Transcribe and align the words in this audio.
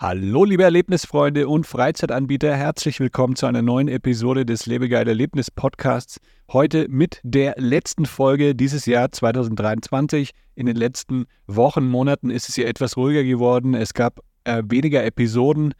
Hallo, 0.00 0.44
liebe 0.44 0.62
Erlebnisfreunde 0.62 1.48
und 1.48 1.66
Freizeitanbieter, 1.66 2.54
herzlich 2.54 3.00
willkommen 3.00 3.34
zu 3.34 3.46
einer 3.46 3.62
neuen 3.62 3.88
Episode 3.88 4.46
des 4.46 4.66
Lebegeil 4.66 5.08
Erlebnis 5.08 5.50
Podcasts. 5.50 6.20
Heute 6.52 6.86
mit 6.88 7.20
der 7.24 7.56
letzten 7.56 8.06
Folge 8.06 8.54
dieses 8.54 8.86
Jahr 8.86 9.10
2023. 9.10 10.30
In 10.54 10.66
den 10.66 10.76
letzten 10.76 11.26
Wochen, 11.48 11.88
Monaten 11.88 12.30
ist 12.30 12.48
es 12.48 12.54
hier 12.54 12.68
etwas 12.68 12.96
ruhiger 12.96 13.24
geworden. 13.24 13.74
Es 13.74 13.92
gab 13.92 14.20
äh, 14.44 14.62
weniger 14.68 15.04
Episoden. 15.04 15.74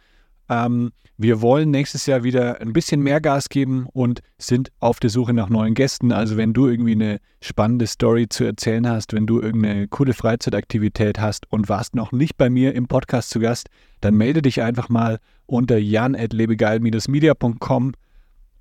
Ähm, 0.48 0.92
wir 1.20 1.42
wollen 1.42 1.72
nächstes 1.72 2.06
Jahr 2.06 2.22
wieder 2.22 2.60
ein 2.60 2.72
bisschen 2.72 3.00
mehr 3.00 3.20
Gas 3.20 3.48
geben 3.48 3.88
und 3.92 4.20
sind 4.38 4.70
auf 4.78 5.00
der 5.00 5.10
Suche 5.10 5.34
nach 5.34 5.48
neuen 5.48 5.74
Gästen. 5.74 6.12
Also 6.12 6.36
wenn 6.36 6.52
du 6.52 6.68
irgendwie 6.68 6.92
eine 6.92 7.18
spannende 7.42 7.88
Story 7.88 8.28
zu 8.28 8.44
erzählen 8.44 8.88
hast, 8.88 9.12
wenn 9.12 9.26
du 9.26 9.40
irgendeine 9.40 9.88
coole 9.88 10.14
Freizeitaktivität 10.14 11.18
hast 11.18 11.50
und 11.50 11.68
warst 11.68 11.96
noch 11.96 12.12
nicht 12.12 12.36
bei 12.36 12.48
mir 12.48 12.76
im 12.76 12.86
Podcast 12.86 13.30
zu 13.30 13.40
Gast, 13.40 13.68
dann 14.00 14.14
melde 14.14 14.42
dich 14.42 14.62
einfach 14.62 14.88
mal 14.88 15.18
unter 15.46 15.76
jan.lebegeil-media.com 15.76 17.94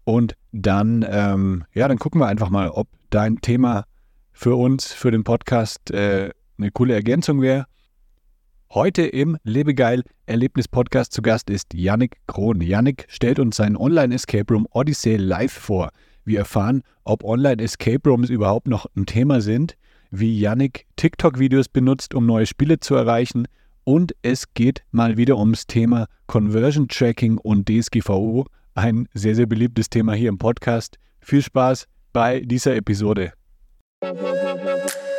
und 0.04 0.36
dann, 0.52 1.06
ähm, 1.08 1.64
ja, 1.76 1.88
dann 1.88 2.00
gucken 2.00 2.22
wir 2.22 2.28
einfach 2.28 2.50
mal, 2.50 2.70
ob 2.70 2.88
dein 3.12 3.40
Thema 3.42 3.84
für 4.32 4.56
uns, 4.56 4.94
für 4.94 5.12
den 5.12 5.24
Podcast 5.24 5.92
äh, 5.92 6.32
eine 6.58 6.72
coole 6.72 6.96
Ergänzung 6.96 7.40
wäre. 7.42 7.68
Heute 8.74 9.04
im 9.04 9.38
Lebegeil 9.44 10.04
Erlebnis 10.26 10.68
Podcast 10.68 11.14
zu 11.14 11.22
Gast 11.22 11.50
ist 11.50 11.74
Yannick 11.74 12.18
Krohn. 12.28 12.60
Yannick 12.60 13.06
stellt 13.08 13.40
uns 13.40 13.56
seinen 13.56 13.78
Online 13.78 14.14
Escape 14.14 14.54
Room 14.54 14.68
Odyssey 14.72 15.16
live 15.16 15.54
vor. 15.54 15.92
Wir 16.26 16.40
erfahren, 16.40 16.84
ob 17.06 17.24
Online 17.24 17.64
Escape 17.64 18.10
Rooms 18.10 18.30
überhaupt 18.30 18.68
noch 18.68 18.86
ein 18.98 19.06
Thema 19.06 19.40
sind, 19.40 19.78
wie 20.12 20.38
Yannick 20.38 20.86
TikTok-Videos 20.98 21.70
benutzt, 21.70 22.14
um 22.14 22.26
neue 22.26 22.46
Spiele 22.46 22.80
zu 22.82 22.96
erreichen 22.96 23.48
und 23.86 24.14
es 24.22 24.54
geht 24.54 24.84
mal 24.92 25.16
wieder 25.16 25.38
ums 25.38 25.66
Thema 25.66 26.08
Conversion 26.28 26.90
Tracking 26.90 27.38
und 27.38 27.70
DSGVO, 27.70 28.48
ein 28.76 29.08
sehr, 29.14 29.34
sehr 29.34 29.46
beliebtes 29.46 29.90
Thema 29.90 30.14
hier 30.14 30.28
im 30.28 30.38
Podcast. 30.38 30.98
Viel 31.22 31.42
Spaß 31.42 31.88
bei 32.12 32.42
dieser 32.42 32.76
Episode. 32.76 33.32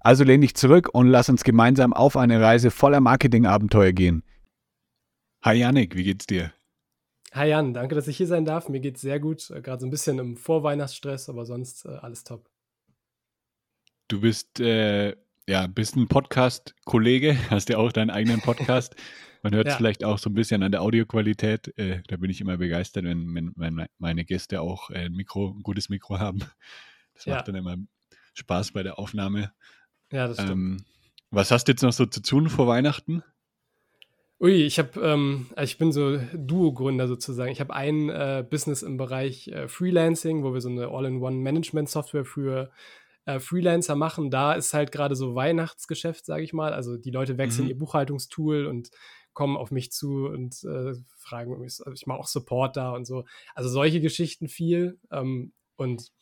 Also 0.00 0.24
lehn 0.24 0.40
dich 0.40 0.54
zurück 0.54 0.88
und 0.94 1.08
lass 1.08 1.28
uns 1.28 1.44
gemeinsam 1.44 1.92
auf 1.92 2.16
eine 2.16 2.40
Reise 2.40 2.70
voller 2.70 3.00
Marketingabenteuer 3.00 3.92
gehen. 3.92 4.22
Hi 5.42 5.56
Yannick, 5.56 5.94
wie 5.94 6.04
geht's 6.04 6.26
dir? 6.26 6.52
Hi 7.32 7.48
Jan, 7.48 7.74
danke, 7.74 7.94
dass 7.94 8.08
ich 8.08 8.16
hier 8.16 8.26
sein 8.26 8.46
darf. 8.46 8.70
Mir 8.70 8.80
geht's 8.80 9.02
sehr 9.02 9.20
gut. 9.20 9.50
Äh, 9.50 9.60
Gerade 9.60 9.80
so 9.80 9.86
ein 9.86 9.90
bisschen 9.90 10.18
im 10.18 10.36
Vorweihnachtsstress, 10.36 11.28
aber 11.28 11.44
sonst 11.44 11.84
äh, 11.84 11.90
alles 11.90 12.24
top. 12.24 12.48
Du 14.08 14.22
bist 14.22 14.58
äh, 14.58 15.14
ja 15.46 15.66
bist 15.66 15.96
ein 15.96 16.08
Podcast-Kollege, 16.08 17.36
hast 17.50 17.68
ja 17.68 17.76
auch 17.76 17.92
deinen 17.92 18.10
eigenen 18.10 18.40
Podcast. 18.40 18.96
Man 19.42 19.54
hört 19.54 19.66
es 19.66 19.72
ja. 19.74 19.76
vielleicht 19.76 20.02
auch 20.02 20.18
so 20.18 20.30
ein 20.30 20.34
bisschen 20.34 20.62
an 20.62 20.72
der 20.72 20.80
Audioqualität. 20.80 21.76
Äh, 21.78 22.02
da 22.08 22.16
bin 22.16 22.30
ich 22.30 22.40
immer 22.40 22.56
begeistert, 22.56 23.04
wenn, 23.04 23.34
wenn, 23.34 23.52
wenn 23.54 23.86
meine 23.98 24.24
Gäste 24.24 24.62
auch 24.62 24.88
äh, 24.90 25.04
ein 25.04 25.12
Mikro, 25.12 25.54
ein 25.56 25.62
gutes 25.62 25.90
Mikro 25.90 26.18
haben. 26.18 26.40
Das 27.14 27.26
macht 27.26 27.46
ja. 27.46 27.52
dann 27.52 27.56
immer 27.56 27.76
Spaß 28.32 28.72
bei 28.72 28.82
der 28.82 28.98
Aufnahme. 28.98 29.52
Ja, 30.10 30.26
das 30.26 30.36
stimmt. 30.36 30.50
Ähm, 30.50 30.84
was 31.30 31.50
hast 31.50 31.68
du 31.68 31.72
jetzt 31.72 31.82
noch 31.82 31.92
so 31.92 32.06
zu 32.06 32.22
tun 32.22 32.48
vor 32.48 32.66
Weihnachten? 32.66 33.22
Ui, 34.40 34.52
ich 34.52 34.78
habe, 34.78 34.98
ähm, 35.00 35.48
also 35.54 35.70
ich 35.70 35.78
bin 35.78 35.92
so 35.92 36.18
Duo-Gründer 36.34 37.06
sozusagen. 37.06 37.52
Ich 37.52 37.60
habe 37.60 37.74
ein 37.74 38.08
äh, 38.08 38.44
Business 38.48 38.82
im 38.82 38.96
Bereich 38.96 39.48
äh, 39.48 39.68
Freelancing, 39.68 40.42
wo 40.42 40.54
wir 40.54 40.62
so 40.62 40.70
eine 40.70 40.88
All-in-One-Management-Software 40.88 42.24
für 42.24 42.70
äh, 43.26 43.38
Freelancer 43.38 43.96
machen. 43.96 44.30
Da 44.30 44.54
ist 44.54 44.72
halt 44.72 44.92
gerade 44.92 45.14
so 45.14 45.34
Weihnachtsgeschäft, 45.34 46.24
sage 46.24 46.42
ich 46.42 46.54
mal. 46.54 46.72
Also 46.72 46.96
die 46.96 47.10
Leute 47.10 47.36
wechseln 47.36 47.64
mhm. 47.64 47.70
ihr 47.70 47.78
Buchhaltungstool 47.78 48.64
und 48.64 48.90
kommen 49.34 49.58
auf 49.58 49.70
mich 49.70 49.92
zu 49.92 50.26
und 50.26 50.64
äh, 50.64 50.94
fragen, 51.18 51.62
ich 51.62 52.06
mache 52.06 52.18
auch 52.18 52.26
Support 52.26 52.76
da 52.76 52.92
und 52.92 53.04
so. 53.04 53.24
Also 53.54 53.68
solche 53.68 54.00
Geschichten 54.00 54.48
viel. 54.48 54.98
Ähm, 55.12 55.52
und 55.76 56.12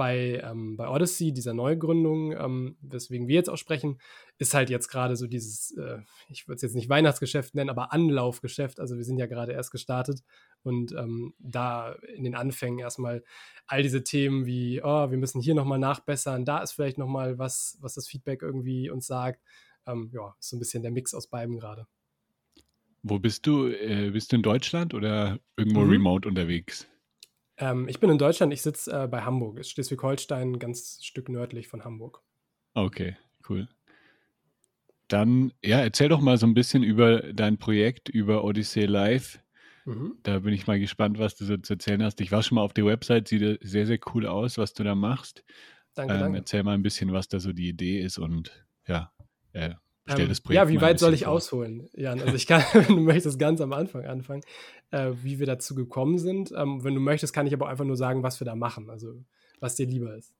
bei, 0.00 0.40
ähm, 0.42 0.78
bei 0.78 0.88
Odyssey, 0.88 1.30
dieser 1.30 1.52
Neugründung, 1.52 2.32
ähm, 2.32 2.74
weswegen 2.80 3.28
wir 3.28 3.34
jetzt 3.34 3.50
auch 3.50 3.58
sprechen, 3.58 4.00
ist 4.38 4.54
halt 4.54 4.70
jetzt 4.70 4.88
gerade 4.88 5.14
so 5.14 5.26
dieses, 5.26 5.76
äh, 5.76 5.98
ich 6.30 6.48
würde 6.48 6.56
es 6.56 6.62
jetzt 6.62 6.74
nicht 6.74 6.88
Weihnachtsgeschäft 6.88 7.54
nennen, 7.54 7.68
aber 7.68 7.92
Anlaufgeschäft. 7.92 8.80
Also 8.80 8.96
wir 8.96 9.04
sind 9.04 9.18
ja 9.18 9.26
gerade 9.26 9.52
erst 9.52 9.72
gestartet 9.72 10.22
und 10.62 10.92
ähm, 10.92 11.34
da 11.38 11.92
in 12.16 12.24
den 12.24 12.34
Anfängen 12.34 12.78
erstmal 12.78 13.22
all 13.66 13.82
diese 13.82 14.02
Themen 14.02 14.46
wie, 14.46 14.80
oh, 14.82 15.10
wir 15.10 15.18
müssen 15.18 15.42
hier 15.42 15.54
nochmal 15.54 15.78
nachbessern, 15.78 16.46
da 16.46 16.62
ist 16.62 16.72
vielleicht 16.72 16.96
nochmal 16.96 17.38
was, 17.38 17.76
was 17.82 17.92
das 17.92 18.08
Feedback 18.08 18.40
irgendwie 18.40 18.88
uns 18.88 19.06
sagt. 19.06 19.42
Ähm, 19.86 20.08
ja, 20.14 20.34
ist 20.40 20.48
so 20.48 20.56
ein 20.56 20.60
bisschen 20.60 20.82
der 20.82 20.92
Mix 20.92 21.12
aus 21.12 21.26
beiden 21.26 21.58
gerade. 21.58 21.86
Wo 23.02 23.18
bist 23.18 23.46
du? 23.46 23.66
Äh, 23.66 24.12
bist 24.12 24.32
du 24.32 24.36
in 24.36 24.42
Deutschland 24.42 24.94
oder 24.94 25.38
irgendwo 25.58 25.80
mhm. 25.80 25.90
remote 25.90 26.26
unterwegs? 26.26 26.88
Ähm, 27.60 27.88
ich 27.88 28.00
bin 28.00 28.10
in 28.10 28.18
Deutschland, 28.18 28.52
ich 28.52 28.62
sitze 28.62 29.04
äh, 29.04 29.06
bei 29.06 29.22
Hamburg, 29.22 29.58
ist 29.58 29.70
Schleswig-Holstein, 29.70 30.58
ganz 30.58 31.04
Stück 31.04 31.28
nördlich 31.28 31.68
von 31.68 31.84
Hamburg. 31.84 32.22
Okay, 32.74 33.16
cool. 33.48 33.68
Dann, 35.08 35.52
ja, 35.62 35.80
erzähl 35.80 36.08
doch 36.08 36.20
mal 36.20 36.38
so 36.38 36.46
ein 36.46 36.54
bisschen 36.54 36.82
über 36.82 37.32
dein 37.32 37.58
Projekt, 37.58 38.08
über 38.08 38.44
Odyssey 38.44 38.86
Live. 38.86 39.40
Mhm. 39.84 40.18
Da 40.22 40.38
bin 40.38 40.54
ich 40.54 40.66
mal 40.66 40.78
gespannt, 40.78 41.18
was 41.18 41.36
du 41.36 41.44
so 41.44 41.56
zu 41.58 41.74
erzählen 41.74 42.02
hast. 42.02 42.20
Ich 42.20 42.32
war 42.32 42.42
schon 42.42 42.56
mal 42.56 42.62
auf 42.62 42.72
der 42.72 42.86
Website, 42.86 43.28
sieht 43.28 43.58
sehr, 43.62 43.86
sehr 43.86 43.98
cool 44.14 44.26
aus, 44.26 44.56
was 44.56 44.72
du 44.72 44.84
da 44.84 44.94
machst. 44.94 45.44
Danke, 45.94 46.14
ähm, 46.14 46.20
danke. 46.20 46.38
Erzähl 46.38 46.62
mal 46.62 46.74
ein 46.74 46.82
bisschen, 46.82 47.12
was 47.12 47.28
da 47.28 47.40
so 47.40 47.52
die 47.52 47.68
Idee 47.68 48.00
ist 48.00 48.18
und 48.18 48.64
ja, 48.86 49.12
äh, 49.52 49.74
stell 50.10 50.24
ähm, 50.24 50.28
das 50.28 50.40
Projekt 50.40 50.56
Ja, 50.56 50.68
wie 50.68 50.80
weit 50.80 50.98
soll 50.98 51.14
ich 51.14 51.24
vor. 51.24 51.32
ausholen, 51.32 51.88
Jan? 51.94 52.20
Also 52.20 52.34
ich 52.34 52.46
kann, 52.46 52.62
wenn 52.72 52.96
du 52.96 53.02
möchtest, 53.02 53.38
ganz 53.38 53.60
am 53.60 53.72
Anfang 53.72 54.04
anfangen, 54.04 54.42
äh, 54.90 55.12
wie 55.22 55.38
wir 55.38 55.46
dazu 55.46 55.74
gekommen 55.74 56.18
sind. 56.18 56.52
Ähm, 56.56 56.84
wenn 56.84 56.94
du 56.94 57.00
möchtest, 57.00 57.32
kann 57.32 57.46
ich 57.46 57.54
aber 57.54 57.68
einfach 57.68 57.84
nur 57.84 57.96
sagen, 57.96 58.22
was 58.22 58.40
wir 58.40 58.44
da 58.44 58.54
machen, 58.54 58.90
also 58.90 59.14
was 59.60 59.76
dir 59.76 59.86
lieber 59.86 60.14
ist. 60.16 60.34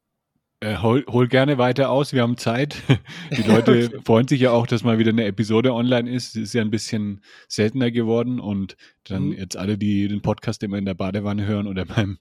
Äh, 0.62 0.76
hol, 0.82 1.06
hol, 1.09 1.26
gerne 1.26 1.56
weiter 1.56 1.88
aus, 1.88 2.12
wir 2.12 2.20
haben 2.20 2.36
Zeit. 2.36 2.82
Die 3.34 3.42
Leute 3.42 3.72
okay. 3.86 4.00
freuen 4.04 4.28
sich 4.28 4.42
ja 4.42 4.50
auch, 4.50 4.66
dass 4.66 4.84
mal 4.84 4.98
wieder 4.98 5.10
eine 5.10 5.24
Episode 5.24 5.72
online 5.72 6.10
ist. 6.10 6.36
Es 6.36 6.42
ist 6.42 6.53
ja 6.53 6.60
ein 6.60 6.71
bisschen 6.71 7.22
seltener 7.48 7.91
geworden 7.91 8.41
und 8.41 8.77
dann 9.04 9.28
mhm. 9.28 9.33
jetzt 9.33 9.56
alle, 9.56 9.78
die 9.78 10.06
den 10.06 10.21
Podcast 10.21 10.62
immer 10.62 10.77
in 10.77 10.84
der 10.84 10.92
Badewanne 10.92 11.47
hören 11.47 11.66
oder 11.66 11.86
beim, 11.86 12.18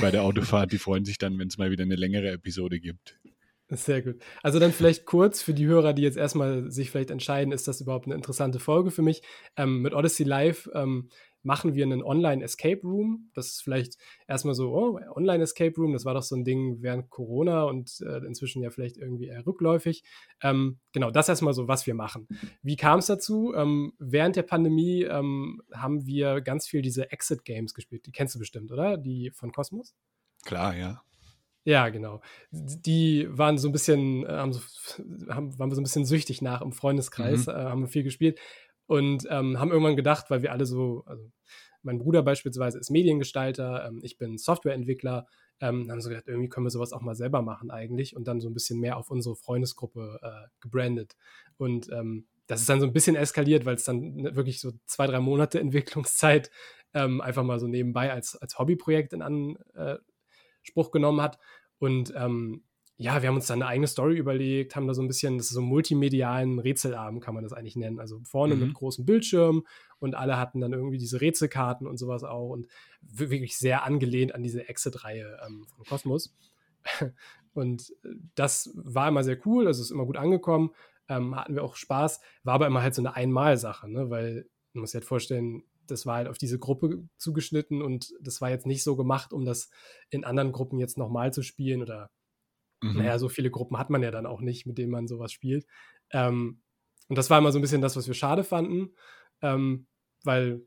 bei 0.00 0.10
der 0.10 0.22
Autofahrt, 0.22 0.72
die 0.72 0.78
freuen 0.78 1.04
sich 1.04 1.18
dann, 1.18 1.38
wenn 1.38 1.48
es 1.48 1.58
mal 1.58 1.70
wieder 1.70 1.82
eine 1.82 1.96
längere 1.96 2.30
Episode 2.30 2.80
gibt. 2.80 3.18
Sehr 3.68 4.00
gut. 4.00 4.22
Also 4.42 4.60
dann 4.60 4.72
vielleicht 4.72 5.06
kurz 5.06 5.42
für 5.42 5.52
die 5.52 5.66
Hörer, 5.66 5.92
die 5.92 6.02
jetzt 6.02 6.16
erstmal 6.16 6.70
sich 6.70 6.90
vielleicht 6.90 7.10
entscheiden, 7.10 7.52
ist 7.52 7.66
das 7.66 7.80
überhaupt 7.80 8.06
eine 8.06 8.14
interessante 8.14 8.60
Folge 8.60 8.92
für 8.92 9.02
mich. 9.02 9.22
Ähm, 9.56 9.82
mit 9.82 9.92
Odyssey 9.92 10.24
Live 10.24 10.70
ähm, 10.72 11.08
machen 11.46 11.74
wir 11.74 11.84
einen 11.84 12.02
Online-Escape 12.02 12.82
Room. 12.82 13.30
Das 13.34 13.46
ist 13.46 13.62
vielleicht 13.62 13.96
erstmal 14.28 14.54
so, 14.54 14.72
oh, 14.72 15.00
Online-Escape 15.16 15.74
Room, 15.76 15.92
das 15.92 16.04
war 16.04 16.14
doch 16.14 16.22
so 16.22 16.36
ein 16.36 16.44
Ding 16.44 16.78
während 16.80 17.10
Corona 17.10 17.64
und 17.64 18.00
äh, 18.02 18.18
inzwischen 18.26 18.62
ja 18.62 18.70
vielleicht 18.70 18.98
irgendwie 18.98 19.26
eher 19.26 19.44
rückläufig. 19.46 20.04
Ähm, 20.42 20.78
genau, 20.92 21.10
das 21.10 21.28
erstmal 21.28 21.54
so, 21.54 21.66
was 21.66 21.88
wir 21.88 21.94
machen. 21.94 22.28
Wie 22.62 22.76
kam 22.76 23.00
es 23.00 23.06
dazu? 23.06 23.52
Ähm, 23.56 23.94
während 23.98 24.36
der 24.36 24.42
Pandemie 24.42 25.02
ähm, 25.02 25.60
haben 25.72 26.06
wir 26.06 26.40
ganz 26.40 26.68
viel 26.68 26.82
diese 26.82 27.10
Exit-Games 27.10 27.74
gespielt. 27.74 28.06
Die 28.06 28.12
kennst 28.12 28.36
du 28.36 28.38
bestimmt, 28.38 28.70
oder? 28.70 28.96
Die 28.96 29.32
von 29.34 29.50
Cosmos? 29.50 29.94
Klar, 30.44 30.76
ja. 30.76 31.02
Ja, 31.66 31.88
genau. 31.88 32.20
Die 32.52 33.26
waren 33.28 33.58
so 33.58 33.68
ein 33.68 33.72
bisschen, 33.72 34.24
äh, 34.24 34.28
haben 34.28 34.52
so, 34.52 34.60
haben, 35.28 35.58
waren 35.58 35.68
wir 35.68 35.74
so 35.74 35.80
ein 35.80 35.84
bisschen 35.84 36.04
süchtig 36.04 36.40
nach 36.40 36.62
im 36.62 36.70
Freundeskreis, 36.70 37.48
mhm. 37.48 37.52
äh, 37.52 37.56
haben 37.56 37.88
viel 37.88 38.04
gespielt 38.04 38.38
und 38.86 39.26
ähm, 39.28 39.58
haben 39.58 39.72
irgendwann 39.72 39.96
gedacht, 39.96 40.30
weil 40.30 40.42
wir 40.42 40.52
alle 40.52 40.64
so, 40.64 41.02
also 41.06 41.28
mein 41.82 41.98
Bruder 41.98 42.22
beispielsweise 42.22 42.78
ist 42.78 42.90
Mediengestalter, 42.90 43.84
ähm, 43.84 43.98
ich 44.04 44.16
bin 44.16 44.38
Softwareentwickler, 44.38 45.26
ähm, 45.60 45.90
haben 45.90 46.00
so 46.00 46.08
gedacht, 46.08 46.28
irgendwie 46.28 46.48
können 46.48 46.66
wir 46.66 46.70
sowas 46.70 46.92
auch 46.92 47.00
mal 47.00 47.16
selber 47.16 47.42
machen 47.42 47.72
eigentlich 47.72 48.14
und 48.14 48.28
dann 48.28 48.38
so 48.40 48.48
ein 48.48 48.54
bisschen 48.54 48.78
mehr 48.78 48.96
auf 48.96 49.10
unsere 49.10 49.34
Freundesgruppe 49.34 50.20
äh, 50.22 50.48
gebrandet. 50.60 51.16
Und 51.56 51.90
ähm, 51.90 52.28
das 52.46 52.60
ist 52.60 52.68
dann 52.68 52.78
so 52.78 52.86
ein 52.86 52.92
bisschen 52.92 53.16
eskaliert, 53.16 53.64
weil 53.64 53.74
es 53.74 53.82
dann 53.82 54.14
ne, 54.14 54.36
wirklich 54.36 54.60
so 54.60 54.70
zwei, 54.86 55.08
drei 55.08 55.18
Monate 55.18 55.58
Entwicklungszeit 55.60 56.52
ähm, 56.94 57.20
einfach 57.20 57.42
mal 57.42 57.58
so 57.58 57.66
nebenbei 57.66 58.12
als, 58.12 58.36
als 58.36 58.56
Hobbyprojekt 58.56 59.12
in 59.14 59.22
Anspruch 60.66 60.90
genommen 60.90 61.20
hat. 61.20 61.38
Und 61.78 62.12
ähm, 62.16 62.62
ja, 62.98 63.20
wir 63.20 63.28
haben 63.28 63.36
uns 63.36 63.46
dann 63.46 63.60
eine 63.60 63.70
eigene 63.70 63.86
Story 63.86 64.16
überlegt, 64.16 64.74
haben 64.74 64.86
da 64.86 64.94
so 64.94 65.02
ein 65.02 65.08
bisschen, 65.08 65.36
das 65.36 65.48
ist 65.48 65.52
so 65.52 65.60
multimedialen 65.60 66.58
Rätselabend, 66.58 67.22
kann 67.22 67.34
man 67.34 67.44
das 67.44 67.52
eigentlich 67.52 67.76
nennen. 67.76 68.00
Also 68.00 68.20
vorne 68.24 68.54
mhm. 68.54 68.60
mit 68.62 68.74
großem 68.74 69.04
Bildschirm 69.04 69.66
und 69.98 70.14
alle 70.14 70.38
hatten 70.38 70.60
dann 70.60 70.72
irgendwie 70.72 70.98
diese 70.98 71.20
Rätselkarten 71.20 71.86
und 71.86 71.98
sowas 71.98 72.24
auch 72.24 72.48
und 72.48 72.66
wirklich 73.02 73.58
sehr 73.58 73.84
angelehnt 73.84 74.34
an 74.34 74.42
diese 74.42 74.68
Exit-Reihe 74.68 75.38
ähm, 75.46 75.66
von 75.76 75.84
Cosmos. 75.84 76.34
und 77.54 77.90
äh, 78.04 78.08
das 78.34 78.70
war 78.74 79.08
immer 79.08 79.24
sehr 79.24 79.38
cool, 79.46 79.66
also 79.66 79.82
ist 79.82 79.90
immer 79.90 80.06
gut 80.06 80.16
angekommen, 80.16 80.70
ähm, 81.08 81.36
hatten 81.36 81.54
wir 81.54 81.64
auch 81.64 81.76
Spaß, 81.76 82.20
war 82.44 82.54
aber 82.54 82.66
immer 82.66 82.82
halt 82.82 82.94
so 82.94 83.02
eine 83.02 83.14
Einmalsache, 83.14 83.90
ne? 83.90 84.08
weil 84.08 84.48
man 84.72 84.80
muss 84.80 84.92
sich 84.92 85.00
halt 85.00 85.04
vorstellen, 85.04 85.64
das 85.90 86.06
war 86.06 86.16
halt 86.16 86.28
auf 86.28 86.38
diese 86.38 86.58
Gruppe 86.58 87.04
zugeschnitten 87.16 87.82
und 87.82 88.12
das 88.20 88.40
war 88.40 88.50
jetzt 88.50 88.66
nicht 88.66 88.82
so 88.82 88.96
gemacht, 88.96 89.32
um 89.32 89.44
das 89.44 89.70
in 90.10 90.24
anderen 90.24 90.52
Gruppen 90.52 90.78
jetzt 90.78 90.98
nochmal 90.98 91.32
zu 91.32 91.42
spielen 91.42 91.82
oder 91.82 92.10
mhm. 92.82 92.98
naja, 92.98 93.18
so 93.18 93.28
viele 93.28 93.50
Gruppen 93.50 93.78
hat 93.78 93.90
man 93.90 94.02
ja 94.02 94.10
dann 94.10 94.26
auch 94.26 94.40
nicht, 94.40 94.66
mit 94.66 94.78
denen 94.78 94.92
man 94.92 95.06
sowas 95.06 95.32
spielt. 95.32 95.66
Ähm, 96.10 96.60
und 97.08 97.16
das 97.16 97.30
war 97.30 97.38
immer 97.38 97.52
so 97.52 97.58
ein 97.58 97.62
bisschen 97.62 97.82
das, 97.82 97.96
was 97.96 98.06
wir 98.06 98.14
schade 98.14 98.44
fanden, 98.44 98.94
ähm, 99.42 99.86
weil 100.24 100.66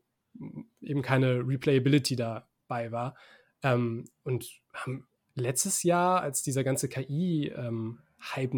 eben 0.80 1.02
keine 1.02 1.46
Replayability 1.46 2.16
dabei 2.16 2.92
war. 2.92 3.16
Ähm, 3.62 4.06
und 4.22 4.60
haben 4.72 5.06
letztes 5.34 5.82
Jahr, 5.82 6.22
als 6.22 6.42
dieser 6.42 6.64
ganze 6.64 6.88
KI-Hype, 6.88 7.54
ähm, 7.58 7.98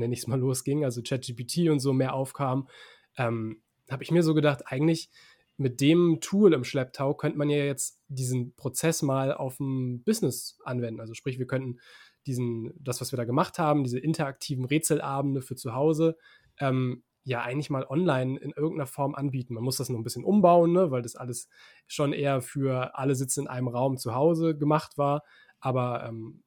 nenne 0.01 0.15
ich 0.15 0.21
es 0.21 0.27
mal, 0.27 0.39
losging, 0.39 0.85
also 0.85 1.03
ChatGPT 1.03 1.69
und 1.69 1.81
so 1.81 1.93
mehr 1.93 2.15
aufkam, 2.15 2.69
ähm, 3.17 3.63
habe 3.91 4.03
ich 4.03 4.11
mir 4.11 4.23
so 4.23 4.35
gedacht, 4.35 4.63
eigentlich 4.67 5.11
mit 5.57 5.81
dem 5.81 6.19
Tool 6.21 6.53
im 6.55 6.65
Schlepptau 6.65 7.15
könnte 7.15 7.39
man 7.39 7.51
ja 7.51 7.59
jetzt 7.65 8.01
diesen 8.09 8.55
Prozess 8.55 9.03
mal 9.03 9.33
auf 9.33 9.59
dem 9.59 10.03
Business 10.03 10.59
anwenden. 10.65 11.01
Also 11.01 11.15
sprich, 11.15 11.39
wir 11.39 11.47
könnten 11.47 11.79
diesen, 12.27 12.73
das, 12.79 13.01
was 13.01 13.13
wir 13.13 13.17
da 13.17 13.25
gemacht 13.25 13.59
haben, 13.59 13.85
diese 13.85 13.99
interaktiven 13.99 14.65
Rätselabende 14.65 15.43
für 15.43 15.57
zu 15.57 15.75
Hause, 15.75 16.17
ähm, 16.59 17.03
ja 17.25 17.43
eigentlich 17.43 17.71
mal 17.71 17.87
online 17.89 18.39
in 18.39 18.51
irgendeiner 18.51 18.87
Form 18.87 19.15
anbieten. 19.15 19.55
Man 19.55 19.63
muss 19.63 19.77
das 19.77 19.89
noch 19.89 19.99
ein 19.99 20.03
bisschen 20.03 20.25
umbauen, 20.25 20.73
ne, 20.73 20.91
weil 20.91 21.03
das 21.03 21.17
alles 21.17 21.49
schon 21.87 22.13
eher 22.13 22.43
für 22.43 22.97
alle 22.99 23.15
sitzen 23.15 23.43
in 23.43 23.49
einem 23.49 23.69
Raum 23.69 23.97
zu 23.97 24.15
Hause 24.15 24.57
gemacht 24.57 24.99
war. 24.99 25.23
Aber 25.61 26.05
ähm, 26.05 26.43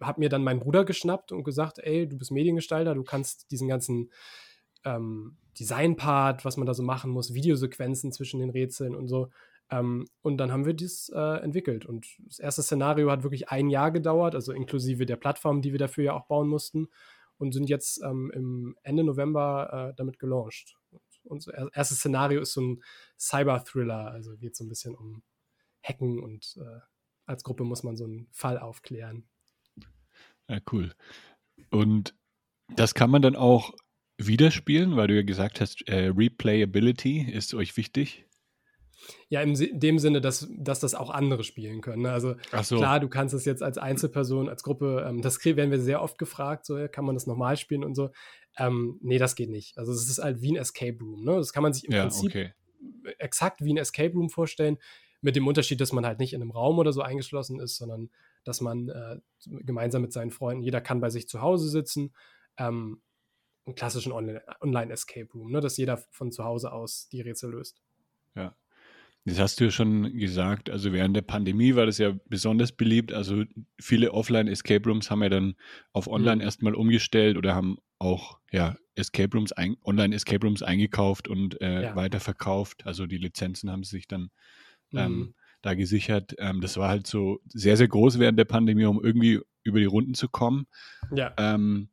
habe 0.00 0.20
mir 0.20 0.28
dann 0.28 0.44
meinen 0.44 0.60
Bruder 0.60 0.84
geschnappt 0.84 1.32
und 1.32 1.44
gesagt, 1.44 1.78
ey, 1.78 2.08
du 2.08 2.18
bist 2.18 2.30
Mediengestalter, 2.30 2.94
du 2.94 3.02
kannst 3.02 3.50
diesen 3.50 3.68
ganzen 3.68 4.12
ähm, 4.84 5.38
Design-Part, 5.58 6.44
was 6.44 6.56
man 6.56 6.66
da 6.66 6.74
so 6.74 6.82
machen 6.82 7.10
muss, 7.10 7.34
Videosequenzen 7.34 8.12
zwischen 8.12 8.40
den 8.40 8.50
Rätseln 8.50 8.94
und 8.94 9.08
so. 9.08 9.30
Ähm, 9.70 10.06
und 10.22 10.38
dann 10.38 10.52
haben 10.52 10.64
wir 10.64 10.74
das 10.74 11.10
äh, 11.14 11.42
entwickelt. 11.42 11.84
Und 11.86 12.06
das 12.24 12.38
erste 12.38 12.62
Szenario 12.62 13.10
hat 13.10 13.22
wirklich 13.22 13.50
ein 13.50 13.68
Jahr 13.68 13.90
gedauert, 13.90 14.34
also 14.34 14.52
inklusive 14.52 15.06
der 15.06 15.16
Plattform, 15.16 15.62
die 15.62 15.72
wir 15.72 15.78
dafür 15.78 16.04
ja 16.04 16.12
auch 16.14 16.26
bauen 16.26 16.48
mussten. 16.48 16.88
Und 17.36 17.52
sind 17.52 17.68
jetzt 17.68 18.02
ähm, 18.02 18.32
im 18.34 18.76
Ende 18.82 19.04
November 19.04 19.90
äh, 19.90 19.94
damit 19.96 20.18
gelauncht. 20.18 20.76
Und 20.90 21.02
unser 21.22 21.72
erstes 21.74 21.98
Szenario 21.98 22.40
ist 22.40 22.52
so 22.52 22.62
ein 22.62 22.82
Cyber-Thriller, 23.18 24.10
also 24.10 24.36
geht 24.36 24.56
so 24.56 24.64
ein 24.64 24.68
bisschen 24.68 24.96
um 24.96 25.22
Hacken 25.82 26.18
und 26.18 26.56
äh, 26.60 26.80
als 27.26 27.44
Gruppe 27.44 27.64
muss 27.64 27.82
man 27.82 27.96
so 27.96 28.04
einen 28.04 28.26
Fall 28.32 28.58
aufklären. 28.58 29.28
Ja, 30.48 30.58
cool. 30.72 30.94
Und 31.70 32.14
das 32.74 32.94
kann 32.94 33.10
man 33.10 33.22
dann 33.22 33.36
auch 33.36 33.72
widerspielen, 34.18 34.96
weil 34.96 35.08
du 35.08 35.16
ja 35.16 35.22
gesagt 35.22 35.60
hast, 35.60 35.88
äh, 35.88 36.12
Replayability 36.14 37.30
ist 37.30 37.54
euch 37.54 37.76
wichtig. 37.76 38.26
Ja, 39.28 39.40
in 39.42 39.54
dem 39.78 39.98
Sinne, 39.98 40.20
dass, 40.20 40.48
dass 40.50 40.80
das 40.80 40.94
auch 40.94 41.10
andere 41.10 41.44
spielen 41.44 41.80
können. 41.80 42.02
Ne? 42.02 42.10
Also 42.10 42.34
so. 42.62 42.76
klar, 42.76 42.98
du 42.98 43.08
kannst 43.08 43.32
es 43.32 43.44
jetzt 43.44 43.62
als 43.62 43.78
Einzelperson, 43.78 44.48
als 44.48 44.62
Gruppe, 44.62 45.06
ähm, 45.08 45.22
das 45.22 45.42
werden 45.44 45.70
wir 45.70 45.80
sehr 45.80 46.02
oft 46.02 46.18
gefragt, 46.18 46.66
so 46.66 46.88
kann 46.90 47.04
man 47.04 47.14
das 47.14 47.26
nochmal 47.26 47.56
spielen 47.56 47.84
und 47.84 47.94
so. 47.94 48.10
Ähm, 48.58 48.98
nee, 49.00 49.18
das 49.18 49.36
geht 49.36 49.50
nicht. 49.50 49.78
Also 49.78 49.92
es 49.92 50.08
ist 50.08 50.18
halt 50.18 50.42
wie 50.42 50.52
ein 50.52 50.56
Escape 50.56 50.98
Room. 51.00 51.24
Ne? 51.24 51.36
Das 51.36 51.52
kann 51.52 51.62
man 51.62 51.72
sich 51.72 51.84
im 51.84 51.92
ja, 51.92 52.02
Prinzip 52.02 52.30
okay. 52.30 52.52
exakt 53.18 53.62
wie 53.62 53.72
ein 53.72 53.76
Escape 53.76 54.12
Room 54.12 54.30
vorstellen, 54.30 54.78
mit 55.20 55.36
dem 55.36 55.46
Unterschied, 55.46 55.80
dass 55.80 55.92
man 55.92 56.06
halt 56.06 56.18
nicht 56.18 56.32
in 56.32 56.42
einem 56.42 56.50
Raum 56.50 56.78
oder 56.78 56.92
so 56.92 57.02
eingeschlossen 57.02 57.60
ist, 57.60 57.76
sondern 57.76 58.10
dass 58.44 58.60
man 58.60 58.88
äh, 58.88 59.18
gemeinsam 59.64 60.02
mit 60.02 60.12
seinen 60.12 60.30
Freunden, 60.30 60.62
jeder 60.62 60.80
kann 60.80 61.00
bei 61.00 61.10
sich 61.10 61.28
zu 61.28 61.40
Hause 61.40 61.68
sitzen, 61.68 62.14
ähm, 62.56 63.02
einen 63.68 63.74
klassischen 63.74 64.12
Online-Escape 64.12 65.28
Room, 65.34 65.52
ne? 65.52 65.60
dass 65.60 65.76
jeder 65.76 65.98
von 66.10 66.32
zu 66.32 66.44
Hause 66.44 66.72
aus 66.72 67.08
die 67.10 67.20
Rätsel 67.20 67.50
löst. 67.50 67.80
Ja. 68.34 68.56
Das 69.24 69.38
hast 69.38 69.60
du 69.60 69.64
ja 69.64 69.70
schon 69.70 70.16
gesagt, 70.16 70.70
also 70.70 70.92
während 70.92 71.14
der 71.14 71.22
Pandemie 71.22 71.74
war 71.74 71.84
das 71.84 71.98
ja 71.98 72.14
besonders 72.28 72.72
beliebt. 72.72 73.12
Also 73.12 73.44
viele 73.78 74.12
Offline-Escape 74.12 74.88
Rooms 74.88 75.10
haben 75.10 75.22
ja 75.22 75.28
dann 75.28 75.54
auf 75.92 76.08
Online 76.08 76.36
mhm. 76.36 76.42
erstmal 76.42 76.74
umgestellt 76.74 77.36
oder 77.36 77.54
haben 77.54 77.76
auch 77.98 78.38
ja, 78.52 78.76
Escape 78.94 79.36
Rooms, 79.36 79.52
Online-Escape 79.84 80.46
Rooms 80.46 80.62
eingekauft 80.62 81.28
und 81.28 81.60
äh, 81.60 81.82
ja. 81.82 81.96
weiterverkauft. 81.96 82.86
Also 82.86 83.06
die 83.06 83.18
Lizenzen 83.18 83.70
haben 83.70 83.84
sie 83.84 83.96
sich 83.96 84.08
dann 84.08 84.30
ähm, 84.94 85.18
mhm. 85.18 85.34
da 85.60 85.74
gesichert. 85.74 86.34
Ähm, 86.38 86.62
das 86.62 86.78
war 86.78 86.88
halt 86.88 87.06
so 87.06 87.40
sehr, 87.48 87.76
sehr 87.76 87.88
groß 87.88 88.18
während 88.18 88.38
der 88.38 88.46
Pandemie, 88.46 88.86
um 88.86 89.04
irgendwie 89.04 89.40
über 89.62 89.78
die 89.78 89.84
Runden 89.84 90.14
zu 90.14 90.28
kommen. 90.28 90.66
Ja. 91.14 91.34
Ähm, 91.36 91.90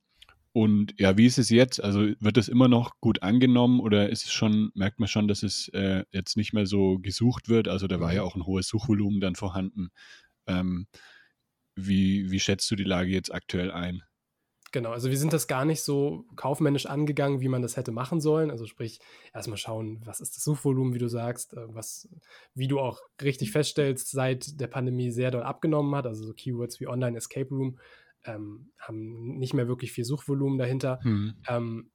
und 0.56 0.98
ja, 0.98 1.18
wie 1.18 1.26
ist 1.26 1.38
es 1.38 1.50
jetzt? 1.50 1.84
Also 1.84 2.14
wird 2.22 2.38
das 2.38 2.48
immer 2.48 2.70
noch 2.70 3.02
gut 3.02 3.22
angenommen 3.24 3.82
oder 3.82 4.10
ist 4.10 4.24
es 4.24 4.32
schon, 4.32 4.72
merkt 4.74 5.02
man 5.02 5.10
schon, 5.10 5.28
dass 5.28 5.44
es 5.44 5.68
äh, 5.74 6.06
jetzt 6.12 6.38
nicht 6.38 6.54
mehr 6.54 6.66
so 6.66 6.98
gesucht 6.98 7.50
wird? 7.50 7.68
Also 7.68 7.88
da 7.88 8.00
war 8.00 8.14
ja 8.14 8.22
mhm. 8.22 8.28
auch 8.30 8.36
ein 8.36 8.46
hohes 8.46 8.70
Suchvolumen 8.70 9.20
dann 9.20 9.36
vorhanden. 9.36 9.90
Ähm, 10.48 10.88
wie, 11.76 12.32
wie 12.32 12.40
schätzt 12.40 12.72
du 12.72 12.78
die 12.78 12.86
Lage 12.86 13.10
jetzt 13.10 13.34
aktuell 13.34 13.70
ein? 13.70 14.02
Genau, 14.72 14.92
also 14.92 15.10
wir 15.10 15.18
sind 15.18 15.34
das 15.34 15.48
gar 15.48 15.66
nicht 15.66 15.82
so 15.82 16.24
kaufmännisch 16.38 16.86
angegangen, 16.86 17.42
wie 17.42 17.50
man 17.50 17.62
das 17.62 17.76
hätte 17.76 17.92
machen 17.92 18.22
sollen. 18.22 18.50
Also 18.50 18.66
sprich, 18.66 19.02
erstmal 19.34 19.58
schauen, 19.58 20.02
was 20.06 20.22
ist 20.22 20.38
das 20.38 20.44
Suchvolumen, 20.46 20.94
wie 20.94 21.00
du 21.00 21.10
sagst, 21.10 21.54
äh, 21.54 21.66
was, 21.68 22.08
wie 22.54 22.70
du 22.70 22.80
auch 22.80 23.02
richtig 23.22 23.52
feststellst, 23.52 24.10
seit 24.10 24.58
der 24.58 24.68
Pandemie 24.68 25.12
sehr 25.12 25.32
doll 25.32 25.44
abgenommen 25.44 25.94
hat. 25.96 26.06
Also 26.08 26.24
so 26.24 26.32
Keywords 26.32 26.80
wie 26.80 26.88
Online 26.88 27.18
Escape 27.18 27.50
Room 27.50 27.78
ähm, 28.26 28.72
haben 28.80 29.38
nicht 29.38 29.54
mehr 29.54 29.68
wirklich 29.68 29.92
viel 29.92 30.06
Suchvolumen 30.06 30.58
dahinter. 30.58 31.00
Mhm. 31.04 31.34
Ähm, 31.48 31.92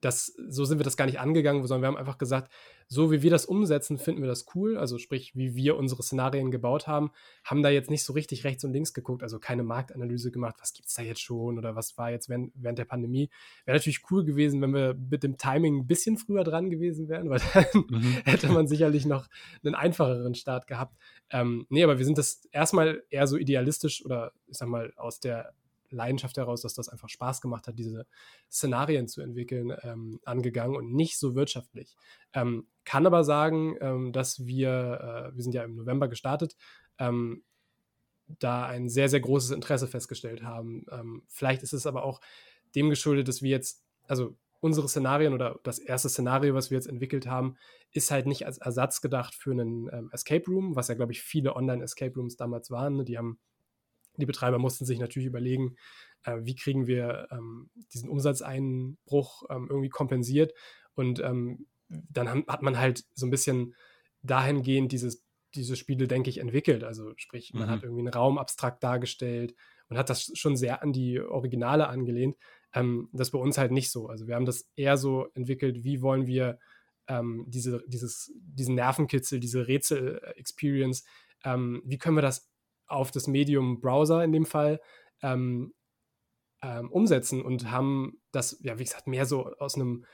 das, 0.00 0.26
so 0.48 0.64
sind 0.64 0.78
wir 0.78 0.84
das 0.84 0.96
gar 0.96 1.06
nicht 1.06 1.18
angegangen, 1.18 1.66
sondern 1.66 1.82
wir 1.82 1.88
haben 1.88 1.96
einfach 1.96 2.18
gesagt, 2.18 2.52
so 2.86 3.10
wie 3.10 3.22
wir 3.22 3.30
das 3.30 3.44
umsetzen, 3.44 3.98
finden 3.98 4.22
wir 4.22 4.28
das 4.28 4.46
cool. 4.54 4.78
Also 4.78 4.98
sprich, 4.98 5.34
wie 5.34 5.54
wir 5.54 5.76
unsere 5.76 6.02
Szenarien 6.02 6.50
gebaut 6.50 6.86
haben, 6.86 7.10
haben 7.44 7.62
da 7.62 7.68
jetzt 7.68 7.90
nicht 7.90 8.04
so 8.04 8.12
richtig 8.12 8.44
rechts 8.44 8.64
und 8.64 8.72
links 8.72 8.94
geguckt, 8.94 9.22
also 9.22 9.38
keine 9.38 9.62
Marktanalyse 9.62 10.30
gemacht, 10.30 10.56
was 10.60 10.72
gibt 10.72 10.88
es 10.88 10.94
da 10.94 11.02
jetzt 11.02 11.20
schon 11.20 11.58
oder 11.58 11.74
was 11.74 11.98
war 11.98 12.10
jetzt 12.10 12.28
während, 12.28 12.52
während 12.54 12.78
der 12.78 12.84
Pandemie. 12.84 13.28
Wäre 13.64 13.76
natürlich 13.76 14.02
cool 14.10 14.24
gewesen, 14.24 14.62
wenn 14.62 14.72
wir 14.72 14.94
mit 14.94 15.22
dem 15.22 15.36
Timing 15.36 15.80
ein 15.80 15.86
bisschen 15.86 16.16
früher 16.16 16.44
dran 16.44 16.70
gewesen 16.70 17.08
wären, 17.08 17.28
weil 17.28 17.40
dann 17.52 17.84
mhm. 17.88 18.02
hätte 18.24 18.48
man 18.48 18.68
sicherlich 18.68 19.04
noch 19.04 19.26
einen 19.64 19.74
einfacheren 19.74 20.34
Start 20.34 20.66
gehabt. 20.66 20.96
Ähm, 21.30 21.66
nee, 21.68 21.82
aber 21.84 21.98
wir 21.98 22.04
sind 22.04 22.18
das 22.18 22.46
erstmal 22.52 23.02
eher 23.10 23.26
so 23.26 23.36
idealistisch 23.36 24.04
oder 24.04 24.32
ich 24.46 24.56
sag 24.56 24.68
mal 24.68 24.92
aus 24.96 25.20
der 25.20 25.52
Leidenschaft 25.90 26.36
heraus, 26.36 26.62
dass 26.62 26.74
das 26.74 26.88
einfach 26.88 27.08
Spaß 27.08 27.40
gemacht 27.40 27.66
hat, 27.66 27.78
diese 27.78 28.06
Szenarien 28.50 29.08
zu 29.08 29.20
entwickeln, 29.20 29.72
ähm, 29.82 30.20
angegangen 30.24 30.76
und 30.76 30.92
nicht 30.92 31.18
so 31.18 31.34
wirtschaftlich. 31.34 31.96
Ähm, 32.32 32.66
kann 32.84 33.06
aber 33.06 33.24
sagen, 33.24 33.76
ähm, 33.80 34.12
dass 34.12 34.46
wir, 34.46 35.30
äh, 35.30 35.36
wir 35.36 35.42
sind 35.42 35.54
ja 35.54 35.64
im 35.64 35.76
November 35.76 36.08
gestartet, 36.08 36.56
ähm, 36.98 37.42
da 38.38 38.66
ein 38.66 38.88
sehr, 38.88 39.08
sehr 39.08 39.20
großes 39.20 39.50
Interesse 39.50 39.86
festgestellt 39.86 40.42
haben. 40.42 40.84
Ähm, 40.90 41.22
vielleicht 41.28 41.62
ist 41.62 41.72
es 41.72 41.86
aber 41.86 42.04
auch 42.04 42.20
dem 42.74 42.90
geschuldet, 42.90 43.28
dass 43.28 43.42
wir 43.42 43.50
jetzt, 43.50 43.84
also 44.06 44.36
unsere 44.60 44.88
Szenarien 44.88 45.32
oder 45.32 45.60
das 45.62 45.78
erste 45.78 46.08
Szenario, 46.08 46.54
was 46.54 46.70
wir 46.70 46.76
jetzt 46.76 46.88
entwickelt 46.88 47.26
haben, 47.26 47.56
ist 47.92 48.10
halt 48.10 48.26
nicht 48.26 48.44
als 48.44 48.58
Ersatz 48.58 49.00
gedacht 49.00 49.34
für 49.34 49.52
einen 49.52 49.88
ähm, 49.92 50.10
Escape 50.12 50.44
Room, 50.46 50.76
was 50.76 50.88
ja, 50.88 50.94
glaube 50.94 51.12
ich, 51.12 51.22
viele 51.22 51.54
Online-Escape 51.54 52.14
Rooms 52.14 52.36
damals 52.36 52.70
waren. 52.70 52.96
Ne? 52.96 53.04
Die 53.04 53.16
haben 53.16 53.38
die 54.20 54.26
Betreiber 54.26 54.58
mussten 54.58 54.84
sich 54.84 54.98
natürlich 54.98 55.26
überlegen, 55.28 55.76
äh, 56.24 56.38
wie 56.42 56.54
kriegen 56.54 56.86
wir 56.86 57.28
ähm, 57.30 57.70
diesen 57.92 58.08
Umsatzeinbruch 58.08 59.44
ähm, 59.50 59.66
irgendwie 59.68 59.88
kompensiert. 59.88 60.52
Und 60.94 61.20
ähm, 61.20 61.66
dann 61.88 62.28
haben, 62.28 62.44
hat 62.48 62.62
man 62.62 62.78
halt 62.78 63.04
so 63.14 63.26
ein 63.26 63.30
bisschen 63.30 63.74
dahingehend 64.22 64.92
dieses, 64.92 65.24
diese 65.54 65.76
Spiele, 65.76 66.08
denke 66.08 66.30
ich, 66.30 66.38
entwickelt. 66.38 66.84
Also 66.84 67.12
sprich, 67.16 67.52
man 67.54 67.68
mhm. 67.68 67.70
hat 67.70 67.82
irgendwie 67.82 68.02
einen 68.02 68.12
Raum 68.12 68.38
abstrakt 68.38 68.82
dargestellt 68.82 69.54
und 69.88 69.96
hat 69.96 70.10
das 70.10 70.30
schon 70.34 70.56
sehr 70.56 70.82
an 70.82 70.92
die 70.92 71.20
Originale 71.20 71.88
angelehnt. 71.88 72.36
Ähm, 72.74 73.08
das 73.12 73.28
ist 73.28 73.32
bei 73.32 73.38
uns 73.38 73.58
halt 73.58 73.72
nicht 73.72 73.90
so. 73.90 74.08
Also 74.08 74.26
wir 74.26 74.34
haben 74.34 74.46
das 74.46 74.68
eher 74.76 74.96
so 74.96 75.28
entwickelt, 75.34 75.84
wie 75.84 76.02
wollen 76.02 76.26
wir 76.26 76.58
ähm, 77.08 77.44
diese, 77.48 77.82
dieses, 77.86 78.32
diesen 78.36 78.74
Nervenkitzel, 78.74 79.40
diese 79.40 79.66
Rätsel-Experience, 79.66 81.04
ähm, 81.44 81.82
wie 81.84 81.98
können 81.98 82.16
wir 82.16 82.22
das 82.22 82.50
auf 82.88 83.10
das 83.10 83.26
Medium 83.26 83.80
Browser 83.80 84.24
in 84.24 84.32
dem 84.32 84.46
Fall 84.46 84.80
ähm, 85.22 85.74
ähm, 86.62 86.90
umsetzen 86.90 87.42
und 87.42 87.70
haben 87.70 88.20
das, 88.32 88.58
ja, 88.62 88.78
wie 88.78 88.84
gesagt, 88.84 89.06
mehr 89.06 89.26
so 89.26 89.54
aus 89.58 89.76
einem 89.76 90.04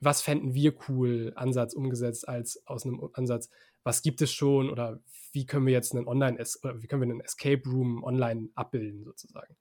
was 0.00 0.22
fänden 0.22 0.54
wir 0.54 0.74
cool 0.88 1.32
Ansatz 1.34 1.74
umgesetzt 1.74 2.28
als 2.28 2.64
aus 2.66 2.86
einem 2.86 3.08
Ansatz, 3.14 3.50
was 3.82 4.02
gibt 4.02 4.22
es 4.22 4.32
schon 4.32 4.70
oder 4.70 5.00
wie 5.32 5.46
können 5.46 5.66
wir 5.66 5.72
jetzt 5.72 5.94
einen 5.94 6.06
Online 6.06 6.38
oder 6.62 6.82
wie 6.82 6.86
können 6.86 7.02
wir 7.02 7.10
einen 7.10 7.20
Escape 7.20 7.62
Room 7.68 8.04
online 8.04 8.48
abbilden 8.54 9.04
sozusagen. 9.04 9.56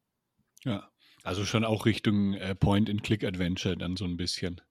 Ja, 0.63 0.89
also 1.23 1.45
schon 1.45 1.65
auch 1.65 1.85
Richtung 1.85 2.33
äh, 2.33 2.55
Point-and-Click-Adventure 2.55 3.77
dann 3.77 3.97
so 3.97 4.05
ein 4.05 4.17
bisschen. 4.17 4.61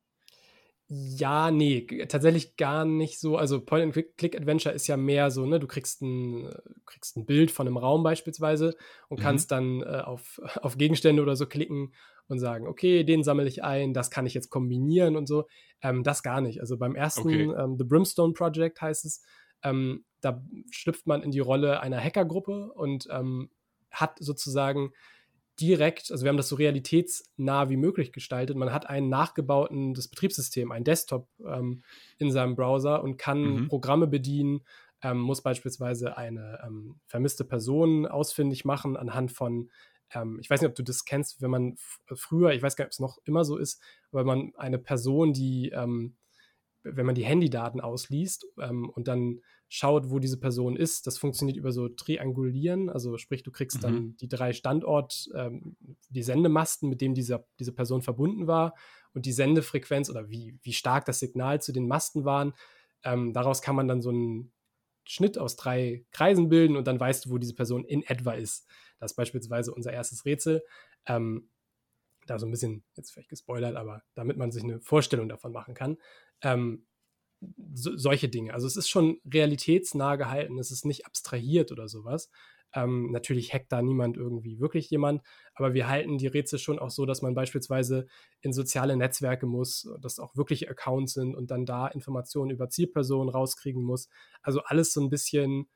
Ja, 0.88 1.50
nee, 1.50 1.84
tatsächlich 2.08 2.56
gar 2.56 2.84
nicht 2.84 3.18
so. 3.18 3.36
Also 3.36 3.60
Point-and-Click-Adventure 3.60 4.72
ist 4.72 4.86
ja 4.86 4.96
mehr 4.96 5.32
so, 5.32 5.44
ne, 5.44 5.58
du 5.58 5.66
kriegst 5.66 6.00
ein, 6.00 6.48
kriegst 6.84 7.16
ein 7.16 7.26
Bild 7.26 7.50
von 7.50 7.66
einem 7.66 7.76
Raum 7.76 8.04
beispielsweise 8.04 8.76
und 9.08 9.18
mhm. 9.18 9.22
kannst 9.22 9.50
dann 9.50 9.82
äh, 9.82 10.02
auf, 10.04 10.40
auf 10.62 10.78
Gegenstände 10.78 11.22
oder 11.22 11.34
so 11.34 11.46
klicken 11.46 11.92
und 12.28 12.38
sagen, 12.38 12.68
okay, 12.68 13.02
den 13.02 13.24
sammle 13.24 13.48
ich 13.48 13.64
ein, 13.64 13.94
das 13.94 14.10
kann 14.10 14.26
ich 14.26 14.34
jetzt 14.34 14.50
kombinieren 14.50 15.16
und 15.16 15.26
so. 15.26 15.46
Ähm, 15.82 16.04
das 16.04 16.22
gar 16.22 16.40
nicht. 16.40 16.60
Also 16.60 16.78
beim 16.78 16.94
ersten, 16.94 17.28
okay. 17.28 17.52
ähm, 17.58 17.76
The 17.78 17.84
Brimstone 17.84 18.32
Project 18.32 18.80
heißt 18.80 19.04
es, 19.04 19.22
ähm, 19.64 20.04
da 20.20 20.44
schlüpft 20.70 21.06
man 21.06 21.22
in 21.22 21.32
die 21.32 21.40
Rolle 21.40 21.80
einer 21.80 22.00
Hackergruppe 22.00 22.72
und 22.72 23.08
ähm, 23.10 23.50
hat 23.90 24.18
sozusagen 24.20 24.92
direkt, 25.60 26.10
also 26.10 26.24
wir 26.24 26.28
haben 26.28 26.36
das 26.36 26.48
so 26.48 26.56
realitätsnah 26.56 27.68
wie 27.68 27.76
möglich 27.76 28.12
gestaltet. 28.12 28.56
Man 28.56 28.72
hat 28.72 28.88
ein 28.88 29.08
nachgebautes 29.08 30.08
Betriebssystem, 30.08 30.70
ein 30.70 30.84
Desktop 30.84 31.28
ähm, 31.44 31.82
in 32.18 32.30
seinem 32.30 32.56
Browser 32.56 33.02
und 33.02 33.16
kann 33.16 33.42
mhm. 33.42 33.68
Programme 33.68 34.06
bedienen, 34.06 34.62
ähm, 35.02 35.18
muss 35.18 35.42
beispielsweise 35.42 36.16
eine 36.16 36.60
ähm, 36.66 37.00
vermisste 37.06 37.44
Person 37.44 38.06
ausfindig 38.06 38.64
machen 38.64 38.96
anhand 38.96 39.32
von, 39.32 39.70
ähm, 40.14 40.38
ich 40.40 40.50
weiß 40.50 40.60
nicht, 40.60 40.70
ob 40.70 40.76
du 40.76 40.82
das 40.82 41.04
kennst, 41.04 41.40
wenn 41.42 41.50
man 41.50 41.76
früher, 42.14 42.52
ich 42.52 42.62
weiß 42.62 42.76
gar 42.76 42.84
nicht, 42.84 42.90
ob 42.90 42.92
es 42.92 43.00
noch 43.00 43.18
immer 43.24 43.44
so 43.44 43.56
ist, 43.56 43.80
aber 44.12 44.24
man 44.24 44.52
eine 44.56 44.78
Person, 44.78 45.32
die, 45.32 45.70
ähm, 45.70 46.16
wenn 46.82 47.06
man 47.06 47.14
die 47.14 47.24
Handydaten 47.24 47.80
ausliest 47.80 48.46
ähm, 48.60 48.88
und 48.90 49.08
dann 49.08 49.40
schaut, 49.68 50.10
wo 50.10 50.18
diese 50.18 50.38
Person 50.38 50.76
ist. 50.76 51.06
Das 51.06 51.18
funktioniert 51.18 51.56
über 51.56 51.72
so 51.72 51.88
Triangulieren, 51.88 52.88
also 52.88 53.16
sprich, 53.18 53.42
du 53.42 53.50
kriegst 53.50 53.78
mhm. 53.78 53.82
dann 53.82 54.16
die 54.18 54.28
drei 54.28 54.52
Standort, 54.52 55.28
ähm, 55.34 55.76
die 56.08 56.22
Sendemasten, 56.22 56.88
mit 56.88 57.00
denen 57.00 57.14
diese, 57.14 57.44
diese 57.58 57.72
Person 57.72 58.02
verbunden 58.02 58.46
war 58.46 58.74
und 59.12 59.26
die 59.26 59.32
Sendefrequenz 59.32 60.08
oder 60.08 60.30
wie, 60.30 60.58
wie 60.62 60.72
stark 60.72 61.04
das 61.06 61.18
Signal 61.18 61.60
zu 61.60 61.72
den 61.72 61.88
Masten 61.88 62.24
waren. 62.24 62.52
Ähm, 63.02 63.32
daraus 63.32 63.62
kann 63.62 63.76
man 63.76 63.88
dann 63.88 64.02
so 64.02 64.10
einen 64.10 64.52
Schnitt 65.04 65.38
aus 65.38 65.56
drei 65.56 66.04
Kreisen 66.10 66.48
bilden 66.48 66.76
und 66.76 66.86
dann 66.86 66.98
weißt 67.00 67.26
du, 67.26 67.30
wo 67.30 67.38
diese 67.38 67.54
Person 67.54 67.84
in 67.84 68.02
etwa 68.02 68.32
ist. 68.32 68.66
Das 68.98 69.12
ist 69.12 69.16
beispielsweise 69.16 69.72
unser 69.72 69.92
erstes 69.92 70.24
Rätsel. 70.24 70.62
Ähm, 71.06 71.48
da 72.26 72.38
so 72.38 72.46
ein 72.46 72.50
bisschen, 72.50 72.84
jetzt 72.96 73.12
vielleicht 73.12 73.28
gespoilert, 73.28 73.76
aber 73.76 74.02
damit 74.14 74.36
man 74.36 74.50
sich 74.50 74.64
eine 74.64 74.80
Vorstellung 74.80 75.28
davon 75.28 75.52
machen 75.52 75.74
kann. 75.74 75.96
Ähm, 76.42 76.86
so, 77.74 77.96
solche 77.96 78.28
Dinge. 78.28 78.54
Also 78.54 78.66
es 78.66 78.76
ist 78.76 78.88
schon 78.88 79.20
realitätsnah 79.32 80.16
gehalten, 80.16 80.58
es 80.58 80.70
ist 80.70 80.84
nicht 80.84 81.06
abstrahiert 81.06 81.72
oder 81.72 81.88
sowas. 81.88 82.30
Ähm, 82.72 83.10
natürlich 83.10 83.54
hackt 83.54 83.72
da 83.72 83.80
niemand 83.80 84.16
irgendwie 84.16 84.58
wirklich 84.58 84.90
jemand, 84.90 85.22
aber 85.54 85.72
wir 85.72 85.88
halten 85.88 86.18
die 86.18 86.26
Rätsel 86.26 86.58
schon 86.58 86.78
auch 86.78 86.90
so, 86.90 87.06
dass 87.06 87.22
man 87.22 87.34
beispielsweise 87.34 88.06
in 88.40 88.52
soziale 88.52 88.96
Netzwerke 88.96 89.46
muss, 89.46 89.88
dass 90.00 90.18
auch 90.18 90.36
wirklich 90.36 90.68
Accounts 90.68 91.14
sind 91.14 91.34
und 91.34 91.50
dann 91.50 91.64
da 91.64 91.86
Informationen 91.86 92.50
über 92.50 92.68
Zielpersonen 92.68 93.30
rauskriegen 93.30 93.82
muss. 93.82 94.08
Also 94.42 94.60
alles 94.62 94.92
so 94.92 95.00
ein 95.00 95.10
bisschen 95.10 95.68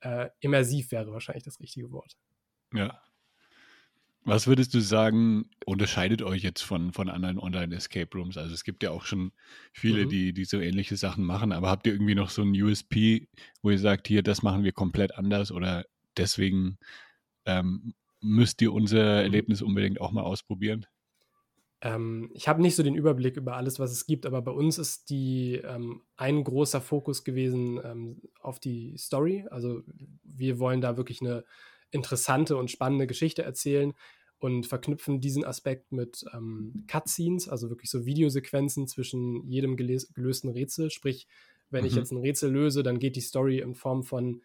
äh, 0.00 0.28
immersiv 0.40 0.90
wäre 0.90 1.12
wahrscheinlich 1.12 1.44
das 1.44 1.60
richtige 1.60 1.90
Wort. 1.92 2.16
Ja, 2.74 3.00
was 4.24 4.46
würdest 4.46 4.72
du 4.74 4.80
sagen, 4.80 5.50
unterscheidet 5.66 6.22
euch 6.22 6.42
jetzt 6.42 6.62
von, 6.62 6.92
von 6.92 7.08
anderen 7.08 7.38
Online-Escape 7.38 8.16
Rooms? 8.16 8.36
Also 8.36 8.54
es 8.54 8.64
gibt 8.64 8.82
ja 8.82 8.90
auch 8.90 9.04
schon 9.04 9.32
viele, 9.72 10.04
mhm. 10.04 10.08
die, 10.10 10.32
die 10.32 10.44
so 10.44 10.60
ähnliche 10.60 10.96
Sachen 10.96 11.24
machen, 11.24 11.52
aber 11.52 11.70
habt 11.70 11.86
ihr 11.86 11.92
irgendwie 11.92 12.14
noch 12.14 12.30
so 12.30 12.42
ein 12.42 12.50
USP, 12.50 13.28
wo 13.62 13.70
ihr 13.70 13.78
sagt, 13.78 14.06
hier, 14.06 14.22
das 14.22 14.42
machen 14.42 14.64
wir 14.64 14.72
komplett 14.72 15.16
anders 15.16 15.50
oder 15.50 15.84
deswegen 16.16 16.78
ähm, 17.46 17.94
müsst 18.20 18.62
ihr 18.62 18.72
unser 18.72 19.02
mhm. 19.02 19.24
Erlebnis 19.24 19.62
unbedingt 19.62 20.00
auch 20.00 20.12
mal 20.12 20.22
ausprobieren? 20.22 20.86
Ähm, 21.80 22.30
ich 22.32 22.46
habe 22.46 22.62
nicht 22.62 22.76
so 22.76 22.84
den 22.84 22.94
Überblick 22.94 23.36
über 23.36 23.56
alles, 23.56 23.80
was 23.80 23.90
es 23.90 24.06
gibt, 24.06 24.24
aber 24.24 24.40
bei 24.40 24.52
uns 24.52 24.78
ist 24.78 25.10
die 25.10 25.56
ähm, 25.56 26.02
ein 26.16 26.44
großer 26.44 26.80
Fokus 26.80 27.24
gewesen 27.24 27.80
ähm, 27.82 28.22
auf 28.40 28.60
die 28.60 28.96
Story. 28.98 29.46
Also 29.50 29.82
wir 30.22 30.60
wollen 30.60 30.80
da 30.80 30.96
wirklich 30.96 31.20
eine 31.20 31.44
interessante 31.92 32.56
und 32.56 32.70
spannende 32.70 33.06
Geschichte 33.06 33.42
erzählen 33.42 33.94
und 34.38 34.66
verknüpfen 34.66 35.20
diesen 35.20 35.44
Aspekt 35.44 35.92
mit 35.92 36.24
ähm, 36.34 36.84
Cutscenes, 36.88 37.48
also 37.48 37.70
wirklich 37.70 37.90
so 37.90 38.04
Videosequenzen 38.04 38.88
zwischen 38.88 39.46
jedem 39.46 39.76
gelösten 39.76 40.50
Rätsel. 40.50 40.90
Sprich, 40.90 41.28
wenn 41.70 41.82
mhm. 41.82 41.86
ich 41.86 41.94
jetzt 41.94 42.10
ein 42.10 42.18
Rätsel 42.18 42.50
löse, 42.50 42.82
dann 42.82 42.98
geht 42.98 43.14
die 43.14 43.20
Story 43.20 43.60
in 43.60 43.76
Form 43.76 44.02
von 44.02 44.42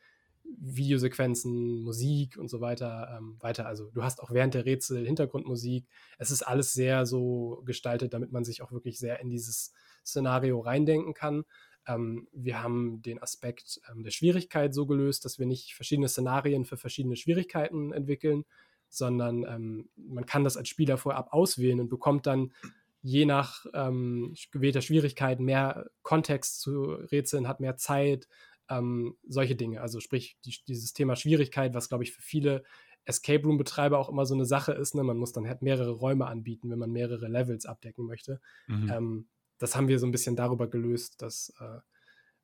Videosequenzen, 0.59 1.81
Musik 1.81 2.37
und 2.37 2.47
so 2.47 2.61
weiter 2.61 3.17
ähm, 3.17 3.37
weiter. 3.39 3.65
Also 3.65 3.89
du 3.91 4.03
hast 4.03 4.21
auch 4.21 4.31
während 4.31 4.53
der 4.53 4.65
Rätsel 4.65 5.05
Hintergrundmusik. 5.05 5.87
Es 6.17 6.31
ist 6.31 6.43
alles 6.43 6.73
sehr 6.73 7.05
so 7.05 7.61
gestaltet, 7.65 8.13
damit 8.13 8.31
man 8.31 8.43
sich 8.43 8.61
auch 8.61 8.71
wirklich 8.71 8.99
sehr 8.99 9.19
in 9.19 9.29
dieses 9.29 9.73
Szenario 10.05 10.59
reindenken 10.59 11.13
kann. 11.13 11.43
Ähm, 11.87 12.27
wir 12.31 12.61
haben 12.61 13.01
den 13.01 13.21
Aspekt 13.21 13.79
ähm, 13.89 14.03
der 14.03 14.11
Schwierigkeit 14.11 14.73
so 14.73 14.85
gelöst, 14.85 15.25
dass 15.25 15.39
wir 15.39 15.45
nicht 15.45 15.73
verschiedene 15.73 16.09
Szenarien 16.09 16.65
für 16.65 16.77
verschiedene 16.77 17.15
Schwierigkeiten 17.15 17.93
entwickeln, 17.93 18.45
sondern 18.89 19.43
ähm, 19.43 19.89
man 19.95 20.25
kann 20.25 20.43
das 20.43 20.57
als 20.57 20.69
Spieler 20.69 20.97
vorab 20.97 21.33
auswählen 21.33 21.79
und 21.79 21.89
bekommt 21.89 22.25
dann 22.25 22.53
je 23.01 23.25
nach 23.25 23.65
ähm, 23.73 24.33
gewählter 24.51 24.81
Schwierigkeit 24.81 25.39
mehr 25.39 25.89
Kontext 26.01 26.61
zu 26.61 26.83
Rätseln, 26.83 27.47
hat 27.47 27.59
mehr 27.59 27.77
Zeit, 27.77 28.27
ähm, 28.69 29.15
solche 29.27 29.55
Dinge. 29.55 29.81
Also 29.81 29.99
sprich, 29.99 30.37
die, 30.45 30.55
dieses 30.67 30.93
Thema 30.93 31.15
Schwierigkeit, 31.15 31.73
was 31.73 31.89
glaube 31.89 32.03
ich 32.03 32.11
für 32.11 32.21
viele 32.21 32.63
Escape 33.05 33.43
Room-Betreiber 33.43 33.97
auch 33.97 34.09
immer 34.09 34.25
so 34.25 34.35
eine 34.35 34.45
Sache 34.45 34.73
ist. 34.73 34.93
Ne? 34.93 35.03
Man 35.03 35.17
muss 35.17 35.31
dann 35.31 35.47
halt 35.47 35.61
mehrere 35.61 35.91
Räume 35.91 36.27
anbieten, 36.27 36.69
wenn 36.69 36.79
man 36.79 36.91
mehrere 36.91 37.27
Levels 37.29 37.65
abdecken 37.65 38.05
möchte. 38.05 38.41
Mhm. 38.67 38.91
Ähm, 38.91 39.27
das 39.57 39.75
haben 39.75 39.87
wir 39.87 39.99
so 39.99 40.05
ein 40.05 40.11
bisschen 40.11 40.35
darüber 40.35 40.67
gelöst, 40.67 41.21
dass 41.21 41.53
äh, 41.59 41.79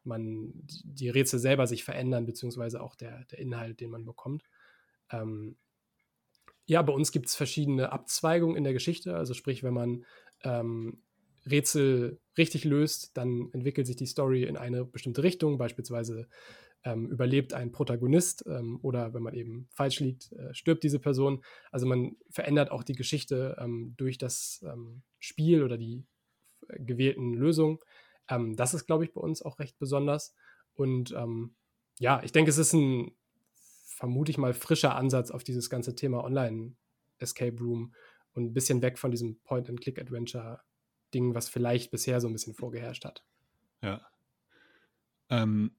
man 0.03 0.51
die 0.84 1.10
Rätsel 1.10 1.39
selber 1.39 1.67
sich 1.67 1.84
verändern, 1.84 2.25
beziehungsweise 2.25 2.82
auch 2.82 2.96
der, 2.96 3.25
der 3.25 3.39
Inhalt, 3.39 3.79
den 3.79 3.89
man 3.89 4.05
bekommt. 4.05 4.43
Ähm, 5.12 5.55
ja, 6.65 6.82
bei 6.82 6.93
uns 6.93 7.12
gibt 7.12 7.27
es 7.27 7.36
verschiedene 7.36 7.91
Abzweigungen 7.91 8.55
in 8.55 8.63
der 8.63 8.74
Geschichte. 8.74 9.15
Also 9.15 9.34
sprich, 9.34 9.63
wenn 9.63 9.74
man 9.74 10.05
ähm, 10.43 11.03
Rätsel 11.46 12.20
richtig 12.38 12.63
löst, 12.63 13.17
dann 13.17 13.50
entwickelt 13.51 13.88
sich 13.88 13.98
die 13.98 14.05
Story 14.05 14.43
in 14.43 14.58
eine 14.58 14.86
bestimmte 14.86 15.24
Richtung. 15.24 15.58
Beispielsweise 15.58 16.27
ähm, 16.86 17.10
überlebt 17.10 17.53
ein 17.53 17.72
Protagonist 17.72 18.46
ähm, 18.48 18.79
oder 18.82 19.13
wenn 19.13 19.24
man 19.24 19.34
eben 19.34 19.67
falsch 19.72 20.00
liegt, 20.00 20.32
äh, 20.34 20.53
stirbt 20.53 20.84
diese 20.84 21.00
Person. 21.00 21.43
Also 21.72 21.86
man 21.86 22.15
verändert 22.29 22.72
auch 22.72 22.84
die 22.84 22.96
Geschichte 22.96 23.58
ähm, 23.60 23.93
durch 23.98 24.17
das 24.17 24.63
ähm, 24.65 25.01
Spiel 25.20 25.63
oder 25.63 25.77
die 25.77 26.05
gewählten 26.80 27.34
Lösung. 27.34 27.84
Ähm, 28.30 28.56
das 28.56 28.74
ist, 28.74 28.86
glaube 28.86 29.06
ich, 29.06 29.13
bei 29.13 29.22
uns 29.22 29.42
auch 29.42 29.60
recht 29.60 29.77
besonders. 29.80 30.34
Und 30.74 31.12
ähm, 31.12 31.56
ja, 32.00 32.22
ich 32.24 32.32
denke, 32.32 32.50
es 32.50 32.58
ist 32.58 32.74
ein, 32.74 33.12
vermute 33.86 34.32
ich 34.32 34.38
mal, 34.38 34.53
frischer 34.53 34.96
Ansatz 34.96 35.32
auf 35.32 35.44
dieses 35.44 35.70
ganze 35.70 35.96
Thema 35.96 36.24
Online-Escape 36.24 37.58
Room 37.60 37.94
und 38.34 38.46
ein 38.46 38.53
bisschen 38.53 38.82
weg 38.82 38.98
von 38.98 39.12
diesem 39.12 39.39
Point-and-Click-Adventure-Ding, 39.42 41.36
was 41.36 41.50
vielleicht 41.50 41.92
bisher 41.92 42.20
so 42.20 42.27
ein 42.27 42.34
bisschen 42.34 42.56
vorgeherrscht 42.56 43.06
hat. 43.06 43.24
Ja. 43.82 44.01
Ähm, 45.30 45.75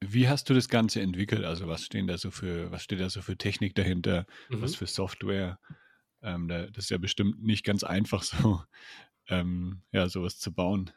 wie 0.00 0.28
hast 0.28 0.50
du 0.50 0.54
das 0.54 0.68
Ganze 0.68 1.00
entwickelt? 1.00 1.44
Also 1.44 1.68
was 1.68 1.84
stehen 1.84 2.08
da 2.08 2.18
so 2.18 2.30
für, 2.30 2.70
was 2.72 2.82
steht 2.82 3.00
da 3.00 3.08
so 3.08 3.22
für 3.22 3.36
Technik 3.36 3.74
dahinter? 3.74 4.26
Mhm. 4.50 4.62
Was 4.62 4.74
für 4.74 4.86
Software? 4.86 5.60
Ähm, 6.22 6.48
da, 6.48 6.66
das 6.66 6.84
ist 6.84 6.90
ja 6.90 6.98
bestimmt 6.98 7.42
nicht 7.42 7.64
ganz 7.64 7.84
einfach 7.84 8.22
so, 8.22 8.62
ähm, 9.32 9.82
ja, 9.92 10.08
sowas 10.08 10.38
zu 10.38 10.52
bauen? 10.52 10.90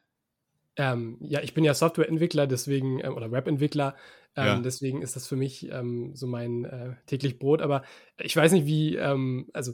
Ähm, 0.77 1.17
ja, 1.21 1.41
ich 1.41 1.53
bin 1.53 1.63
ja 1.63 1.73
Softwareentwickler, 1.73 2.47
deswegen, 2.47 2.99
ähm, 2.99 3.13
oder 3.15 3.31
Webentwickler, 3.31 3.95
ähm, 4.35 4.45
ja. 4.45 4.59
deswegen 4.59 5.01
ist 5.01 5.15
das 5.15 5.27
für 5.27 5.37
mich 5.37 5.69
ähm, 5.71 6.13
so 6.13 6.27
mein 6.27 6.65
äh, 6.65 6.95
täglich 7.05 7.39
Brot. 7.39 7.61
Aber 7.61 7.83
ich 8.19 8.35
weiß 8.35 8.51
nicht, 8.51 8.65
wie, 8.65 8.95
ähm, 8.95 9.49
also 9.53 9.73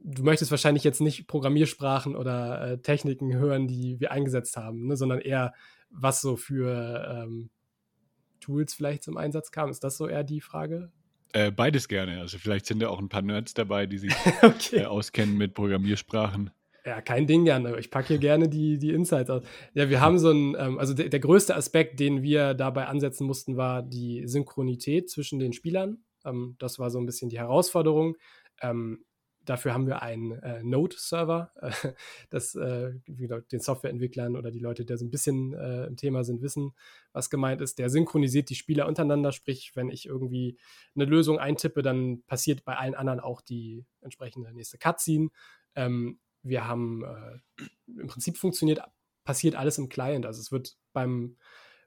du 0.00 0.24
möchtest 0.24 0.50
wahrscheinlich 0.50 0.82
jetzt 0.82 1.00
nicht 1.00 1.28
Programmiersprachen 1.28 2.16
oder 2.16 2.72
äh, 2.72 2.78
Techniken 2.78 3.32
hören, 3.32 3.68
die 3.68 4.00
wir 4.00 4.10
eingesetzt 4.10 4.56
haben, 4.56 4.88
ne, 4.88 4.96
sondern 4.96 5.20
eher, 5.20 5.54
was 5.90 6.20
so 6.20 6.36
für 6.36 7.24
ähm, 7.24 7.50
Tools 8.40 8.74
vielleicht 8.74 9.04
zum 9.04 9.16
Einsatz 9.16 9.52
kam. 9.52 9.70
Ist 9.70 9.84
das 9.84 9.96
so 9.96 10.08
eher 10.08 10.24
die 10.24 10.40
Frage? 10.40 10.90
Äh, 11.32 11.52
beides 11.52 11.86
gerne. 11.86 12.20
Also 12.20 12.38
vielleicht 12.38 12.66
sind 12.66 12.82
ja 12.82 12.88
auch 12.88 12.98
ein 12.98 13.08
paar 13.08 13.22
Nerds 13.22 13.54
dabei, 13.54 13.86
die 13.86 13.98
sich 13.98 14.12
okay. 14.42 14.80
äh, 14.80 14.84
auskennen 14.86 15.36
mit 15.36 15.54
Programmiersprachen. 15.54 16.50
Ja, 16.84 17.02
kein 17.02 17.26
Ding, 17.26 17.44
Jan. 17.44 17.78
Ich 17.78 17.90
packe 17.90 18.08
hier 18.08 18.18
gerne 18.18 18.48
die, 18.48 18.78
die 18.78 18.90
Insights 18.90 19.28
aus. 19.28 19.42
Ja, 19.74 19.90
wir 19.90 20.00
haben 20.00 20.18
so 20.18 20.30
ein, 20.30 20.56
ähm, 20.58 20.78
also 20.78 20.94
der, 20.94 21.08
der, 21.08 21.20
größte 21.20 21.54
Aspekt, 21.54 22.00
den 22.00 22.22
wir 22.22 22.54
dabei 22.54 22.86
ansetzen 22.86 23.26
mussten, 23.26 23.56
war 23.56 23.82
die 23.82 24.26
Synchronität 24.26 25.10
zwischen 25.10 25.38
den 25.38 25.52
Spielern. 25.52 25.98
Ähm, 26.24 26.56
das 26.58 26.78
war 26.78 26.90
so 26.90 26.98
ein 26.98 27.06
bisschen 27.06 27.28
die 27.28 27.38
Herausforderung. 27.38 28.16
Ähm, 28.62 29.04
dafür 29.44 29.74
haben 29.74 29.86
wir 29.86 30.02
einen 30.02 30.32
äh, 30.32 30.62
Node-Server, 30.62 31.52
äh, 31.60 31.92
das 32.30 32.54
äh, 32.54 32.92
den 33.06 33.60
Softwareentwicklern 33.60 34.36
oder 34.36 34.50
die 34.50 34.58
Leute, 34.58 34.86
die 34.86 34.96
so 34.96 35.04
ein 35.04 35.10
bisschen 35.10 35.52
im 35.52 35.96
Thema 35.96 36.24
sind, 36.24 36.40
wissen, 36.40 36.72
was 37.12 37.28
gemeint 37.28 37.60
ist. 37.60 37.78
Der 37.78 37.90
synchronisiert 37.90 38.48
die 38.48 38.54
Spieler 38.54 38.86
untereinander, 38.86 39.32
sprich, 39.32 39.72
wenn 39.74 39.90
ich 39.90 40.06
irgendwie 40.06 40.56
eine 40.94 41.04
Lösung 41.04 41.38
eintippe, 41.38 41.82
dann 41.82 42.22
passiert 42.26 42.64
bei 42.64 42.76
allen 42.76 42.94
anderen 42.94 43.20
auch 43.20 43.42
die 43.42 43.84
entsprechende 44.00 44.52
nächste 44.54 44.78
Cutscene. 44.78 45.28
Ähm, 45.74 46.18
wir 46.42 46.66
haben 46.66 47.04
äh, 47.04 47.64
im 48.00 48.06
Prinzip 48.06 48.36
funktioniert, 48.36 48.80
passiert 49.24 49.54
alles 49.54 49.78
im 49.78 49.88
Client. 49.88 50.26
Also 50.26 50.40
es 50.40 50.52
wird 50.52 50.76
beim, 50.92 51.36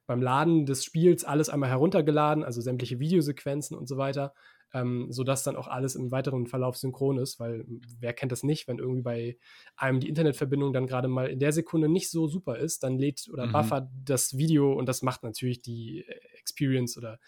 beim 0.06 0.22
Laden 0.22 0.66
des 0.66 0.84
Spiels 0.84 1.24
alles 1.24 1.50
einmal 1.50 1.70
heruntergeladen, 1.70 2.44
also 2.44 2.62
sämtliche 2.62 3.00
Videosequenzen 3.00 3.78
und 3.78 3.88
so 3.88 3.98
weiter, 3.98 4.34
ähm, 4.74 5.08
sodass 5.12 5.44
dann 5.44 5.56
auch 5.56 5.68
alles 5.68 5.96
im 5.96 6.12
weiteren 6.12 6.48
Verlauf 6.48 6.78
synchron 6.78 7.18
ist, 7.18 7.40
weil 7.40 7.66
wer 8.00 8.14
kennt 8.14 8.32
das 8.32 8.44
nicht, 8.44 8.68
wenn 8.68 8.80
irgendwie 8.80 9.02
bei 9.02 9.38
einem 9.76 10.00
die 10.00 10.10
Internetverbindung 10.10 10.74
dann 10.74 10.88
gerade 10.88 11.08
mal 11.08 11.30
in 11.30 11.40
der 11.40 11.54
Sekunde 11.54 11.90
nicht 11.90 12.10
so 12.10 12.28
super 12.28 12.58
ist, 12.58 12.84
dann 12.84 12.98
lädt 12.98 13.30
oder 13.32 13.48
mhm. 13.48 13.52
buffert 13.52 13.90
das 14.04 14.38
Video 14.38 14.74
und 14.74 14.88
das 14.88 15.02
macht 15.02 15.24
natürlich 15.24 15.62
die 15.62 16.06
Experience 16.40 16.98
oder 16.98 17.20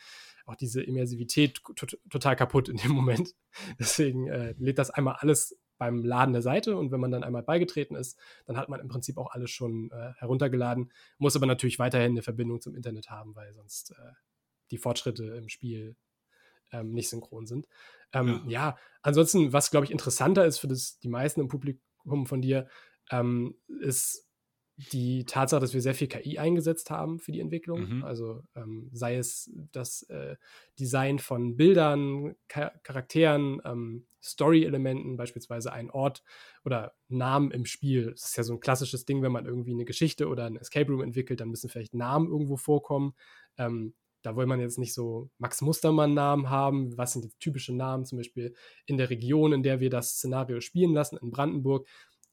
auch 0.45 0.55
diese 0.55 0.81
Immersivität 0.81 1.61
total 2.09 2.35
kaputt 2.35 2.69
in 2.69 2.77
dem 2.77 2.91
Moment. 2.91 3.33
Deswegen 3.79 4.27
äh, 4.27 4.53
lädt 4.57 4.77
das 4.77 4.91
einmal 4.91 5.15
alles 5.19 5.57
beim 5.77 6.03
Laden 6.03 6.33
der 6.33 6.41
Seite 6.41 6.77
und 6.77 6.91
wenn 6.91 6.99
man 6.99 7.11
dann 7.11 7.23
einmal 7.23 7.43
beigetreten 7.43 7.95
ist, 7.95 8.17
dann 8.45 8.57
hat 8.57 8.69
man 8.69 8.79
im 8.79 8.87
Prinzip 8.87 9.17
auch 9.17 9.31
alles 9.31 9.51
schon 9.51 9.91
äh, 9.91 10.13
heruntergeladen, 10.17 10.91
muss 11.17 11.35
aber 11.35 11.45
natürlich 11.45 11.79
weiterhin 11.79 12.11
eine 12.11 12.21
Verbindung 12.21 12.61
zum 12.61 12.75
Internet 12.75 13.09
haben, 13.09 13.35
weil 13.35 13.53
sonst 13.53 13.91
äh, 13.91 14.13
die 14.71 14.77
Fortschritte 14.77 15.25
im 15.25 15.49
Spiel 15.49 15.95
ähm, 16.71 16.93
nicht 16.93 17.09
synchron 17.09 17.45
sind. 17.45 17.67
Ähm, 18.13 18.43
ja. 18.45 18.69
ja. 18.69 18.77
ansonsten, 19.01 19.53
was 19.53 19.71
glaube 19.71 19.85
ich 19.85 19.91
interessanter 19.91 20.45
ist 20.45 20.59
für 20.59 20.67
das, 20.67 20.99
die 20.99 21.09
meisten 21.09 21.41
im 21.41 21.47
Publikum 21.47 22.25
von 22.25 22.41
dir, 22.41 22.67
ähm, 23.11 23.55
ist 23.81 24.27
die 24.77 25.23
Tatsache, 25.23 25.61
dass 25.61 25.73
wir 25.73 25.81
sehr 25.81 25.95
viel 25.95 26.07
KI 26.07 26.37
eingesetzt 26.37 26.89
haben 26.89 27.19
für 27.19 27.31
die 27.31 27.39
Entwicklung. 27.39 27.97
Mhm. 27.97 28.03
Also 28.03 28.43
ähm, 28.55 28.89
sei 28.91 29.15
es 29.15 29.49
das 29.71 30.03
äh, 30.03 30.35
Design 30.79 31.19
von 31.19 31.55
Bildern, 31.55 32.35
Char 32.51 32.71
Charakteren, 32.83 33.61
ähm, 33.63 34.05
Story-Elementen, 34.21 35.17
beispielsweise 35.17 35.71
ein 35.71 35.91
Ort 35.91 36.23
oder 36.65 36.93
Namen 37.07 37.51
im 37.51 37.65
Spiel. 37.65 38.11
Das 38.11 38.25
ist 38.25 38.37
ja 38.37 38.43
so 38.43 38.53
ein 38.53 38.59
klassisches 38.59 39.05
Ding, 39.05 39.21
wenn 39.21 39.31
man 39.31 39.45
irgendwie 39.45 39.71
eine 39.71 39.85
Geschichte 39.85 40.27
oder 40.27 40.45
ein 40.45 40.57
Escape 40.57 40.91
Room 40.91 41.01
entwickelt, 41.01 41.39
dann 41.39 41.49
müssen 41.49 41.69
vielleicht 41.69 41.93
Namen 41.93 42.27
irgendwo 42.27 42.57
vorkommen. 42.57 43.13
Ähm, 43.57 43.93
da 44.23 44.35
will 44.35 44.47
man 44.47 44.59
jetzt 44.59 44.79
nicht 44.79 44.95
so 44.95 45.29
Max 45.37 45.61
Mustermann-Namen 45.61 46.49
haben. 46.49 46.97
Was 46.97 47.13
sind 47.13 47.25
jetzt 47.25 47.39
typische 47.39 47.75
Namen, 47.75 48.05
zum 48.05 48.17
Beispiel 48.17 48.55
in 48.87 48.97
der 48.97 49.11
Region, 49.11 49.53
in 49.53 49.61
der 49.61 49.79
wir 49.79 49.91
das 49.91 50.15
Szenario 50.15 50.61
spielen 50.61 50.93
lassen, 50.93 51.17
in 51.21 51.29
Brandenburg? 51.29 51.87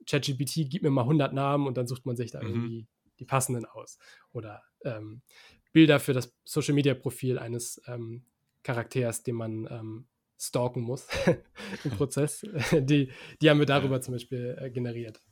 ChatGPT 0.06 0.70
gibt 0.70 0.82
mir 0.82 0.90
mal 0.90 1.02
100 1.02 1.32
Namen 1.32 1.66
und 1.66 1.76
dann 1.76 1.86
sucht 1.86 2.06
man 2.06 2.16
sich 2.16 2.30
da 2.30 2.42
mhm. 2.42 2.48
irgendwie 2.48 2.86
die 3.18 3.24
passenden 3.24 3.64
aus. 3.64 3.98
Oder 4.32 4.62
ähm, 4.84 5.22
Bilder 5.72 6.00
für 6.00 6.12
das 6.12 6.34
Social 6.44 6.74
Media 6.74 6.94
Profil 6.94 7.38
eines 7.38 7.80
ähm, 7.86 8.24
Charakters, 8.62 9.22
den 9.22 9.36
man 9.36 9.66
ähm, 9.70 10.06
stalken 10.38 10.82
muss 10.82 11.08
im 11.84 11.90
Prozess. 11.96 12.40
die, 12.72 13.10
die 13.40 13.50
haben 13.50 13.58
wir 13.58 13.66
darüber 13.66 13.96
ja. 13.96 14.00
zum 14.00 14.14
Beispiel 14.14 14.56
äh, 14.60 14.70
generiert. 14.70 15.22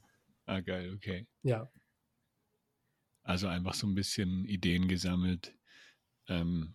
Ah, 0.46 0.60
geil, 0.60 0.92
okay. 0.94 1.26
Ja. 1.42 1.70
Also 3.22 3.48
einfach 3.48 3.74
so 3.74 3.86
ein 3.86 3.94
bisschen 3.94 4.44
Ideen 4.46 4.88
gesammelt, 4.88 5.54
ähm, 6.28 6.74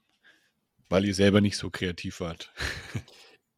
weil 0.87 1.05
ihr 1.05 1.15
selber 1.15 1.41
nicht 1.41 1.57
so 1.57 1.69
kreativ 1.69 2.19
wart. 2.19 2.53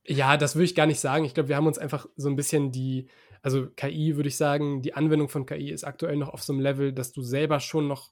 ja, 0.06 0.38
das 0.38 0.56
würde 0.56 0.66
ich 0.66 0.76
gar 0.76 0.88
nicht 0.88 1.00
sagen. 1.00 1.26
Ich 1.26 1.34
glaube, 1.34 1.50
wir 1.50 1.58
haben 1.58 1.68
uns 1.68 1.78
einfach 1.78 2.08
so 2.16 2.30
ein 2.30 2.36
bisschen 2.36 2.72
die, 2.72 3.10
also 3.42 3.68
KI 3.76 4.16
würde 4.16 4.30
ich 4.30 4.38
sagen, 4.38 4.82
die 4.82 4.94
Anwendung 4.94 5.30
von 5.30 5.46
KI 5.46 5.72
ist 5.72 5.84
aktuell 5.84 6.18
noch 6.18 6.30
auf 6.30 6.44
so 6.44 6.54
einem 6.54 6.62
Level, 6.62 6.94
dass 6.94 7.12
du 7.12 7.22
selber 7.22 7.60
schon 7.60 7.88
noch 7.88 8.12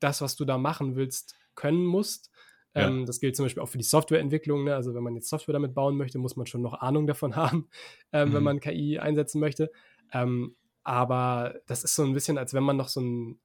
das, 0.00 0.20
was 0.20 0.36
du 0.36 0.44
da 0.44 0.58
machen 0.58 0.96
willst, 0.96 1.34
können 1.54 1.84
musst. 1.84 2.30
Ja. 2.74 2.88
Ähm, 2.88 3.06
das 3.06 3.20
gilt 3.20 3.36
zum 3.36 3.44
Beispiel 3.44 3.62
auch 3.62 3.68
für 3.68 3.78
die 3.78 3.84
Softwareentwicklung. 3.84 4.64
Ne? 4.64 4.74
Also 4.74 4.94
wenn 4.94 5.02
man 5.02 5.14
jetzt 5.14 5.28
Software 5.28 5.52
damit 5.52 5.74
bauen 5.74 5.96
möchte, 5.96 6.18
muss 6.18 6.36
man 6.36 6.46
schon 6.46 6.62
noch 6.62 6.74
Ahnung 6.74 7.06
davon 7.06 7.36
haben, 7.36 7.68
ähm, 8.12 8.30
mhm. 8.30 8.34
wenn 8.34 8.42
man 8.42 8.60
KI 8.60 8.98
einsetzen 8.98 9.40
möchte. 9.40 9.70
Ähm, 10.12 10.56
aber 10.82 11.60
das 11.66 11.84
ist 11.84 11.94
so 11.94 12.02
ein 12.04 12.12
bisschen, 12.12 12.38
als 12.38 12.54
wenn 12.54 12.64
man 12.64 12.76
noch 12.76 12.88
so 12.88 13.00
ein 13.00 13.40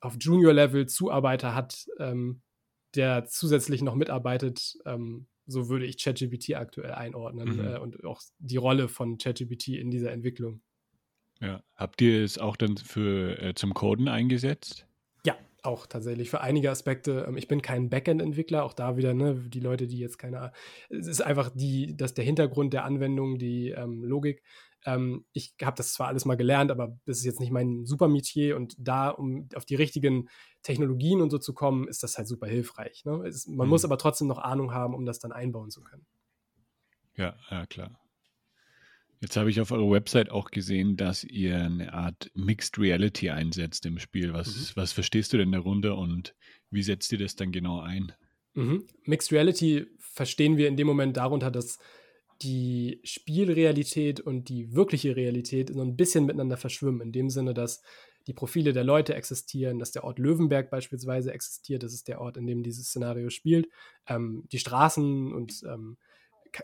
auf 0.00 0.16
Junior-Level 0.18 0.86
Zuarbeiter 0.86 1.54
hat, 1.54 1.86
ähm, 1.98 2.42
der 2.94 3.24
zusätzlich 3.26 3.82
noch 3.82 3.94
mitarbeitet, 3.94 4.76
ähm, 4.84 5.26
so 5.46 5.68
würde 5.68 5.86
ich 5.86 6.02
ChatGPT 6.02 6.54
aktuell 6.54 6.92
einordnen 6.92 7.56
mhm. 7.56 7.64
äh, 7.64 7.78
und 7.78 8.04
auch 8.04 8.20
die 8.38 8.56
Rolle 8.56 8.88
von 8.88 9.18
ChatGPT 9.18 9.68
in 9.68 9.90
dieser 9.90 10.12
Entwicklung. 10.12 10.62
Ja, 11.40 11.62
habt 11.74 12.00
ihr 12.00 12.22
es 12.22 12.38
auch 12.38 12.56
dann 12.56 12.76
für 12.76 13.40
äh, 13.40 13.54
zum 13.54 13.74
Coden 13.74 14.08
eingesetzt? 14.08 14.86
Ja, 15.26 15.36
auch 15.62 15.86
tatsächlich 15.86 16.30
für 16.30 16.40
einige 16.40 16.70
Aspekte. 16.70 17.26
Ähm, 17.26 17.36
ich 17.36 17.48
bin 17.48 17.62
kein 17.62 17.90
Backend-Entwickler, 17.90 18.64
auch 18.64 18.74
da 18.74 18.96
wieder, 18.96 19.12
ne, 19.12 19.34
die 19.48 19.60
Leute, 19.60 19.88
die 19.88 19.98
jetzt 19.98 20.18
keine, 20.18 20.52
es 20.88 21.08
ist 21.08 21.20
einfach 21.20 21.50
die, 21.52 21.96
dass 21.96 22.14
der 22.14 22.24
Hintergrund 22.24 22.72
der 22.72 22.84
Anwendung, 22.84 23.38
die 23.38 23.70
ähm, 23.70 24.04
Logik. 24.04 24.42
Ähm, 24.84 25.24
ich 25.32 25.54
habe 25.62 25.76
das 25.76 25.92
zwar 25.92 26.08
alles 26.08 26.24
mal 26.24 26.36
gelernt, 26.36 26.70
aber 26.70 26.98
das 27.04 27.18
ist 27.18 27.24
jetzt 27.24 27.40
nicht 27.40 27.52
mein 27.52 27.84
super 27.84 28.08
Metier 28.08 28.56
und 28.56 28.74
da, 28.78 29.10
um 29.10 29.48
auf 29.54 29.64
die 29.64 29.76
richtigen 29.76 30.28
Technologien 30.62 31.20
und 31.20 31.30
so 31.30 31.38
zu 31.38 31.54
kommen, 31.54 31.88
ist 31.88 32.02
das 32.02 32.18
halt 32.18 32.28
super 32.28 32.46
hilfreich. 32.46 33.04
Ne? 33.04 33.24
Es, 33.26 33.46
man 33.46 33.66
mhm. 33.66 33.70
muss 33.70 33.84
aber 33.84 33.98
trotzdem 33.98 34.28
noch 34.28 34.38
Ahnung 34.38 34.72
haben, 34.72 34.94
um 34.94 35.06
das 35.06 35.18
dann 35.18 35.32
einbauen 35.32 35.70
zu 35.70 35.82
können. 35.82 36.06
Ja, 37.16 37.36
ja, 37.50 37.66
klar. 37.66 37.98
Jetzt 39.20 39.36
habe 39.36 39.50
ich 39.50 39.60
auf 39.60 39.70
eurer 39.70 39.92
Website 39.92 40.30
auch 40.30 40.50
gesehen, 40.50 40.96
dass 40.96 41.22
ihr 41.22 41.56
eine 41.56 41.92
Art 41.92 42.32
Mixed 42.34 42.76
Reality 42.76 43.30
einsetzt 43.30 43.86
im 43.86 44.00
Spiel. 44.00 44.32
Was, 44.32 44.48
mhm. 44.48 44.72
was 44.74 44.92
verstehst 44.92 45.32
du 45.32 45.36
denn 45.36 45.52
darunter 45.52 45.96
und 45.96 46.34
wie 46.70 46.82
setzt 46.82 47.12
ihr 47.12 47.18
das 47.18 47.36
dann 47.36 47.52
genau 47.52 47.80
ein? 47.80 48.12
Mhm. 48.54 48.88
Mixed 49.04 49.30
Reality 49.30 49.86
verstehen 49.98 50.56
wir 50.56 50.66
in 50.66 50.76
dem 50.76 50.88
Moment 50.88 51.16
darunter, 51.16 51.52
dass 51.52 51.78
die 52.42 53.00
Spielrealität 53.04 54.20
und 54.20 54.48
die 54.48 54.74
wirkliche 54.74 55.16
Realität 55.16 55.72
so 55.72 55.80
ein 55.82 55.96
bisschen 55.96 56.26
miteinander 56.26 56.56
verschwimmen. 56.56 57.00
In 57.00 57.12
dem 57.12 57.30
Sinne, 57.30 57.54
dass 57.54 57.82
die 58.26 58.34
Profile 58.34 58.72
der 58.72 58.84
Leute 58.84 59.14
existieren, 59.14 59.78
dass 59.78 59.92
der 59.92 60.04
Ort 60.04 60.18
Löwenberg 60.18 60.70
beispielsweise 60.70 61.32
existiert, 61.32 61.82
das 61.82 61.92
ist 61.92 62.08
der 62.08 62.20
Ort, 62.20 62.36
in 62.36 62.46
dem 62.46 62.62
dieses 62.62 62.86
Szenario 62.86 63.30
spielt, 63.30 63.68
ähm, 64.06 64.44
die 64.52 64.58
Straßen 64.58 65.32
und 65.32 65.62
ähm, 65.64 65.96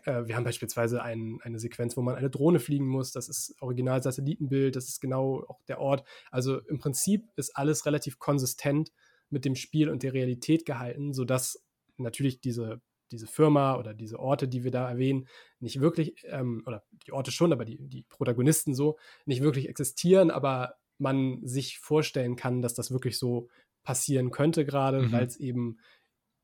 äh, 0.05 0.27
wir 0.27 0.37
haben 0.37 0.45
beispielsweise 0.45 1.03
ein, 1.03 1.39
eine 1.43 1.59
Sequenz, 1.59 1.97
wo 1.97 2.03
man 2.03 2.15
eine 2.15 2.31
Drohne 2.31 2.61
fliegen 2.61 2.87
muss, 2.87 3.13
das 3.13 3.29
ist 3.29 3.55
original 3.61 4.03
Satellitenbild, 4.03 4.77
das 4.77 4.89
ist 4.89 5.01
genau 5.01 5.45
auch 5.49 5.63
der 5.67 5.81
Ort. 5.81 6.07
Also 6.31 6.61
im 6.61 6.79
Prinzip 6.79 7.25
ist 7.37 7.57
alles 7.57 7.87
relativ 7.87 8.19
konsistent 8.19 8.93
mit 9.31 9.45
dem 9.45 9.57
Spiel 9.57 9.89
und 9.89 10.03
der 10.03 10.15
Realität 10.15 10.65
gehalten, 10.65 11.13
sodass 11.13 11.65
natürlich 11.97 12.41
diese 12.41 12.81
diese 13.11 13.27
Firma 13.27 13.77
oder 13.77 13.95
diese 13.95 14.19
Orte, 14.19 14.49
die 14.49 14.65
wir 14.65 14.71
da 14.71 14.89
erwähnen, 14.89 15.27
nicht 15.61 15.81
wirklich, 15.81 16.25
ähm, 16.25 16.63
oder 16.67 16.85
die 17.07 17.13
Orte 17.13 17.31
schon, 17.31 17.53
aber 17.53 17.65
die, 17.65 17.79
die 17.79 18.03
Protagonisten 18.03 18.75
so, 18.75 18.99
nicht 19.25 19.43
wirklich 19.43 19.69
existieren, 19.69 20.31
aber 20.31 20.75
man 20.99 21.47
sich 21.47 21.79
vorstellen 21.79 22.37
kann, 22.37 22.61
dass 22.61 22.75
das 22.75 22.91
wirklich 22.91 23.19
so 23.19 23.49
passieren 23.85 24.31
könnte 24.31 24.65
gerade, 24.65 25.03
mhm. 25.03 25.13
weil 25.13 25.27
es 25.27 25.37
eben 25.37 25.79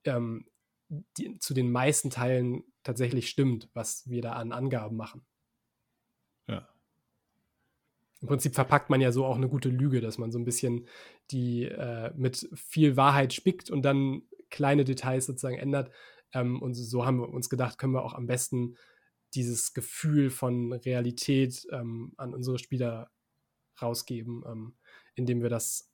ähm, 0.05 0.47
die, 0.89 1.39
zu 1.39 1.55
den 1.55 1.71
meisten 1.71 2.11
Teilen 2.11 2.65
tatsächlich 2.83 3.29
stimmt, 3.29 3.69
was 3.75 4.09
wir 4.09 4.23
da 4.23 4.33
an 4.33 4.53
Angaben 4.53 4.97
machen. 4.97 5.27
Ja. 6.47 6.69
Im 8.21 8.29
Prinzip 8.29 8.55
verpackt 8.55 8.91
man 8.91 9.01
ja 9.01 9.13
so 9.13 9.25
auch 9.25 9.37
eine 9.37 9.49
gute 9.49 9.69
Lüge, 9.69 10.01
dass 10.01 10.19
man 10.19 10.31
so 10.31 10.39
ein 10.39 10.45
bisschen 10.45 10.87
die 11.31 11.65
äh, 11.65 12.13
mit 12.17 12.49
viel 12.55 12.97
Wahrheit 12.97 13.33
spickt 13.33 13.71
und 13.71 13.83
dann 13.83 14.23
kleine 14.51 14.85
Details 14.85 15.27
sozusagen 15.27 15.59
ändert. 15.59 15.91
Ähm, 16.35 16.61
und 16.61 16.75
so 16.75 17.07
haben 17.07 17.19
wir 17.19 17.29
uns 17.29 17.49
gedacht, 17.49 17.79
können 17.79 17.95
wir 17.95 18.05
auch 18.05 18.15
am 18.15 18.27
besten 18.27 18.77
dieses 19.35 19.73
Gefühl 19.73 20.31
von 20.31 20.73
Realität 20.73 21.67
ähm, 21.71 22.13
an 22.17 22.35
unsere 22.35 22.59
Spieler 22.59 23.11
rausgeben, 23.81 24.45
ähm, 24.47 24.77
indem 25.15 25.43
wir 25.43 25.49
das 25.51 25.91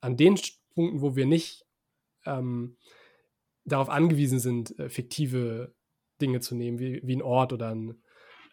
an 0.00 0.16
den 0.16 0.38
Punkten, 0.74 1.00
wo 1.00 1.14
wir 1.14 1.26
nicht 1.26 1.64
ähm, 2.24 2.76
darauf 3.64 3.88
angewiesen 3.88 4.40
sind, 4.40 4.78
äh, 4.78 4.88
fiktive 4.88 5.74
Dinge 6.20 6.40
zu 6.40 6.54
nehmen, 6.54 6.78
wie, 6.78 7.00
wie 7.04 7.16
ein 7.16 7.22
Ort 7.22 7.52
oder 7.52 7.70
ein, 7.70 8.02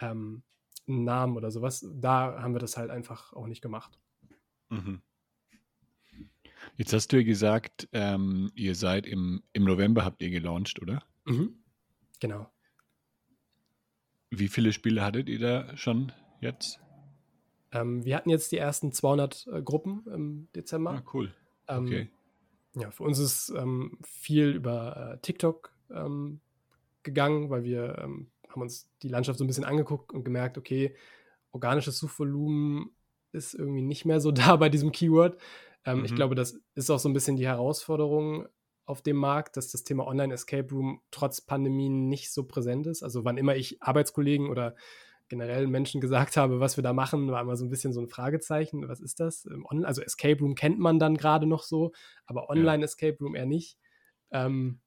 ähm, 0.02 0.44
einen 0.88 1.04
Namen 1.04 1.38
oder 1.38 1.52
sowas, 1.52 1.88
da 1.92 2.42
haben 2.42 2.54
wir 2.54 2.60
das 2.60 2.78
halt 2.78 2.90
einfach 2.90 3.34
auch 3.34 3.48
nicht 3.48 3.62
gemacht. 3.62 4.00
Mhm. 4.70 5.02
Jetzt 6.76 6.94
hast 6.94 7.12
du 7.12 7.18
ja 7.18 7.24
gesagt, 7.24 7.88
ähm, 7.94 8.52
ihr 8.56 8.76
seid 8.76 9.06
im, 9.06 9.44
im 9.54 9.64
November 9.64 10.06
habt 10.06 10.22
ihr 10.22 10.30
gelauncht, 10.30 10.82
oder? 10.82 11.04
Mhm. 11.30 11.56
Genau. 12.20 12.52
wie 14.32 14.48
viele 14.48 14.74
Spiele 14.74 15.04
hattet 15.04 15.28
ihr 15.30 15.40
da 15.40 15.76
schon 15.78 16.12
jetzt? 16.40 16.80
Ähm, 17.72 18.04
wir 18.06 18.16
hatten 18.16 18.30
jetzt 18.30 18.52
die 18.52 18.58
ersten 18.58 18.92
200 18.92 19.48
äh, 19.48 19.62
Gruppen 19.62 20.06
im 20.14 20.48
Dezember. 20.56 20.92
Ah, 20.92 21.04
cool. 21.14 21.34
Ähm, 21.68 21.86
Okay. 21.86 22.10
Ja, 22.76 22.92
für 22.92 23.04
uns 23.04 23.18
ist 23.18 23.50
ähm, 23.50 23.98
viel 24.04 24.50
über 24.50 25.14
äh, 25.14 25.18
TikTok 25.22 25.74
ähm, 25.92 26.40
gegangen, 27.02 27.50
weil 27.50 27.64
wir 27.64 27.98
ähm, 27.98 28.30
haben 28.48 28.62
uns 28.62 28.88
die 29.02 29.08
Landschaft 29.08 29.40
so 29.40 29.44
ein 29.44 29.48
bisschen 29.48 29.66
angeguckt 29.66 30.14
und 30.14 30.24
gemerkt, 30.24 30.58
okay, 30.58 30.96
organisches 31.52 31.98
Suchvolumen 31.98 32.92
ist 33.32 33.56
irgendwie 33.56 33.82
nicht 33.82 34.06
mehr 34.06 34.20
so 34.22 34.32
da 34.32 34.56
bei 34.58 34.70
diesem 34.70 34.92
Keyword. 34.92 35.40
Ähm, 35.86 36.06
Ich 36.06 36.12
Mhm. 36.12 36.16
glaube, 36.16 36.36
das 36.36 36.60
ist 36.76 36.90
auch 36.92 37.00
so 37.00 37.10
ein 37.10 37.14
bisschen 37.14 37.38
die 37.38 37.48
Herausforderung 37.48 38.48
auf 38.90 39.02
dem 39.02 39.18
Markt, 39.18 39.56
dass 39.56 39.72
das 39.72 39.84
Thema 39.84 40.08
Online-Escape 40.08 40.74
Room 40.74 41.02
trotz 41.12 41.42
Pandemie 41.42 41.90
nicht 41.90 42.34
so 42.34 42.44
präsent 42.44 42.88
ist. 42.88 43.04
Also 43.04 43.24
wann 43.24 43.38
immer 43.38 43.56
ich 43.56 43.82
Arbeitskollegen 43.82 44.50
oder 44.50 44.76
generell 45.28 45.68
Menschen 45.68 46.02
gesagt 46.02 46.38
habe, 46.38 46.60
was 46.60 46.76
wir 46.76 46.82
da 46.82 46.92
machen, 46.92 47.32
war 47.32 47.42
immer 47.42 47.56
so 47.56 47.66
ein 47.66 47.70
bisschen 47.70 47.94
so 47.94 48.02
ein 48.02 48.10
Fragezeichen. 48.10 48.88
Was 48.90 49.00
ist 49.00 49.20
das? 49.20 49.46
Ähm, 49.46 49.66
Also 49.86 50.02
Escape 50.02 50.40
Room 50.40 50.56
kennt 50.56 50.80
man 50.80 50.98
dann 50.98 51.18
gerade 51.18 51.46
noch 51.46 51.64
so, 51.64 51.92
aber 52.26 52.50
Online-Escape 52.50 53.18
Room 53.22 53.36
eher 53.36 53.46
nicht. 53.46 53.78
Ähm, 54.32 54.80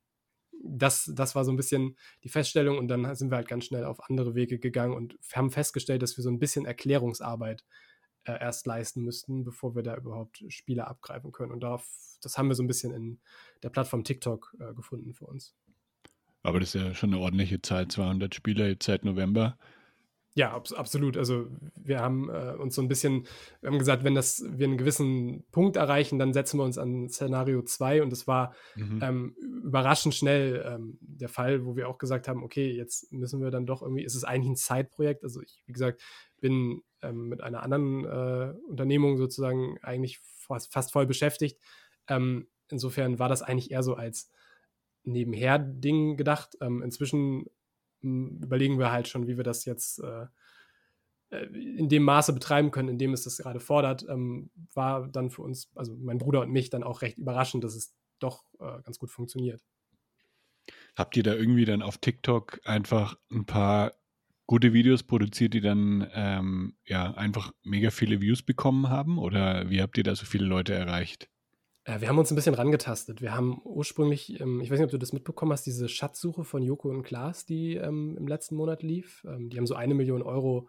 das, 0.64 1.10
das 1.14 1.34
war 1.34 1.44
so 1.44 1.52
ein 1.52 1.56
bisschen 1.56 1.96
die 2.24 2.28
Feststellung 2.28 2.78
und 2.78 2.88
dann 2.88 3.14
sind 3.14 3.30
wir 3.30 3.36
halt 3.36 3.48
ganz 3.48 3.66
schnell 3.66 3.84
auf 3.84 4.08
andere 4.08 4.34
Wege 4.34 4.58
gegangen 4.58 4.94
und 4.94 5.16
haben 5.32 5.50
festgestellt, 5.50 6.02
dass 6.02 6.16
wir 6.16 6.22
so 6.22 6.30
ein 6.30 6.38
bisschen 6.38 6.66
Erklärungsarbeit 6.66 7.62
äh, 7.62 7.91
erst 8.24 8.66
leisten 8.66 9.02
müssten, 9.02 9.44
bevor 9.44 9.74
wir 9.74 9.82
da 9.82 9.96
überhaupt 9.96 10.44
Spiele 10.48 10.86
abgreifen 10.86 11.32
können. 11.32 11.52
Und 11.52 11.60
darauf, 11.60 11.86
das 12.22 12.38
haben 12.38 12.48
wir 12.48 12.54
so 12.54 12.62
ein 12.62 12.68
bisschen 12.68 12.92
in 12.94 13.20
der 13.62 13.70
Plattform 13.70 14.04
TikTok 14.04 14.54
äh, 14.60 14.74
gefunden 14.74 15.12
für 15.12 15.26
uns. 15.26 15.54
Aber 16.42 16.60
das 16.60 16.74
ist 16.74 16.82
ja 16.82 16.94
schon 16.94 17.12
eine 17.12 17.22
ordentliche 17.22 17.62
Zahl, 17.62 17.88
200 17.88 18.34
Spieler 18.34 18.66
jetzt 18.68 18.86
seit 18.86 19.04
November. 19.04 19.56
Ja, 20.34 20.52
abs 20.54 20.72
absolut. 20.72 21.18
Also 21.18 21.48
wir 21.76 22.00
haben 22.00 22.30
äh, 22.30 22.54
uns 22.58 22.74
so 22.74 22.80
ein 22.80 22.88
bisschen, 22.88 23.26
wir 23.60 23.70
haben 23.70 23.78
gesagt, 23.78 24.02
wenn 24.02 24.14
das 24.14 24.42
wir 24.48 24.66
einen 24.66 24.78
gewissen 24.78 25.44
Punkt 25.52 25.76
erreichen, 25.76 26.18
dann 26.18 26.32
setzen 26.32 26.58
wir 26.58 26.64
uns 26.64 26.78
an 26.78 27.10
Szenario 27.10 27.60
2 27.62 28.02
und 28.02 28.10
das 28.10 28.26
war 28.26 28.54
Mhm. 28.74 29.00
ähm, 29.02 29.36
überraschend 29.62 30.14
schnell 30.14 30.64
ähm, 30.66 30.96
der 31.02 31.28
Fall, 31.28 31.66
wo 31.66 31.76
wir 31.76 31.86
auch 31.86 31.98
gesagt 31.98 32.28
haben, 32.28 32.42
okay, 32.42 32.72
jetzt 32.72 33.12
müssen 33.12 33.42
wir 33.42 33.50
dann 33.50 33.66
doch 33.66 33.82
irgendwie, 33.82 34.04
ist 34.04 34.14
es 34.14 34.24
eigentlich 34.24 34.52
ein 34.52 34.56
Zeitprojekt. 34.56 35.22
Also 35.22 35.42
ich, 35.42 35.62
wie 35.66 35.72
gesagt, 35.74 36.00
bin 36.42 36.82
ähm, 37.00 37.30
mit 37.30 37.40
einer 37.40 37.62
anderen 37.62 38.04
äh, 38.04 38.54
Unternehmung 38.68 39.16
sozusagen 39.16 39.78
eigentlich 39.82 40.18
fast, 40.18 40.70
fast 40.70 40.92
voll 40.92 41.06
beschäftigt. 41.06 41.58
Ähm, 42.08 42.48
insofern 42.68 43.18
war 43.18 43.30
das 43.30 43.40
eigentlich 43.40 43.70
eher 43.70 43.82
so 43.82 43.94
als 43.94 44.30
Nebenher-Ding 45.04 46.18
gedacht. 46.18 46.58
Ähm, 46.60 46.82
inzwischen 46.82 47.46
m, 48.02 48.40
überlegen 48.42 48.78
wir 48.78 48.92
halt 48.92 49.08
schon, 49.08 49.26
wie 49.26 49.38
wir 49.38 49.44
das 49.44 49.64
jetzt 49.64 50.00
äh, 50.00 50.26
äh, 51.30 51.46
in 51.46 51.88
dem 51.88 52.02
Maße 52.02 52.32
betreiben 52.32 52.70
können, 52.70 52.90
in 52.90 52.98
dem 52.98 53.12
es 53.14 53.24
das 53.24 53.38
gerade 53.38 53.60
fordert, 53.60 54.04
ähm, 54.08 54.50
war 54.74 55.08
dann 55.08 55.30
für 55.30 55.42
uns, 55.42 55.70
also 55.74 55.96
mein 55.96 56.18
Bruder 56.18 56.42
und 56.42 56.50
mich, 56.50 56.68
dann 56.70 56.82
auch 56.82 57.02
recht 57.02 57.18
überraschend, 57.18 57.64
dass 57.64 57.74
es 57.74 57.94
doch 58.18 58.44
äh, 58.60 58.82
ganz 58.82 58.98
gut 58.98 59.10
funktioniert. 59.10 59.62
Habt 60.94 61.16
ihr 61.16 61.22
da 61.22 61.34
irgendwie 61.34 61.64
dann 61.64 61.82
auf 61.82 61.98
TikTok 61.98 62.60
einfach 62.64 63.16
ein 63.30 63.46
paar 63.46 63.94
gute 64.52 64.74
Videos 64.74 65.02
produziert, 65.02 65.54
die 65.54 65.62
dann 65.62 66.10
ähm, 66.12 66.76
ja 66.84 67.14
einfach 67.14 67.52
mega 67.62 67.88
viele 67.88 68.20
Views 68.20 68.42
bekommen 68.42 68.90
haben? 68.90 69.16
Oder 69.16 69.70
wie 69.70 69.80
habt 69.80 69.96
ihr 69.96 70.04
da 70.04 70.14
so 70.14 70.26
viele 70.26 70.44
Leute 70.44 70.74
erreicht? 70.74 71.30
Äh, 71.84 72.02
wir 72.02 72.08
haben 72.08 72.18
uns 72.18 72.30
ein 72.30 72.34
bisschen 72.34 72.52
rangetastet. 72.52 73.22
Wir 73.22 73.34
haben 73.34 73.62
ursprünglich, 73.64 74.38
ähm, 74.42 74.60
ich 74.60 74.70
weiß 74.70 74.78
nicht, 74.78 74.84
ob 74.84 74.90
du 74.90 74.98
das 74.98 75.14
mitbekommen 75.14 75.52
hast, 75.52 75.64
diese 75.64 75.88
Schatzsuche 75.88 76.44
von 76.44 76.62
Joko 76.62 76.90
und 76.90 77.02
Klaas, 77.02 77.46
die 77.46 77.76
ähm, 77.76 78.14
im 78.18 78.28
letzten 78.28 78.56
Monat 78.56 78.82
lief. 78.82 79.24
Ähm, 79.26 79.48
die 79.48 79.56
haben 79.56 79.66
so 79.66 79.74
eine 79.74 79.94
Million 79.94 80.20
Euro 80.20 80.68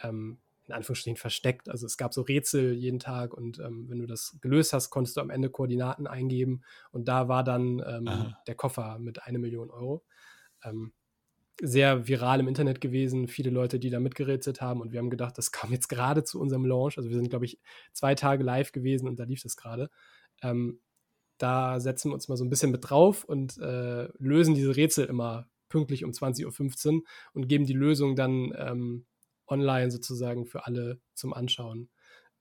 ähm, 0.00 0.40
in 0.66 0.74
Anführungsstrichen 0.74 1.16
versteckt. 1.16 1.68
Also 1.68 1.86
es 1.86 1.96
gab 1.96 2.12
so 2.12 2.22
Rätsel 2.22 2.72
jeden 2.72 2.98
Tag 2.98 3.32
und 3.32 3.60
ähm, 3.60 3.88
wenn 3.88 4.00
du 4.00 4.06
das 4.06 4.38
gelöst 4.40 4.72
hast, 4.72 4.90
konntest 4.90 5.16
du 5.16 5.20
am 5.20 5.30
Ende 5.30 5.50
Koordinaten 5.50 6.08
eingeben 6.08 6.62
und 6.90 7.06
da 7.06 7.28
war 7.28 7.44
dann 7.44 7.80
ähm, 7.86 8.34
der 8.48 8.56
Koffer 8.56 8.98
mit 8.98 9.22
eine 9.22 9.38
Million 9.38 9.70
Euro. 9.70 10.04
Ähm, 10.64 10.92
sehr 11.60 12.08
viral 12.08 12.40
im 12.40 12.48
Internet 12.48 12.80
gewesen, 12.80 13.28
viele 13.28 13.50
Leute, 13.50 13.78
die 13.78 13.90
da 13.90 14.00
mitgerätselt 14.00 14.60
haben 14.60 14.80
und 14.80 14.92
wir 14.92 14.98
haben 14.98 15.10
gedacht, 15.10 15.36
das 15.38 15.52
kam 15.52 15.72
jetzt 15.72 15.88
gerade 15.88 16.24
zu 16.24 16.40
unserem 16.40 16.64
Launch. 16.64 16.96
Also 16.98 17.10
wir 17.10 17.16
sind, 17.16 17.30
glaube 17.30 17.44
ich, 17.44 17.58
zwei 17.92 18.14
Tage 18.14 18.44
live 18.44 18.72
gewesen 18.72 19.08
und 19.08 19.18
da 19.18 19.24
lief 19.24 19.42
das 19.42 19.56
gerade. 19.56 19.90
Ähm, 20.42 20.80
da 21.38 21.80
setzen 21.80 22.10
wir 22.10 22.14
uns 22.14 22.28
mal 22.28 22.36
so 22.36 22.44
ein 22.44 22.50
bisschen 22.50 22.70
mit 22.70 22.90
drauf 22.90 23.24
und 23.24 23.56
äh, 23.58 24.08
lösen 24.18 24.54
diese 24.54 24.76
Rätsel 24.76 25.06
immer 25.06 25.48
pünktlich 25.68 26.04
um 26.04 26.10
20.15 26.10 26.94
Uhr 26.94 27.02
und 27.32 27.48
geben 27.48 27.64
die 27.64 27.72
Lösung 27.72 28.14
dann 28.16 28.52
ähm, 28.56 29.06
online 29.46 29.90
sozusagen 29.90 30.46
für 30.46 30.66
alle 30.66 31.00
zum 31.14 31.32
Anschauen 31.32 31.88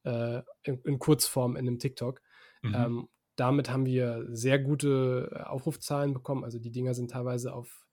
äh, 0.03 0.41
in, 0.63 0.81
in 0.83 0.99
Kurzform 0.99 1.55
in 1.55 1.67
einem 1.67 1.79
TikTok. 1.79 2.21
Mhm. 2.61 2.75
Ähm, 2.75 3.07
damit 3.35 3.69
haben 3.69 3.85
wir 3.85 4.25
sehr 4.29 4.59
gute 4.59 5.29
äh, 5.31 5.43
Aufrufzahlen 5.43 6.13
bekommen. 6.13 6.43
Also 6.43 6.59
die 6.59 6.71
Dinger 6.71 6.93
sind 6.93 7.11
teilweise 7.11 7.53
auf 7.53 7.87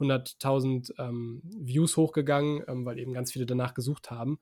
100.000 0.00 0.92
ähm, 0.98 1.42
Views 1.44 1.96
hochgegangen, 1.96 2.62
ähm, 2.66 2.84
weil 2.84 2.98
eben 2.98 3.12
ganz 3.12 3.32
viele 3.32 3.46
danach 3.46 3.74
gesucht 3.74 4.10
haben. 4.10 4.38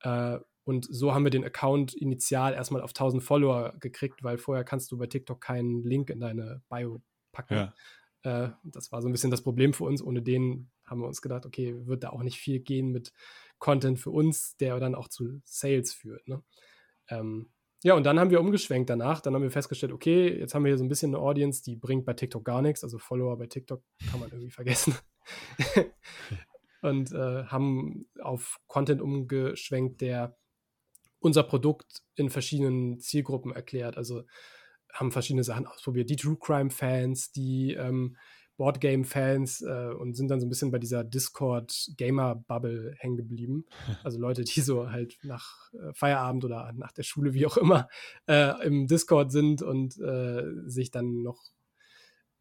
Äh, 0.00 0.38
und 0.64 0.86
so 0.90 1.14
haben 1.14 1.24
wir 1.24 1.30
den 1.30 1.44
Account 1.44 1.94
initial 1.94 2.52
erstmal 2.52 2.82
auf 2.82 2.90
1000 2.90 3.22
Follower 3.22 3.74
gekriegt, 3.78 4.24
weil 4.24 4.36
vorher 4.36 4.64
kannst 4.64 4.90
du 4.90 4.98
bei 4.98 5.06
TikTok 5.06 5.40
keinen 5.40 5.84
Link 5.84 6.10
in 6.10 6.20
deine 6.20 6.62
Bio 6.68 7.02
packen. 7.32 7.54
ja. 7.54 7.74
Äh, 8.26 8.50
das 8.64 8.90
war 8.90 9.00
so 9.00 9.08
ein 9.08 9.12
bisschen 9.12 9.30
das 9.30 9.42
Problem 9.42 9.72
für 9.72 9.84
uns. 9.84 10.02
Ohne 10.02 10.22
den 10.22 10.70
haben 10.84 11.00
wir 11.00 11.06
uns 11.06 11.22
gedacht, 11.22 11.46
okay, 11.46 11.86
wird 11.86 12.02
da 12.02 12.10
auch 12.10 12.22
nicht 12.22 12.38
viel 12.38 12.58
gehen 12.58 12.90
mit 12.90 13.12
Content 13.58 14.00
für 14.00 14.10
uns, 14.10 14.56
der 14.56 14.78
dann 14.80 14.96
auch 14.96 15.08
zu 15.08 15.40
Sales 15.44 15.92
führt. 15.92 16.26
Ne? 16.26 16.42
Ähm, 17.08 17.50
ja, 17.82 17.94
und 17.94 18.04
dann 18.04 18.18
haben 18.18 18.30
wir 18.30 18.40
umgeschwenkt 18.40 18.90
danach. 18.90 19.20
Dann 19.20 19.34
haben 19.34 19.42
wir 19.42 19.50
festgestellt, 19.50 19.92
okay, 19.92 20.38
jetzt 20.38 20.54
haben 20.54 20.64
wir 20.64 20.70
hier 20.70 20.78
so 20.78 20.84
ein 20.84 20.88
bisschen 20.88 21.14
eine 21.14 21.22
Audience, 21.22 21.62
die 21.62 21.76
bringt 21.76 22.04
bei 22.04 22.14
TikTok 22.14 22.44
gar 22.44 22.62
nichts. 22.62 22.82
Also 22.82 22.98
Follower 22.98 23.36
bei 23.36 23.46
TikTok 23.46 23.82
kann 24.10 24.20
man 24.20 24.30
irgendwie 24.30 24.50
vergessen. 24.50 24.94
und 26.82 27.12
äh, 27.12 27.44
haben 27.44 28.08
auf 28.20 28.58
Content 28.66 29.00
umgeschwenkt, 29.00 30.00
der 30.00 30.36
unser 31.18 31.42
Produkt 31.42 32.02
in 32.14 32.30
verschiedenen 32.30 32.98
Zielgruppen 32.98 33.52
erklärt. 33.52 33.96
Also 33.96 34.24
haben 34.92 35.12
verschiedene 35.12 35.44
Sachen 35.44 35.66
ausprobiert. 35.66 36.08
Die 36.08 36.16
True 36.16 36.38
Crime 36.40 36.70
Fans, 36.70 37.32
die 37.32 37.74
ähm, 37.74 38.16
Boardgame 38.56 39.04
Fans 39.04 39.60
äh, 39.62 39.90
und 39.98 40.14
sind 40.14 40.28
dann 40.28 40.40
so 40.40 40.46
ein 40.46 40.48
bisschen 40.48 40.70
bei 40.70 40.78
dieser 40.78 41.04
Discord 41.04 41.90
Gamer 41.96 42.34
Bubble 42.34 42.94
hängen 42.98 43.16
geblieben. 43.16 43.66
Also 44.04 44.18
Leute, 44.18 44.44
die 44.44 44.60
so 44.60 44.90
halt 44.90 45.18
nach 45.22 45.72
äh, 45.72 45.92
Feierabend 45.92 46.44
oder 46.44 46.72
nach 46.74 46.92
der 46.92 47.02
Schule, 47.02 47.34
wie 47.34 47.46
auch 47.46 47.56
immer, 47.56 47.88
äh, 48.28 48.64
im 48.66 48.86
Discord 48.86 49.32
sind 49.32 49.62
und 49.62 49.98
äh, 49.98 50.44
sich 50.66 50.90
dann 50.90 51.22
noch 51.22 51.42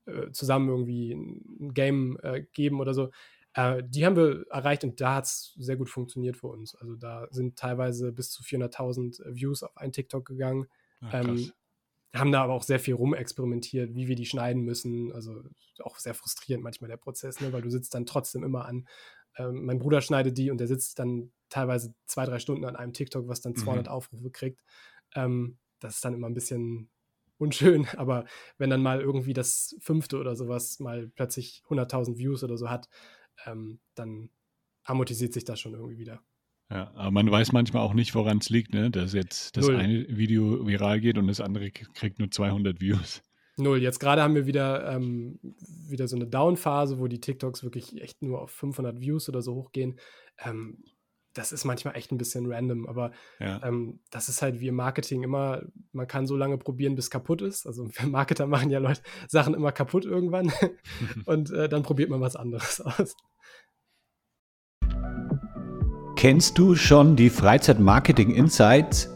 äh, 0.06 0.32
zusammen 0.32 0.70
irgendwie 0.70 1.14
ein 1.14 1.74
Game 1.74 2.18
äh, 2.22 2.44
geben 2.54 2.80
oder 2.80 2.94
so. 2.94 3.12
Die 3.58 4.06
haben 4.06 4.18
wir 4.18 4.44
erreicht 4.50 4.84
und 4.84 5.00
da 5.00 5.16
hat 5.16 5.24
es 5.24 5.56
sehr 5.58 5.78
gut 5.78 5.90
funktioniert 5.90 6.36
für 6.36 6.48
uns. 6.48 6.76
Also 6.76 6.98
da 6.98 7.30
sind 7.32 7.58
teilweise 7.58 8.12
bis 8.12 8.30
zu 8.30 8.44
400.000 8.44 9.34
Views 9.34 9.64
auf 9.64 9.78
einen 9.78 9.94
TikTok 9.94 10.26
gegangen. 10.26 10.68
Ah, 11.00 11.22
Ähm. 11.22 11.54
Haben 12.20 12.32
da 12.32 12.44
aber 12.44 12.54
auch 12.54 12.64
sehr 12.64 12.80
viel 12.80 12.94
rumexperimentiert, 12.96 13.94
wie 13.96 14.08
wir 14.08 14.16
die 14.16 14.26
schneiden 14.26 14.64
müssen. 14.64 15.12
Also 15.14 15.44
auch 15.84 15.98
sehr 15.98 16.14
frustrierend 16.14 16.64
manchmal 16.64 16.90
der 16.90 16.98
Prozess, 16.98 17.40
ne? 17.42 17.52
weil 17.54 17.62
du 17.62 17.70
sitzt 17.70 17.94
dann 17.94 18.06
trotzdem 18.06 18.44
immer 18.44 18.66
an. 18.66 18.88
Ähm, 19.38 19.66
mein 19.66 19.80
Bruder 19.80 20.02
schneidet 20.02 20.38
die 20.38 20.50
und 20.52 20.60
der 20.60 20.68
sitzt 20.68 21.00
dann 21.00 21.32
teilweise 21.50 21.94
zwei, 22.06 22.26
drei 22.26 22.40
Stunden 22.40 22.66
an 22.66 22.76
einem 22.76 22.94
TikTok, 22.94 23.28
was 23.28 23.42
dann 23.42 23.56
Mhm. 23.56 23.58
200 23.58 23.90
Aufrufe 23.90 24.32
kriegt. 24.32 24.62
Ähm, 25.14 25.58
das 25.80 25.96
ist 25.96 26.06
dann 26.06 26.14
immer 26.14 26.28
ein 26.28 26.34
bisschen 26.34 26.90
unschön, 27.38 27.86
aber 27.98 28.26
wenn 28.58 28.70
dann 28.70 28.82
mal 28.82 29.02
irgendwie 29.02 29.34
das 29.34 29.76
fünfte 29.80 30.18
oder 30.18 30.36
sowas 30.36 30.80
mal 30.80 31.10
plötzlich 31.16 31.64
100.000 31.70 32.18
Views 32.18 32.44
oder 32.44 32.58
so 32.58 32.70
hat, 32.70 32.88
ähm, 33.46 33.80
dann 33.96 34.30
amortisiert 34.86 35.34
sich 35.34 35.44
das 35.46 35.60
schon 35.60 35.74
irgendwie 35.74 35.98
wieder. 35.98 36.22
Ja, 36.70 36.92
aber 36.96 37.12
man 37.12 37.30
weiß 37.30 37.52
manchmal 37.52 37.84
auch 37.84 37.94
nicht, 37.94 38.16
woran 38.16 38.40
es 38.40 38.50
liegt, 38.50 38.74
ne? 38.74 38.90
dass 38.90 39.14
jetzt 39.14 39.56
das 39.56 39.68
Null. 39.68 39.76
eine 39.76 40.06
Video 40.18 40.66
viral 40.66 41.00
geht 41.00 41.18
und 41.18 41.28
das 41.28 41.40
andere 41.40 41.70
kriegt 41.72 42.20
nur 42.20 42.32
200 42.32 42.82
Views. 42.82 43.22
Null. 43.58 43.82
Jetzt 43.82 44.00
gerade 44.00 44.22
haben 44.22 44.36
wir 44.36 44.48
wieder, 44.48 44.92
ähm, 44.92 45.40
wieder 45.88 46.08
so 46.08 46.16
eine 46.16 46.28
Down-Phase, 46.28 47.00
wo 47.00 47.08
die 47.08 47.22
TikToks 47.22 47.64
wirklich 47.64 48.02
echt 48.02 48.22
nur 48.22 48.42
auf 48.42 48.52
500 48.52 49.00
Views 49.00 49.30
oder 49.30 49.42
so 49.42 49.56
hochgehen. 49.56 50.00
Ähm, 50.40 50.84
das 51.36 51.52
ist 51.52 51.66
manchmal 51.66 51.96
echt 51.96 52.12
ein 52.12 52.18
bisschen 52.18 52.52
random, 52.52 52.88
aber 52.88 53.12
Ja, 53.40 53.62
ähm, 53.64 54.00
das 54.10 54.30
ist 54.30 54.42
halt 54.42 54.60
wie 54.60 54.70
im 54.70 54.76
Marketing 54.76 55.24
immer, 55.24 55.62
man 55.92 56.08
kann 56.08 56.28
so 56.28 56.36
lange 56.36 56.58
probieren, 56.58 56.96
bis 56.96 57.10
kaputt 57.10 57.42
ist. 57.42 57.68
Also 57.68 57.88
wir 57.94 58.08
Marketer 58.08 58.48
machen 58.48 58.70
ja 58.70 58.80
Leute 58.80 59.02
Sachen 59.28 59.54
immer 59.54 59.72
kaputt 59.72 60.06
irgendwann 60.06 60.52
und 61.26 61.52
äh, 61.52 61.70
dann 61.70 61.84
probiert 61.84 62.10
man 62.10 62.22
was 62.22 62.36
anderes 62.36 62.82
aus. 62.82 63.16
Kennst 66.28 66.58
du 66.58 66.74
schon 66.74 67.16
die 67.16 67.30
Freizeit 67.30 67.80
Marketing 67.80 68.32
Insights? 68.32 69.16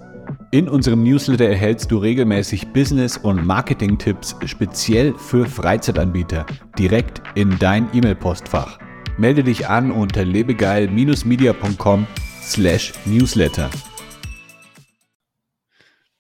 In 0.52 0.70
unserem 0.70 1.02
Newsletter 1.02 1.46
erhältst 1.46 1.90
du 1.90 1.98
regelmäßig 1.98 2.72
Business- 2.72 3.18
und 3.18 3.44
Marketing-Tipps 3.48 4.36
speziell 4.46 5.16
für 5.16 5.48
Freizeitanbieter 5.48 6.46
direkt 6.78 7.24
in 7.34 7.58
dein 7.58 7.90
E-Mail-Postfach. 7.96 8.78
Melde 9.18 9.44
dich 9.44 9.68
an 9.68 9.92
unter 9.92 10.24
lebegeil-media.com 10.24 12.06
slash 12.44 12.94
newsletter. 13.06 13.72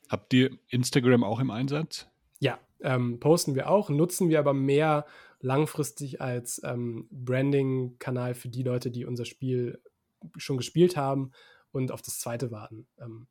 Habt 0.09 0.33
ihr 0.33 0.57
Instagram 0.69 1.23
auch 1.23 1.39
im 1.39 1.51
Einsatz? 1.51 2.07
Ja, 2.39 2.57
ähm, 2.81 3.19
posten 3.19 3.53
wir 3.53 3.69
auch, 3.69 3.91
nutzen 3.91 4.29
wir 4.29 4.39
aber 4.39 4.55
mehr 4.55 5.05
langfristig 5.39 6.19
als 6.19 6.59
ähm, 6.65 7.07
Branding-Kanal 7.11 8.33
für 8.33 8.49
die 8.49 8.63
Leute, 8.63 8.89
die 8.89 9.05
unser 9.05 9.25
Spiel 9.25 9.79
schon 10.37 10.57
gespielt 10.57 10.97
haben 10.97 11.31
und 11.71 11.91
auf 11.91 12.01
das 12.01 12.19
zweite 12.19 12.51
warten. 12.51 12.87
Ähm, 12.97 13.27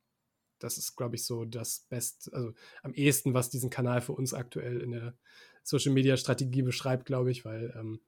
das 0.58 0.76
ist, 0.76 0.96
glaube 0.96 1.16
ich, 1.16 1.24
so 1.24 1.44
das 1.44 1.86
Beste, 1.88 2.32
also 2.32 2.52
am 2.82 2.92
ehesten, 2.94 3.34
was 3.34 3.50
diesen 3.50 3.70
Kanal 3.70 4.00
für 4.00 4.12
uns 4.12 4.34
aktuell 4.34 4.80
in 4.80 4.90
der 4.90 5.16
Social 5.62 5.92
Media 5.92 6.16
Strategie 6.16 6.62
beschreibt, 6.62 7.04
glaube 7.04 7.30
ich, 7.30 7.44
weil 7.44 7.72
ähm, 7.78 8.00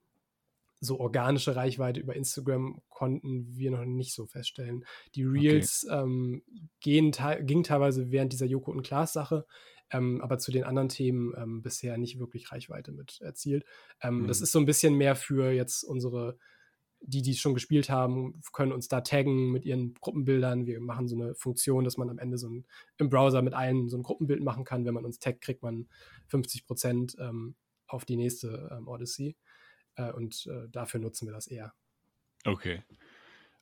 so 0.80 0.98
organische 0.98 1.56
Reichweite 1.56 2.00
über 2.00 2.16
Instagram 2.16 2.80
konnten 2.88 3.54
wir 3.54 3.70
noch 3.70 3.84
nicht 3.84 4.14
so 4.14 4.26
feststellen. 4.26 4.84
Die 5.14 5.24
Reels 5.24 5.84
okay. 5.86 6.00
ähm, 6.00 6.42
gehen, 6.80 7.12
gingen 7.42 7.64
teilweise 7.64 8.10
während 8.10 8.32
dieser 8.32 8.46
Joko 8.46 8.70
und 8.70 8.82
Klaas 8.82 9.12
Sache, 9.12 9.46
ähm, 9.90 10.22
aber 10.22 10.38
zu 10.38 10.50
den 10.50 10.64
anderen 10.64 10.88
Themen 10.88 11.34
ähm, 11.36 11.62
bisher 11.62 11.98
nicht 11.98 12.18
wirklich 12.18 12.50
Reichweite 12.50 12.92
mit 12.92 13.20
erzielt. 13.20 13.64
Mhm. 14.02 14.26
Das 14.26 14.40
ist 14.40 14.52
so 14.52 14.58
ein 14.58 14.66
bisschen 14.66 14.94
mehr 14.94 15.16
für 15.16 15.50
jetzt 15.50 15.84
unsere 15.84 16.38
die, 17.02 17.22
die 17.22 17.32
es 17.32 17.38
schon 17.38 17.54
gespielt 17.54 17.90
haben, 17.90 18.40
können 18.52 18.72
uns 18.72 18.88
da 18.88 19.00
taggen 19.00 19.50
mit 19.50 19.64
ihren 19.64 19.94
Gruppenbildern. 19.94 20.66
Wir 20.66 20.80
machen 20.80 21.08
so 21.08 21.16
eine 21.16 21.34
Funktion, 21.34 21.84
dass 21.84 21.96
man 21.96 22.10
am 22.10 22.18
Ende 22.18 22.38
so 22.38 22.48
ein, 22.48 22.66
im 22.98 23.08
Browser 23.08 23.42
mit 23.42 23.54
allen 23.54 23.88
so 23.88 23.96
ein 23.96 24.02
Gruppenbild 24.02 24.42
machen 24.42 24.64
kann. 24.64 24.84
Wenn 24.84 24.94
man 24.94 25.04
uns 25.04 25.18
taggt, 25.18 25.40
kriegt 25.40 25.62
man 25.62 25.88
50 26.28 26.66
Prozent 26.66 27.16
ähm, 27.18 27.54
auf 27.86 28.04
die 28.04 28.16
nächste 28.16 28.70
ähm, 28.76 28.88
Odyssey. 28.88 29.36
Äh, 29.96 30.12
und 30.12 30.46
äh, 30.46 30.68
dafür 30.70 31.00
nutzen 31.00 31.26
wir 31.26 31.32
das 31.32 31.46
eher. 31.46 31.72
Okay. 32.44 32.82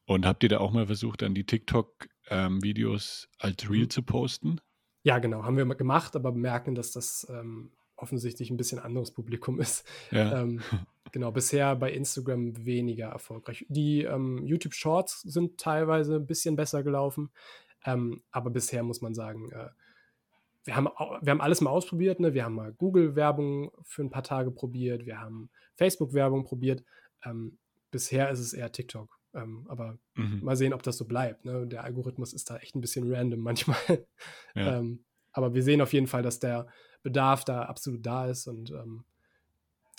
Und 0.05 0.27
habt 0.27 0.43
ihr 0.43 0.49
da 0.49 0.59
auch 0.59 0.73
mal 0.73 0.87
versucht, 0.87 1.23
dann 1.23 1.35
die 1.35 1.45
TikTok-Videos 1.45 3.29
ähm, 3.31 3.37
als 3.39 3.71
Reel 3.71 3.85
mhm. 3.85 3.91
zu 3.91 4.03
posten? 4.03 4.61
Ja, 5.03 5.19
genau, 5.19 5.45
haben 5.45 5.57
wir 5.57 5.67
gemacht, 5.67 6.17
aber 6.17 6.33
bemerken, 6.33 6.75
dass 6.75 6.93
das 6.93 7.27
ähm, 7.31 7.73
offensichtlich 7.97 8.51
ein 8.51 8.57
bisschen 8.57 8.79
anderes 8.79 9.13
Publikum 9.13 9.61
ist. 9.61 9.87
Ja. 10.11 10.47
Genau, 11.13 11.31
bisher 11.31 11.75
bei 11.77 11.93
Instagram 11.93 12.65
weniger 12.65 13.09
erfolgreich. 13.09 13.65
Die 13.69 14.03
ähm, 14.03 14.45
YouTube 14.45 14.75
Shorts 14.75 15.23
sind 15.23 15.59
teilweise 15.59 16.17
ein 16.17 16.27
bisschen 16.27 16.57
besser 16.57 16.83
gelaufen, 16.83 17.31
ähm, 17.85 18.23
aber 18.31 18.51
bisher 18.51 18.83
muss 18.83 19.01
man 19.01 19.15
sagen, 19.15 19.51
äh, 19.53 19.69
wir, 20.65 20.77
haben, 20.77 20.89
wir 21.23 21.31
haben 21.31 21.41
alles 21.41 21.61
mal 21.61 21.71
ausprobiert. 21.71 22.21
Ne? 22.21 22.35
Wir 22.35 22.45
haben 22.45 22.55
mal 22.55 22.73
Google-Werbung 22.73 23.71
für 23.83 24.03
ein 24.03 24.11
paar 24.11 24.23
Tage 24.23 24.51
probiert, 24.51 25.07
wir 25.07 25.21
haben 25.21 25.51
Facebook-Werbung 25.77 26.45
probiert. 26.45 26.85
Ähm, 27.25 27.59
bisher 27.91 28.31
ist 28.31 28.41
es 28.41 28.53
eher 28.53 28.71
TikTok. 28.73 29.19
Ähm, 29.35 29.67
aber 29.69 29.99
mhm. 30.15 30.41
mal 30.43 30.57
sehen, 30.57 30.73
ob 30.73 30.83
das 30.83 30.97
so 30.97 31.05
bleibt. 31.05 31.45
Ne? 31.45 31.67
Der 31.67 31.85
Algorithmus 31.85 32.33
ist 32.33 32.51
da 32.51 32.57
echt 32.57 32.75
ein 32.75 32.81
bisschen 32.81 33.13
random 33.13 33.41
manchmal. 33.41 33.77
Ja. 33.89 33.99
Ähm, 34.79 35.05
aber 35.33 35.55
wir 35.55 35.63
sehen 35.63 35.81
auf 35.81 35.93
jeden 35.93 36.09
Fall, 36.09 36.23
dass 36.23 36.41
der 36.41 36.67
Bedarf 37.03 37.45
da 37.45 37.63
absolut 37.63 38.05
da 38.05 38.27
ist 38.27 38.49
und 38.49 38.71
ähm, 38.71 39.05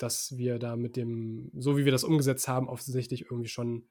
dass 0.02 0.36
wir 0.36 0.58
da 0.58 0.76
mit 0.76 0.96
dem, 0.96 1.50
so 1.54 1.76
wie 1.76 1.84
wir 1.84 1.92
das 1.92 2.04
umgesetzt 2.04 2.48
haben, 2.48 2.68
offensichtlich 2.68 3.22
irgendwie 3.22 3.48
schon 3.48 3.84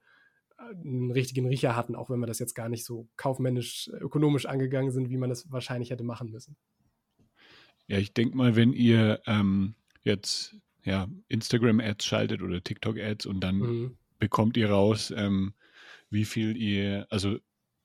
äh, 0.58 0.76
einen 0.76 1.12
richtigen 1.12 1.48
Riecher 1.48 1.76
hatten, 1.76 1.96
auch 1.96 2.10
wenn 2.10 2.20
wir 2.20 2.28
das 2.28 2.40
jetzt 2.40 2.56
gar 2.56 2.70
nicht 2.70 2.86
so 2.86 3.08
kaufmännisch, 3.16 3.90
ökonomisch 4.00 4.46
angegangen 4.46 4.92
sind, 4.92 5.10
wie 5.10 5.18
man 5.18 5.30
das 5.30 5.52
wahrscheinlich 5.52 5.92
hätte 5.92 6.04
machen 6.04 6.32
müssen. 6.32 6.58
Ja, 7.88 7.98
ich 7.98 8.14
denke 8.14 8.38
mal, 8.38 8.56
wenn 8.56 8.74
ihr 8.74 9.22
ähm, 9.26 9.76
jetzt 10.04 10.56
ja, 10.84 11.08
Instagram-Ads 11.28 12.06
schaltet 12.06 12.42
oder 12.42 12.64
TikTok-Ads 12.64 13.26
und 13.26 13.42
dann 13.42 13.58
mhm. 13.58 13.98
bekommt 14.20 14.58
ihr 14.58 14.70
raus, 14.70 15.14
ähm, 15.16 15.54
wie 16.10 16.26
viel 16.26 16.58
ihr, 16.58 17.08
also 17.10 17.38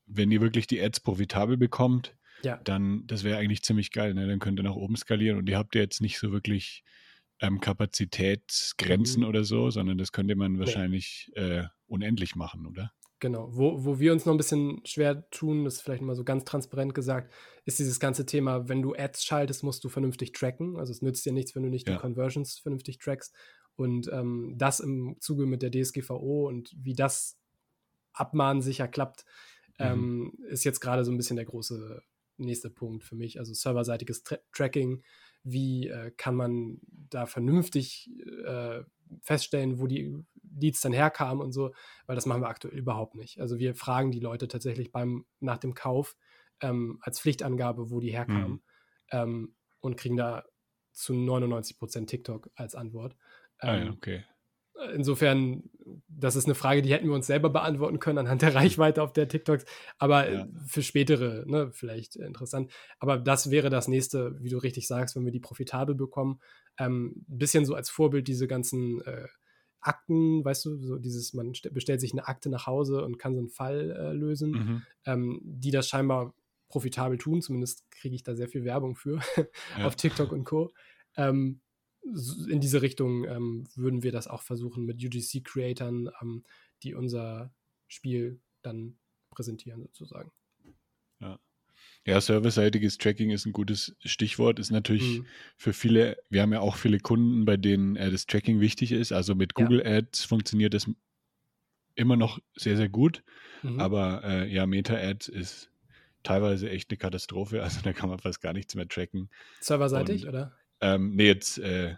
wenn 0.07 0.31
ihr 0.31 0.41
wirklich 0.41 0.67
die 0.67 0.81
Ads 0.81 1.01
profitabel 1.01 1.57
bekommt, 1.57 2.17
ja. 2.43 2.59
dann 2.65 3.07
das 3.07 3.25
wäre 3.25 3.39
eigentlich 3.39 3.63
ziemlich 3.63 3.91
geil. 3.91 4.15
Ne? 4.15 4.27
Dann 4.27 4.39
könnt 4.39 4.59
ihr 4.59 4.63
nach 4.63 4.75
oben 4.75 4.97
skalieren 4.97 5.39
und 5.39 5.49
ihr 5.49 5.59
habt 5.59 5.75
ja 5.75 5.81
jetzt 5.81 6.01
nicht 6.01 6.19
so 6.19 6.33
wirklich 6.33 6.85
ähm, 7.41 7.61
Kapazitätsgrenzen 7.61 9.23
mhm. 9.23 9.29
oder 9.29 9.45
so, 9.45 9.71
sondern 9.71 9.99
das 9.99 10.13
könnte 10.13 10.37
man 10.37 10.59
wahrscheinlich 10.59 11.31
nee. 11.35 11.43
äh, 11.43 11.65
unendlich 11.87 12.37
machen, 12.37 12.67
oder? 12.67 12.93
Genau, 13.21 13.49
wo, 13.53 13.85
wo 13.85 13.99
wir 13.99 14.13
uns 14.13 14.27
noch 14.27 14.35
ein 14.35 14.39
bisschen 14.39 14.85
schwer 14.85 15.29
tun, 15.31 15.65
das 15.65 15.77
ist 15.77 15.81
vielleicht 15.81 16.03
mal 16.03 16.15
so 16.15 16.25
ganz 16.25 16.45
transparent 16.45 16.95
gesagt, 16.95 17.33
ist 17.65 17.79
dieses 17.79 17.99
ganze 17.99 18.27
Thema, 18.27 18.69
wenn 18.69 18.83
du 18.83 18.95
Ads 18.95 19.25
schaltest, 19.25 19.63
musst 19.63 19.83
du 19.85 19.89
vernünftig 19.89 20.33
tracken. 20.33 20.77
Also 20.77 20.93
es 20.93 21.01
nützt 21.01 21.25
dir 21.25 21.33
nichts, 21.33 21.55
wenn 21.55 21.63
du 21.63 21.71
nicht 21.71 21.89
ja. 21.89 21.95
die 21.95 22.01
Conversions 22.01 22.59
vernünftig 22.59 22.99
trackst. 22.99 23.35
Und 23.77 24.11
ähm, 24.13 24.55
das 24.59 24.81
im 24.81 25.17
Zuge 25.21 25.47
mit 25.47 25.63
der 25.63 25.71
DSGVO 25.71 26.49
und 26.49 26.75
wie 26.77 26.95
das 26.95 27.39
Abmahnen 28.13 28.63
sicher 28.63 28.89
klappt, 28.89 29.25
mhm. 29.79 29.87
ähm, 29.87 30.33
ist 30.49 30.65
jetzt 30.65 30.81
gerade 30.81 31.05
so 31.05 31.11
ein 31.11 31.17
bisschen 31.17 31.37
der 31.37 31.47
große 31.47 32.03
nächste 32.37 32.71
Punkt 32.71 33.05
für 33.05 33.17
mich. 33.17 33.39
Also 33.39 33.55
serverseitiges 33.55 34.23
Tra 34.23 34.39
Tracking, 34.53 35.03
wie 35.45 35.89
äh, 35.89 36.11
kann 36.17 36.35
man 36.35 36.81
da 37.11 37.27
vernünftig 37.27 38.11
äh, 38.45 38.83
feststellen, 39.21 39.79
wo 39.79 39.87
die 39.87 40.25
Leads 40.59 40.81
dann 40.81 40.93
herkamen 40.93 41.43
und 41.43 41.53
so, 41.53 41.73
weil 42.07 42.17
das 42.17 42.27
machen 42.27 42.43
wir 42.43 42.49
aktuell 42.49 42.77
überhaupt 42.77 43.15
nicht. 43.15 43.41
Also 43.41 43.59
wir 43.59 43.75
fragen 43.75 44.11
die 44.11 44.21
Leute 44.21 44.49
tatsächlich 44.49 44.91
beim, 44.91 45.27
nach 45.41 45.59
dem 45.59 45.75
Kauf 45.75 46.17
ähm, 46.61 46.99
als 47.01 47.21
Pflichtangabe, 47.21 47.91
wo 47.91 48.01
die 48.01 48.13
herkamen 48.13 48.53
mhm. 48.53 48.63
ähm, 49.11 49.57
und 49.81 49.97
kriegen 49.97 50.17
da 50.17 50.45
zu 50.93 51.13
99 51.13 51.79
Prozent 51.79 52.09
TikTok 52.09 52.51
als 52.55 52.75
Antwort. 52.75 53.17
Ähm, 53.61 53.69
ah 53.69 53.77
ja, 53.77 53.83
ähm, 53.83 53.93
okay. 53.93 54.25
Insofern, 54.95 55.71
das 56.09 56.37
ist 56.37 56.47
eine 56.47 56.55
Frage, 56.55 56.83
die 56.83 56.93
hätten 56.93 57.07
wir 57.07 57.15
uns 57.15 57.27
selber 57.27 57.51
beantworten 57.51 57.99
können 57.99 58.19
anhand 58.19 58.43
der 58.43 58.55
Reichweite 58.55 59.03
auf 59.03 59.13
der 59.13 59.29
TikToks, 59.29 59.65
aber 59.99 60.31
ja. 60.31 60.49
für 60.67 60.83
spätere, 60.83 61.45
ne, 61.47 61.71
vielleicht 61.73 62.17
interessant. 62.17 62.73
Aber 62.99 63.19
das 63.19 63.51
wäre 63.51 63.71
das 63.71 63.89
nächste, 63.89 64.37
wie 64.41 64.51
du 64.51 64.59
richtig 64.59 64.87
sagst, 64.87 65.17
wenn 65.17 65.25
wir 65.25 65.33
die 65.33 65.41
profitabel 65.41 65.95
bekommen. 65.95 66.41
Ein 66.77 66.87
ähm, 66.87 67.25
bisschen 67.29 67.65
so 67.65 67.75
als 67.75 67.91
Vorbild 67.91 68.29
diese 68.29 68.47
ganzen 68.47 69.01
äh, 69.03 69.27
Akten, 69.81 70.45
weißt 70.45 70.65
du, 70.65 70.77
so 70.79 70.99
dieses, 70.99 71.35
man 71.35 71.53
bestellt 71.73 72.01
sich 72.01 72.13
eine 72.13 72.27
Akte 72.27 72.49
nach 72.49 72.67
Hause 72.67 73.05
und 73.05 73.19
kann 73.19 73.35
so 73.35 73.41
einen 73.41 73.51
Fall 73.51 73.91
äh, 73.91 74.13
lösen, 74.13 74.51
mhm. 74.51 74.83
ähm, 75.05 75.41
die 75.45 75.71
das 75.71 75.89
scheinbar 75.89 76.35
profitabel 76.69 77.19
tun. 77.19 77.43
Zumindest 77.43 77.89
kriege 77.91 78.15
ich 78.15 78.23
da 78.23 78.35
sehr 78.35 78.49
viel 78.49 78.65
Werbung 78.65 78.97
für 78.97 79.21
ja. 79.79 79.87
auf 79.87 79.95
TikTok 79.97 80.33
und 80.33 80.45
Co. 80.45 80.73
Ähm, 81.17 81.61
in 82.05 82.61
diese 82.61 82.83
Richtung 82.83 83.25
ähm, 83.25 83.67
würden 83.75 84.03
wir 84.03 84.13
das 84.13 84.29
auch 84.29 84.43
versuchen 84.43 84.85
mit 84.85 85.03
UGC-Creatern, 85.03 86.11
ähm, 86.21 86.45
die 86.83 86.95
unser 86.95 87.53
Spiel 87.89 88.41
dann 88.63 88.99
präsentieren, 89.31 89.83
sozusagen. 89.83 90.31
Ja. 91.21 91.39
Ja, 92.07 92.21
serverseitiges 92.21 92.99
Tracking 92.99 93.31
ist 93.31 93.47
ein 93.47 93.53
gutes 93.53 93.97
Stichwort. 94.05 94.59
Ist 94.59 94.71
natürlich 94.71 95.21
mhm. 95.21 95.27
für 95.57 95.73
viele, 95.73 96.19
wir 96.29 96.43
haben 96.43 96.53
ja 96.53 96.61
auch 96.61 96.77
viele 96.77 97.01
Kunden, 97.01 97.45
bei 97.47 97.57
denen 97.57 97.97
äh, 97.97 98.11
das 98.11 98.27
Tracking 98.27 98.61
wichtig 98.61 98.93
ist. 98.93 99.13
Also 99.13 99.35
mit 99.35 99.55
Google 99.55 99.81
ja. 99.81 99.99
Ads 99.99 100.25
funktioniert 100.25 100.75
das 100.75 100.89
immer 101.95 102.17
noch 102.17 102.39
sehr, 102.55 102.77
sehr 102.77 102.89
gut. 102.89 103.23
Mhm. 103.63 103.81
Aber 103.81 104.23
äh, 104.25 104.53
ja, 104.53 104.67
Meta-Ads 104.67 105.29
ist 105.29 105.71
teilweise 106.23 106.69
echt 106.69 106.91
eine 106.91 106.99
Katastrophe. 106.99 107.63
Also 107.63 107.81
da 107.83 107.93
kann 107.93 108.11
man 108.11 108.19
fast 108.19 108.41
gar 108.41 108.53
nichts 108.53 108.75
mehr 108.75 108.89
tracken. 108.89 109.31
Serverseitig, 109.61 110.25
Und, 110.25 110.29
oder? 110.29 110.57
Ähm, 110.85 111.15
nee, 111.17 111.27
jetzt 111.27 111.59
äh, 111.59 111.95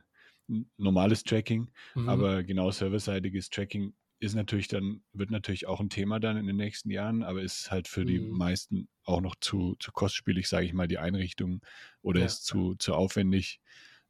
normales 0.77 1.25
Tracking, 1.25 1.69
mhm. 1.97 2.09
aber 2.09 2.45
genau 2.45 2.71
serverseitiges 2.71 3.51
Tracking 3.51 3.95
ist 4.21 4.37
natürlich 4.37 4.69
dann, 4.69 5.03
wird 5.13 5.33
natürlich 5.33 5.67
auch 5.67 5.81
ein 5.81 5.91
Thema 5.91 6.21
dann 6.21 6.37
in 6.37 6.47
den 6.47 6.57
nächsten 6.57 6.91
Jahren, 6.91 7.25
aber 7.25 7.43
ist 7.43 7.73
halt 7.73 7.89
für 7.89 8.03
mhm. 8.03 8.07
die 8.07 8.21
meisten 8.21 8.89
auch 9.05 9.21
noch 9.21 9.35
zu, 9.41 9.75
zu 9.81 9.91
kostspielig, 9.91 10.49
sage 10.49 10.67
ich 10.67 10.73
mal, 10.73 10.87
die 10.87 10.99
Einrichtung 10.99 11.63
oder 12.01 12.21
ja. 12.21 12.27
ist 12.27 12.45
zu, 12.45 12.77
zu 12.77 12.95
aufwendig. 12.95 13.61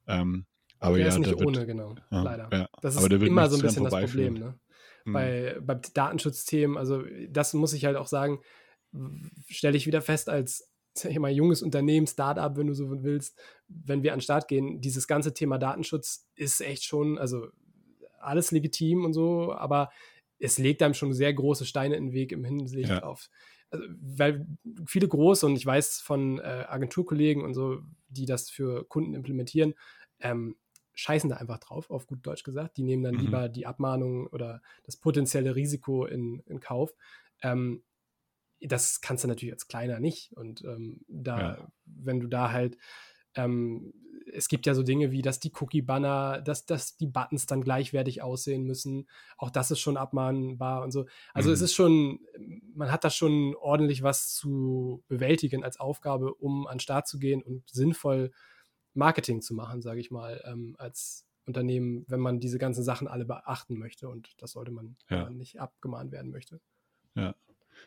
Ähm, 0.07 0.45
aber 0.79 0.99
ja, 0.99 1.07
ist 1.07 1.19
nicht 1.19 1.35
ohne, 1.37 1.57
wird, 1.57 1.67
genau, 1.69 1.95
ja, 2.11 2.23
leider. 2.23 2.51
Ja, 2.53 2.69
das 2.83 2.97
ist 2.97 3.11
immer 3.11 3.49
so 3.49 3.57
ein 3.57 3.63
bisschen 3.63 3.85
das 3.85 3.95
Problem, 3.95 4.35
ne? 4.35 4.59
Mhm. 5.07 5.13
Bei, 5.15 5.57
bei 5.63 5.75
Datenschutzthemen, 5.95 6.77
also 6.77 7.03
das 7.31 7.55
muss 7.55 7.73
ich 7.73 7.87
halt 7.87 7.97
auch 7.97 8.09
sagen, 8.09 8.41
stelle 9.49 9.77
ich 9.77 9.87
wieder 9.87 10.03
fest 10.03 10.29
als 10.29 10.71
sag 10.99 11.11
ich 11.11 11.19
mal, 11.19 11.31
junges 11.31 11.63
Unternehmen, 11.63 12.07
Startup, 12.07 12.57
wenn 12.57 12.67
du 12.67 12.75
so 12.75 13.03
willst, 13.03 13.39
wenn 13.69 14.03
wir 14.03 14.13
an 14.13 14.19
den 14.19 14.23
Start 14.23 14.49
gehen, 14.49 14.81
dieses 14.81 15.07
ganze 15.07 15.35
Thema 15.35 15.59
Datenschutz 15.59 16.29
ist 16.35 16.61
echt 16.61 16.85
schon, 16.85 17.19
also 17.19 17.49
alles 18.19 18.51
legitim 18.51 19.05
und 19.05 19.13
so, 19.13 19.53
aber 19.53 19.91
es 20.39 20.59
legt 20.59 20.83
einem 20.83 20.95
schon 20.95 21.13
sehr 21.13 21.33
große 21.33 21.65
Steine 21.65 21.97
in 21.97 22.07
den 22.07 22.13
Weg 22.13 22.33
im 22.33 22.45
Hinsicht 22.45 22.89
ja. 22.89 23.03
auf, 23.03 23.31
also, 23.71 23.85
weil 24.01 24.47
viele 24.87 25.09
große 25.09 25.47
und 25.47 25.57
ich 25.57 25.67
weiß 25.67 26.01
von 26.01 26.39
äh, 26.39 26.65
Agenturkollegen 26.69 27.43
und 27.43 27.55
so, 27.55 27.81
die 28.09 28.27
das 28.27 28.51
für 28.51 28.85
Kunden 28.85 29.15
implementieren, 29.15 29.75
ähm, 30.21 30.57
scheißen 30.95 31.29
da 31.29 31.37
einfach 31.37 31.59
drauf, 31.59 31.91
auf 31.91 32.07
gut 32.07 32.27
Deutsch 32.27 32.43
gesagt. 32.43 32.77
Die 32.77 32.83
nehmen 32.83 33.03
dann 33.03 33.17
mhm. 33.17 33.21
lieber 33.21 33.49
die 33.49 33.67
Abmahnung 33.67 34.27
oder 34.29 34.63
das 34.85 34.97
potenzielle 34.97 35.55
Risiko 35.55 36.07
in, 36.07 36.41
in 36.47 36.61
Kauf. 36.61 36.95
Ähm, 37.43 37.83
das 38.61 39.01
kannst 39.01 39.25
du 39.25 39.29
natürlich 39.29 39.53
als 39.53 39.69
kleiner 39.69 40.01
nicht. 40.01 40.33
Und 40.35 40.65
ähm, 40.65 41.01
da, 41.09 41.39
ja. 41.39 41.69
wenn 41.85 42.21
du 42.21 42.27
da 42.27 42.53
halt 42.53 42.77
ähm, 43.35 43.93
es 44.33 44.49
gibt 44.49 44.67
ja 44.67 44.75
so 44.75 44.83
Dinge 44.83 45.13
wie, 45.13 45.23
dass 45.23 45.41
die 45.41 45.53
Cookie-Banner, 45.59 46.41
dass, 46.43 46.67
dass 46.67 46.97
die 46.97 47.07
Buttons 47.07 47.47
dann 47.47 47.63
gleichwertig 47.63 48.23
aussehen 48.23 48.65
müssen. 48.65 49.09
Auch 49.37 49.51
das 49.51 49.71
ist 49.71 49.81
schon 49.81 49.97
abmahnbar 49.97 50.83
und 50.83 50.91
so. 50.91 51.07
Also 51.33 51.51
mhm. 51.51 51.55
es 51.55 51.61
ist 51.61 51.75
schon, 51.75 52.21
man 52.75 52.91
hat 52.91 53.05
da 53.05 53.11
schon 53.11 53.55
ordentlich 53.55 54.03
was 54.03 54.35
zu 54.35 55.05
bewältigen 55.09 55.65
als 55.65 55.79
Aufgabe, 55.79 56.35
um 56.35 56.67
an 56.67 56.77
den 56.77 56.81
Start 56.81 57.07
zu 57.07 57.19
gehen 57.19 57.43
und 57.43 57.69
sinnvoll 57.71 58.33
Marketing 58.95 59.43
zu 59.43 59.55
machen, 59.55 59.83
sage 59.83 60.01
ich 60.01 60.11
mal, 60.11 60.43
ähm, 60.45 60.75
als 60.79 61.27
Unternehmen, 61.45 62.05
wenn 62.09 62.21
man 62.21 62.41
diese 62.41 62.59
ganzen 62.59 62.83
Sachen 62.83 63.07
alle 63.07 63.25
beachten 63.25 63.79
möchte. 63.79 64.09
Und 64.09 64.35
das 64.39 64.53
sollte 64.53 64.73
man, 64.73 64.97
ja. 65.09 65.19
wenn 65.19 65.25
man 65.25 65.37
nicht 65.37 65.61
abgemahnt 65.61 66.11
werden 66.11 66.31
möchte. 66.33 66.61
Ja. 67.15 67.35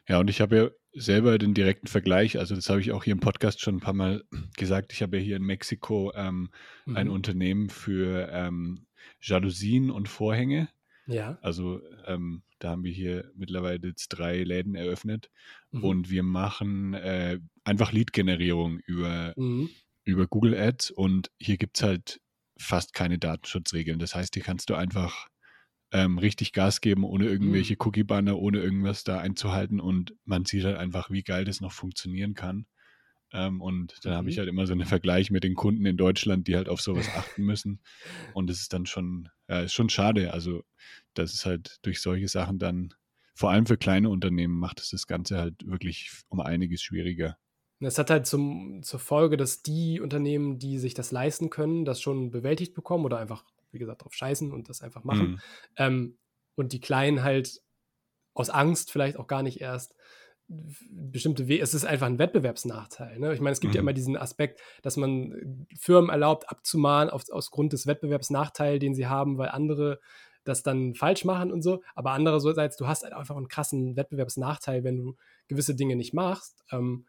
Ja, 0.08 0.19
und 0.19 0.30
ich 0.30 0.41
habe 0.41 0.56
ja 0.58 0.69
selber 0.93 1.38
den 1.38 1.54
direkten 1.54 1.88
Vergleich, 1.88 2.39
also 2.39 2.56
das 2.56 2.69
habe 2.69 2.82
ich 2.82 2.91
auch 2.91 3.04
hier 3.04 3.13
im 3.13 3.19
Podcast 3.19 3.62
schon 3.62 3.75
ein 3.75 3.82
paar 3.82 3.93
Mal 3.93 4.23
gesagt. 4.58 4.93
Ich 4.93 5.02
habe 5.02 5.17
ja 5.17 5.23
hier 5.23 5.36
in 5.38 5.43
Mexiko 5.43 6.12
ähm, 6.15 6.49
mhm. 6.86 6.97
ein 6.97 7.10
Unternehmen 7.10 7.69
für 7.69 8.30
ähm, 8.32 8.88
Jalousien 9.21 9.91
und 9.91 10.10
Vorhänge. 10.10 10.69
Ja. 11.06 11.39
Also 11.41 11.82
ähm, 12.06 12.43
da 12.60 12.69
haben 12.71 12.84
wir 12.84 12.91
hier 12.91 13.32
mittlerweile 13.36 13.88
jetzt 13.88 14.10
drei 14.10 14.43
Läden 14.43 14.75
eröffnet 14.75 15.32
mhm. 15.71 15.84
und 15.84 16.10
wir 16.10 16.23
machen 16.23 16.93
äh, 16.93 17.39
einfach 17.63 17.91
Lead-Generierung 17.91 18.80
über, 18.80 19.34
mhm. 19.36 19.69
über 20.04 20.28
Google 20.28 20.56
Ads 20.56 20.91
und 20.91 21.32
hier 21.39 21.58
gibt 21.58 21.78
es 21.78 21.84
halt 21.84 22.21
fast 22.58 22.93
keine 22.93 23.17
Datenschutzregeln. 23.17 23.99
Das 23.99 24.13
heißt, 24.13 24.34
hier 24.34 24.43
kannst 24.43 24.69
du 24.69 24.75
einfach 24.75 25.28
ähm, 25.91 26.17
richtig 26.17 26.54
Gas 26.54 26.82
geben, 26.82 27.04
ohne 27.04 27.25
irgendwelche 27.25 27.73
mhm. 27.73 27.80
Cookie-Banner, 27.82 28.38
ohne 28.38 28.60
irgendwas 28.60 29.04
da 29.04 29.19
einzuhalten 29.19 29.80
und 29.80 30.15
man 30.25 30.45
sieht 30.45 30.63
halt 30.65 30.78
einfach, 30.78 31.10
wie 31.10 31.23
geil 31.23 31.45
das 31.45 31.62
noch 31.62 31.71
funktionieren 31.71 32.34
kann. 32.34 32.65
Ähm, 33.32 33.62
und 33.62 33.93
dann 34.04 34.13
mhm. 34.13 34.17
habe 34.17 34.30
ich 34.30 34.38
halt 34.39 34.49
immer 34.49 34.65
so 34.65 34.73
einen 34.73 34.86
Vergleich 34.86 35.32
mit 35.32 35.43
den 35.43 35.56
Kunden 35.56 35.86
in 35.86 35.97
Deutschland, 35.97 36.47
die 36.47 36.56
halt 36.56 36.69
auf 36.69 36.82
sowas 36.82 37.08
achten 37.15 37.43
müssen. 37.43 37.82
Und 38.34 38.49
es 38.49 38.62
ist 38.62 38.73
dann 38.73 38.86
schon, 38.86 39.30
ja, 39.47 39.62
ist 39.62 39.73
schon 39.73 39.89
schade. 39.89 40.34
Also, 40.34 40.63
das 41.13 41.34
ist 41.34 41.45
halt 41.45 41.78
durch 41.84 42.02
solche 42.02 42.28
Sachen 42.28 42.60
dann, 42.60 42.93
vor 43.34 43.52
allem 43.52 43.65
für 43.65 43.78
kleine 43.78 44.10
Unternehmen, 44.10 44.58
macht 44.58 44.80
es 44.80 44.89
das 44.89 45.08
Ganze 45.08 45.38
halt 45.38 45.65
wirklich 45.65 46.12
um 46.30 46.39
einiges 46.39 46.82
schwieriger. 46.82 47.38
Das 47.80 47.97
hat 47.97 48.10
halt 48.10 48.25
zum, 48.25 48.82
zur 48.84 48.99
Folge, 48.99 49.38
dass 49.38 49.62
die 49.62 50.02
Unternehmen, 50.02 50.60
die 50.60 50.78
sich 50.80 50.93
das 50.93 51.12
leisten 51.12 51.49
können, 51.49 51.86
das 51.86 52.02
schon 52.02 52.30
bewältigt 52.30 52.73
bekommen 52.73 53.06
oder 53.06 53.19
einfach 53.19 53.45
wie 53.72 53.80
gesagt, 53.80 54.04
drauf 54.04 54.14
scheißen 54.14 54.52
und 54.52 54.70
das 54.70 54.82
einfach 54.82 55.04
machen. 55.04 55.32
Mhm. 55.32 55.40
Ähm, 55.78 56.18
und 56.56 56.74
die 56.74 56.82
Kleinen 56.82 57.24
halt 57.24 57.62
aus 58.34 58.50
Angst 58.50 58.92
vielleicht 58.92 59.18
auch 59.18 59.28
gar 59.28 59.44
nicht 59.44 59.62
erst 59.62 59.96
bestimmte 60.50 61.48
Wege, 61.48 61.62
es 61.62 61.76
ist 61.76 61.86
einfach 61.86 62.08
ein 62.08 62.18
Wettbewerbsnachteil. 62.18 63.20
Ne? 63.20 63.34
Ich 63.34 63.40
meine, 63.40 63.54
es 63.54 63.60
gibt 63.60 63.74
mhm. 63.74 63.76
ja 63.76 63.82
immer 63.82 63.94
diesen 63.94 64.18
Aspekt, 64.18 64.62
dass 64.82 64.98
man 64.98 65.68
Firmen 65.80 66.10
erlaubt, 66.10 66.50
abzumahnen 66.50 67.12
auf, 67.12 67.30
aus 67.30 67.52
Grund 67.52 67.72
des 67.72 67.86
Wettbewerbsnachteils, 67.86 68.80
den 68.80 68.96
sie 68.96 69.08
haben, 69.08 69.38
weil 69.38 69.50
andere 69.50 70.00
das 70.46 70.64
dann 70.64 70.96
falsch 70.96 71.24
machen 71.24 71.52
und 71.52 71.62
so. 71.62 71.84
Aber 71.94 72.12
andererseits, 72.12 72.78
du 72.78 72.88
hast 72.88 73.04
halt 73.04 73.14
einfach 73.14 73.38
einen 73.38 73.48
krassen 73.48 73.96
Wettbewerbsnachteil, 73.96 74.84
wenn 74.84 74.98
du 74.98 75.16
gewisse 75.48 75.76
Dinge 75.76 75.96
nicht 75.96 76.14
machst, 76.14 76.64
ähm, 76.72 77.06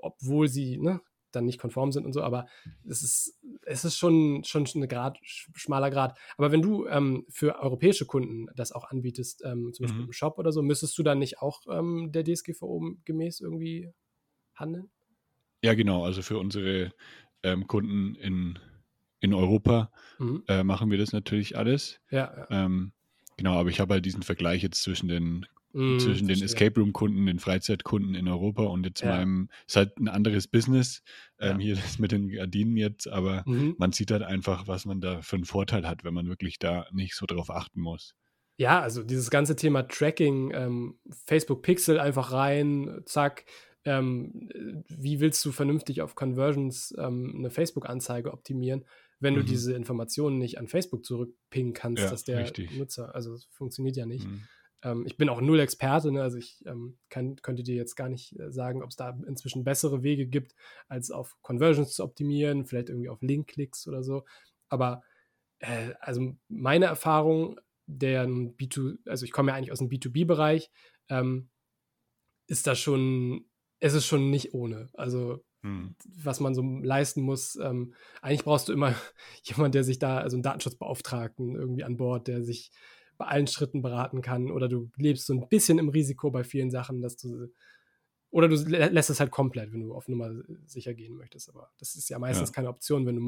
obwohl 0.00 0.48
sie 0.48 0.78
ne, 0.78 1.00
dann 1.32 1.44
nicht 1.44 1.58
konform 1.58 1.92
sind 1.92 2.04
und 2.04 2.12
so, 2.12 2.22
aber 2.22 2.46
es 2.86 3.02
ist, 3.02 3.38
es 3.64 3.84
ist 3.84 3.96
schon, 3.96 4.44
schon 4.44 4.66
ein 4.74 4.88
Grad, 4.88 5.18
schmaler 5.22 5.90
Grad. 5.90 6.18
Aber 6.36 6.52
wenn 6.52 6.62
du 6.62 6.86
ähm, 6.86 7.26
für 7.28 7.60
europäische 7.60 8.06
Kunden 8.06 8.46
das 8.54 8.72
auch 8.72 8.84
anbietest, 8.84 9.42
ähm, 9.44 9.72
zum 9.72 9.84
Beispiel 9.84 10.02
mhm. 10.02 10.08
im 10.08 10.12
Shop 10.12 10.38
oder 10.38 10.52
so, 10.52 10.62
müsstest 10.62 10.96
du 10.98 11.02
dann 11.02 11.18
nicht 11.18 11.40
auch 11.40 11.62
ähm, 11.68 12.10
der 12.12 12.24
DSGVO 12.24 12.96
gemäß 13.04 13.40
irgendwie 13.40 13.90
handeln? 14.54 14.90
Ja, 15.62 15.74
genau. 15.74 16.04
Also 16.04 16.22
für 16.22 16.38
unsere 16.38 16.92
ähm, 17.42 17.66
Kunden 17.66 18.14
in, 18.16 18.58
in 19.20 19.34
Europa 19.34 19.90
mhm. 20.18 20.44
äh, 20.48 20.62
machen 20.64 20.90
wir 20.90 20.98
das 20.98 21.12
natürlich 21.12 21.56
alles. 21.56 22.00
Ja. 22.10 22.46
ja. 22.50 22.64
Ähm, 22.64 22.92
genau, 23.36 23.54
aber 23.54 23.70
ich 23.70 23.80
habe 23.80 23.94
halt 23.94 24.04
diesen 24.04 24.22
Vergleich 24.22 24.62
jetzt 24.62 24.82
zwischen 24.82 25.08
den 25.08 25.46
Mm, 25.72 25.98
zwischen 25.98 26.28
den 26.28 26.42
Escape 26.42 26.78
Room-Kunden, 26.78 27.24
den 27.24 27.38
Freizeitkunden 27.38 28.14
in 28.14 28.28
Europa 28.28 28.64
und 28.64 28.84
jetzt 28.84 29.00
ja. 29.00 29.16
meinem, 29.16 29.48
ist 29.66 29.76
halt 29.76 29.98
ein 29.98 30.08
anderes 30.08 30.46
Business. 30.46 31.02
Ähm, 31.38 31.60
ja. 31.60 31.66
Hier 31.66 31.74
das 31.82 31.98
mit 31.98 32.12
den 32.12 32.28
Gardinen 32.28 32.76
jetzt, 32.76 33.08
aber 33.08 33.42
mhm. 33.46 33.74
man 33.78 33.92
sieht 33.92 34.10
halt 34.10 34.22
einfach, 34.22 34.68
was 34.68 34.84
man 34.84 35.00
da 35.00 35.22
für 35.22 35.36
einen 35.36 35.44
Vorteil 35.44 35.88
hat, 35.88 36.04
wenn 36.04 36.14
man 36.14 36.28
wirklich 36.28 36.58
da 36.58 36.86
nicht 36.92 37.14
so 37.14 37.26
drauf 37.26 37.50
achten 37.50 37.80
muss. 37.80 38.14
Ja, 38.58 38.80
also 38.80 39.02
dieses 39.02 39.30
ganze 39.30 39.56
Thema 39.56 39.82
Tracking, 39.82 40.52
ähm, 40.54 40.98
Facebook 41.24 41.62
Pixel 41.62 41.98
einfach 41.98 42.32
rein, 42.32 43.00
zack. 43.06 43.44
Ähm, 43.84 44.48
wie 44.88 45.18
willst 45.18 45.44
du 45.44 45.50
vernünftig 45.50 46.02
auf 46.02 46.14
Conversions 46.14 46.94
ähm, 46.98 47.34
eine 47.36 47.50
Facebook-Anzeige 47.50 48.32
optimieren, 48.32 48.84
wenn 49.18 49.34
mhm. 49.34 49.38
du 49.38 49.44
diese 49.44 49.72
Informationen 49.74 50.38
nicht 50.38 50.58
an 50.58 50.68
Facebook 50.68 51.04
zurückpingen 51.04 51.72
kannst, 51.72 52.04
ja, 52.04 52.10
dass 52.10 52.22
der 52.22 52.38
richtig. 52.40 52.78
Nutzer, 52.78 53.12
also 53.14 53.32
das 53.32 53.46
funktioniert 53.46 53.96
ja 53.96 54.06
nicht. 54.06 54.28
Mhm. 54.28 54.42
Ähm, 54.82 55.04
ich 55.06 55.16
bin 55.16 55.28
auch 55.28 55.40
null 55.40 55.60
Experte, 55.60 56.12
ne? 56.12 56.22
also 56.22 56.38
ich 56.38 56.62
ähm, 56.66 56.98
kann, 57.08 57.36
könnte 57.36 57.62
dir 57.62 57.74
jetzt 57.74 57.94
gar 57.94 58.08
nicht 58.08 58.38
äh, 58.38 58.50
sagen, 58.50 58.82
ob 58.82 58.90
es 58.90 58.96
da 58.96 59.16
inzwischen 59.26 59.64
bessere 59.64 60.02
Wege 60.02 60.26
gibt, 60.26 60.54
als 60.88 61.10
auf 61.10 61.36
Conversions 61.42 61.94
zu 61.94 62.04
optimieren, 62.04 62.64
vielleicht 62.64 62.88
irgendwie 62.88 63.08
auf 63.08 63.22
Link-Klicks 63.22 63.86
oder 63.86 64.02
so. 64.02 64.24
Aber 64.68 65.02
äh, 65.60 65.94
also 66.00 66.36
meine 66.48 66.86
Erfahrung, 66.86 67.60
der 67.86 68.26
B2, 68.26 68.98
also 69.06 69.24
ich 69.24 69.32
komme 69.32 69.50
ja 69.50 69.56
eigentlich 69.56 69.72
aus 69.72 69.78
dem 69.78 69.88
B2B-Bereich, 69.88 70.70
ähm, 71.08 71.50
ist 72.46 72.66
da 72.66 72.74
schon, 72.74 73.46
es 73.80 73.94
ist 73.94 74.06
schon 74.06 74.30
nicht 74.30 74.54
ohne. 74.54 74.90
Also 74.94 75.44
hm. 75.62 75.94
was 76.04 76.40
man 76.40 76.54
so 76.54 76.62
leisten 76.62 77.22
muss. 77.22 77.56
Ähm, 77.56 77.94
eigentlich 78.20 78.44
brauchst 78.44 78.68
du 78.68 78.72
immer 78.72 78.94
jemanden, 79.44 79.72
der 79.72 79.84
sich 79.84 79.98
da, 79.98 80.18
also 80.18 80.36
einen 80.36 80.42
Datenschutzbeauftragten 80.42 81.54
irgendwie 81.54 81.84
an 81.84 81.96
Bord, 81.96 82.26
der 82.26 82.42
sich 82.42 82.72
bei 83.22 83.28
allen 83.28 83.46
Schritten 83.46 83.82
beraten 83.82 84.20
kann 84.20 84.50
oder 84.50 84.68
du 84.68 84.90
lebst 84.96 85.26
so 85.26 85.34
ein 85.34 85.48
bisschen 85.48 85.78
im 85.78 85.88
Risiko 85.88 86.30
bei 86.30 86.42
vielen 86.44 86.70
Sachen, 86.70 87.00
dass 87.00 87.16
du 87.16 87.48
oder 88.30 88.48
du 88.48 88.56
lässt 88.56 89.10
es 89.10 89.20
halt 89.20 89.30
komplett, 89.30 89.72
wenn 89.72 89.82
du 89.82 89.94
auf 89.94 90.08
Nummer 90.08 90.30
sicher 90.66 90.94
gehen 90.94 91.14
möchtest. 91.16 91.50
Aber 91.50 91.70
das 91.78 91.94
ist 91.94 92.08
ja 92.08 92.18
meistens 92.18 92.48
ja. 92.48 92.54
keine 92.54 92.68
Option, 92.70 93.04
wenn 93.04 93.16
du 93.16 93.20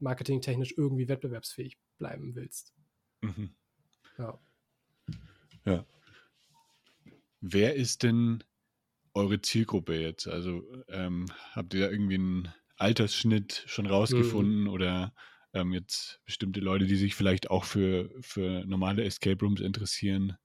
marketingtechnisch 0.00 0.74
irgendwie 0.76 1.08
wettbewerbsfähig 1.08 1.78
bleiben 1.96 2.34
willst. 2.34 2.74
Mhm. 3.20 3.50
Ja. 4.18 4.38
Ja. 5.64 5.86
Wer 7.40 7.76
ist 7.76 8.02
denn 8.02 8.42
eure 9.14 9.40
Zielgruppe 9.40 9.94
jetzt? 9.94 10.26
Also 10.26 10.64
ähm, 10.88 11.26
habt 11.52 11.72
ihr 11.74 11.86
da 11.86 11.90
irgendwie 11.90 12.16
einen 12.16 12.52
Altersschnitt 12.76 13.62
schon 13.66 13.86
rausgefunden 13.86 14.62
mhm. 14.62 14.70
oder 14.70 15.14
ähm, 15.52 15.72
jetzt 15.72 16.20
bestimmte 16.24 16.60
Leute, 16.60 16.86
die 16.86 16.96
sich 16.96 17.14
vielleicht 17.14 17.50
auch 17.50 17.64
für, 17.64 18.10
für 18.20 18.64
normale 18.66 19.04
Escape 19.04 19.38
Rooms 19.40 19.60
interessieren. 19.60 20.36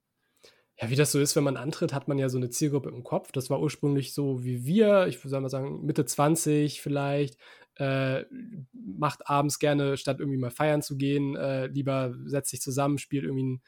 Ja, 0.80 0.90
wie 0.90 0.96
das 0.96 1.12
so 1.12 1.20
ist, 1.20 1.36
wenn 1.36 1.44
man 1.44 1.58
antritt, 1.58 1.94
hat 1.94 2.08
man 2.08 2.18
ja 2.18 2.30
so 2.30 2.38
eine 2.38 2.50
Zielgruppe 2.50 2.90
im 2.90 3.04
Kopf. 3.04 3.32
Das 3.32 3.50
war 3.50 3.62
ursprünglich 3.62 4.14
so 4.14 4.44
wie 4.44 4.66
wir, 4.66 5.08
ich 5.08 5.24
würde 5.24 5.40
mal 5.40 5.50
sagen, 5.50 5.86
Mitte 5.86 6.06
20 6.06 6.82
vielleicht, 6.82 7.38
äh, 7.76 8.24
macht 8.72 9.30
abends 9.30 9.60
gerne, 9.60 9.98
statt 9.98 10.20
irgendwie 10.20 10.40
mal 10.40 10.52
feiern 10.52 10.82
zu 10.82 10.98
gehen, 10.98 11.36
äh, 11.36 11.68
lieber 11.68 12.14
setzt 12.26 12.52
sich 12.52 12.62
zusammen, 12.62 12.98
spielt 12.98 13.24
irgendwie 13.24 13.44
ein 13.44 13.62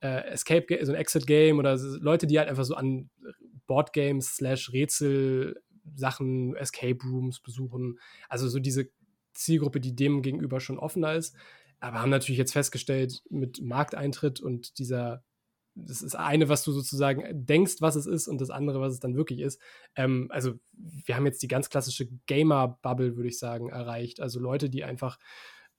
äh, 0.00 0.28
Escape, 0.28 0.66
so 0.84 0.92
ein 0.92 0.98
Exit-Game 0.98 1.58
oder 1.58 1.76
Leute, 1.76 2.26
die 2.26 2.38
halt 2.38 2.48
einfach 2.48 2.64
so 2.64 2.74
an 2.74 3.10
Boardgames 3.66 4.36
slash 4.36 4.72
Rätsel 4.72 5.60
Sachen, 5.94 6.56
Escape 6.56 6.98
Rooms 7.04 7.40
besuchen. 7.40 7.98
Also 8.28 8.48
so 8.48 8.58
diese 8.58 8.88
Zielgruppe, 9.36 9.80
die 9.80 9.94
dem 9.94 10.22
gegenüber 10.22 10.60
schon 10.60 10.78
offener 10.78 11.14
ist. 11.14 11.36
Aber 11.80 12.00
haben 12.00 12.10
natürlich 12.10 12.38
jetzt 12.38 12.52
festgestellt, 12.52 13.22
mit 13.28 13.60
Markteintritt 13.60 14.40
und 14.40 14.78
dieser, 14.78 15.22
das 15.74 16.02
ist 16.02 16.16
eine, 16.16 16.48
was 16.48 16.64
du 16.64 16.72
sozusagen 16.72 17.24
denkst, 17.46 17.76
was 17.80 17.96
es 17.96 18.06
ist, 18.06 18.28
und 18.28 18.40
das 18.40 18.50
andere, 18.50 18.80
was 18.80 18.94
es 18.94 19.00
dann 19.00 19.14
wirklich 19.14 19.40
ist. 19.40 19.60
Ähm, 19.94 20.28
also, 20.30 20.54
wir 20.72 21.16
haben 21.16 21.26
jetzt 21.26 21.42
die 21.42 21.48
ganz 21.48 21.68
klassische 21.68 22.08
Gamer-Bubble, 22.26 23.16
würde 23.16 23.28
ich 23.28 23.38
sagen, 23.38 23.68
erreicht. 23.68 24.20
Also 24.20 24.40
Leute, 24.40 24.70
die 24.70 24.84
einfach 24.84 25.18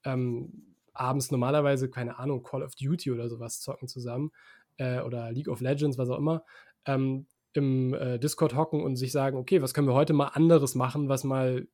ähm, 0.03 0.75
abends 0.93 1.31
normalerweise, 1.31 1.89
keine 1.89 2.19
Ahnung, 2.19 2.43
Call 2.43 2.63
of 2.63 2.75
Duty 2.75 3.11
oder 3.11 3.27
sowas 3.29 3.59
zocken 3.59 3.87
zusammen 3.87 4.31
äh, 4.77 5.01
oder 5.01 5.31
League 5.31 5.47
of 5.47 5.61
Legends, 5.61 5.97
was 5.97 6.09
auch 6.09 6.17
immer. 6.17 6.43
Ähm, 6.85 7.27
im 7.53 7.93
äh, 7.95 8.19
Discord 8.19 8.55
hocken 8.55 8.83
und 8.83 8.97
sich 8.97 9.11
sagen, 9.11 9.37
okay, 9.37 9.61
was 9.63 9.73
können 9.73 9.87
wir 9.87 9.95
heute 9.95 10.13
mal 10.13 10.27
anderes 10.27 10.75
machen, 10.75 11.09
was 11.09 11.23
mal 11.23 11.67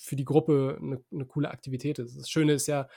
für 0.00 0.16
die 0.16 0.24
Gruppe 0.24 0.78
eine, 0.80 1.02
eine 1.12 1.26
coole 1.26 1.50
Aktivität 1.50 1.98
ist. 1.98 2.16
Das 2.16 2.30
Schöne 2.30 2.54
ist 2.54 2.66
ja, 2.66 2.88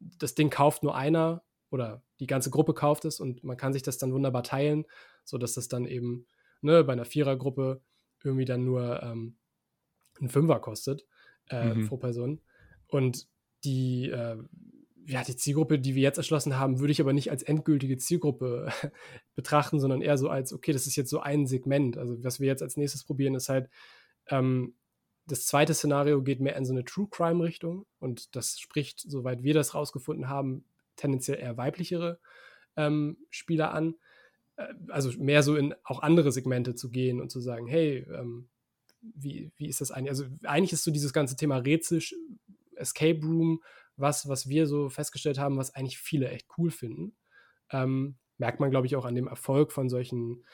das 0.00 0.34
Ding 0.34 0.50
kauft 0.50 0.82
nur 0.82 0.96
einer 0.96 1.42
oder 1.70 2.02
die 2.18 2.26
ganze 2.26 2.50
Gruppe 2.50 2.74
kauft 2.74 3.04
es 3.04 3.20
und 3.20 3.44
man 3.44 3.56
kann 3.56 3.72
sich 3.72 3.82
das 3.82 3.98
dann 3.98 4.12
wunderbar 4.12 4.42
teilen, 4.42 4.84
sodass 5.24 5.54
das 5.54 5.68
dann 5.68 5.86
eben 5.86 6.26
ne, 6.60 6.82
bei 6.82 6.92
einer 6.92 7.04
Vierergruppe 7.04 7.82
irgendwie 8.24 8.44
dann 8.44 8.64
nur 8.64 9.02
ähm, 9.02 9.36
ein 10.20 10.28
Fünfer 10.28 10.58
kostet 10.58 11.06
äh, 11.50 11.72
mhm. 11.72 11.88
pro 11.88 11.96
Person. 11.96 12.40
Und 12.88 13.28
die, 13.64 14.10
äh, 14.10 14.36
ja, 15.06 15.22
die 15.22 15.36
Zielgruppe, 15.36 15.78
die 15.78 15.94
wir 15.94 16.02
jetzt 16.02 16.18
erschlossen 16.18 16.58
haben, 16.58 16.80
würde 16.80 16.92
ich 16.92 17.00
aber 17.00 17.12
nicht 17.12 17.30
als 17.30 17.44
endgültige 17.44 17.96
Zielgruppe 17.96 18.72
betrachten, 19.36 19.78
sondern 19.78 20.02
eher 20.02 20.18
so 20.18 20.28
als, 20.28 20.52
okay, 20.52 20.72
das 20.72 20.88
ist 20.88 20.96
jetzt 20.96 21.10
so 21.10 21.20
ein 21.20 21.46
Segment. 21.46 21.96
Also 21.96 22.22
was 22.24 22.40
wir 22.40 22.48
jetzt 22.48 22.62
als 22.62 22.76
nächstes 22.76 23.04
probieren, 23.04 23.36
ist 23.36 23.48
halt 23.48 23.70
ähm, 24.26 24.74
das 25.26 25.46
zweite 25.46 25.74
Szenario 25.74 26.22
geht 26.22 26.40
mehr 26.40 26.56
in 26.56 26.64
so 26.64 26.72
eine 26.72 26.84
True 26.84 27.08
Crime-Richtung 27.10 27.86
und 27.98 28.34
das 28.36 28.58
spricht, 28.58 29.00
soweit 29.00 29.42
wir 29.42 29.54
das 29.54 29.74
rausgefunden 29.74 30.28
haben, 30.28 30.64
tendenziell 30.96 31.38
eher 31.38 31.56
weiblichere 31.56 32.18
ähm, 32.76 33.16
Spieler 33.30 33.72
an. 33.72 33.94
Äh, 34.56 34.74
also 34.88 35.10
mehr 35.18 35.42
so 35.42 35.56
in 35.56 35.74
auch 35.84 36.02
andere 36.02 36.32
Segmente 36.32 36.74
zu 36.74 36.90
gehen 36.90 37.20
und 37.20 37.30
zu 37.30 37.40
sagen, 37.40 37.66
hey, 37.66 38.06
ähm, 38.12 38.48
wie, 39.00 39.50
wie 39.56 39.68
ist 39.68 39.80
das 39.80 39.90
eigentlich? 39.90 40.10
Also 40.10 40.24
eigentlich 40.44 40.72
ist 40.72 40.84
so 40.84 40.90
dieses 40.90 41.12
ganze 41.12 41.36
Thema 41.36 41.58
Rätsel, 41.58 42.02
Escape 42.76 43.20
Room, 43.22 43.62
was, 43.96 44.28
was 44.28 44.48
wir 44.48 44.66
so 44.66 44.88
festgestellt 44.88 45.38
haben, 45.38 45.56
was 45.56 45.74
eigentlich 45.74 45.98
viele 45.98 46.28
echt 46.28 46.46
cool 46.58 46.70
finden. 46.70 47.14
Ähm, 47.70 48.16
merkt 48.38 48.60
man, 48.60 48.70
glaube 48.70 48.86
ich, 48.86 48.96
auch 48.96 49.04
an 49.04 49.14
dem 49.14 49.28
Erfolg 49.28 49.72
von 49.72 49.88
solchen 49.88 50.44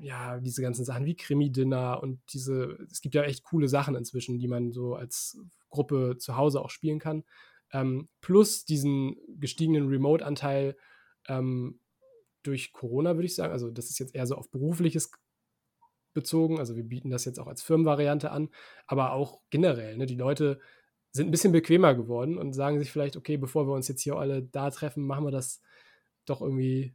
ja, 0.00 0.40
diese 0.40 0.62
ganzen 0.62 0.84
Sachen 0.84 1.04
wie 1.04 1.16
Krimi-Dinner 1.16 2.02
und 2.02 2.20
diese, 2.32 2.78
es 2.90 3.00
gibt 3.00 3.14
ja 3.14 3.22
echt 3.22 3.44
coole 3.44 3.68
Sachen 3.68 3.94
inzwischen, 3.94 4.38
die 4.38 4.48
man 4.48 4.72
so 4.72 4.94
als 4.94 5.38
Gruppe 5.70 6.16
zu 6.18 6.36
Hause 6.36 6.62
auch 6.62 6.70
spielen 6.70 6.98
kann. 6.98 7.24
Ähm, 7.72 8.08
plus 8.20 8.64
diesen 8.64 9.16
gestiegenen 9.38 9.88
Remote-Anteil 9.88 10.76
ähm, 11.28 11.80
durch 12.42 12.72
Corona, 12.72 13.14
würde 13.14 13.26
ich 13.26 13.34
sagen. 13.34 13.52
Also, 13.52 13.70
das 13.70 13.90
ist 13.90 13.98
jetzt 13.98 14.14
eher 14.14 14.26
so 14.26 14.36
auf 14.36 14.50
berufliches 14.50 15.10
bezogen. 16.14 16.58
Also, 16.58 16.76
wir 16.76 16.84
bieten 16.84 17.10
das 17.10 17.24
jetzt 17.24 17.38
auch 17.38 17.46
als 17.46 17.62
Firmenvariante 17.62 18.30
an, 18.30 18.50
aber 18.86 19.12
auch 19.12 19.40
generell. 19.50 19.96
Ne? 19.96 20.06
Die 20.06 20.16
Leute 20.16 20.60
sind 21.12 21.28
ein 21.28 21.30
bisschen 21.30 21.52
bequemer 21.52 21.94
geworden 21.94 22.38
und 22.38 22.54
sagen 22.54 22.78
sich 22.78 22.90
vielleicht, 22.90 23.16
okay, 23.16 23.36
bevor 23.36 23.66
wir 23.66 23.74
uns 23.74 23.88
jetzt 23.88 24.02
hier 24.02 24.16
alle 24.16 24.42
da 24.42 24.70
treffen, 24.70 25.06
machen 25.06 25.24
wir 25.24 25.30
das 25.30 25.60
doch 26.24 26.40
irgendwie 26.40 26.94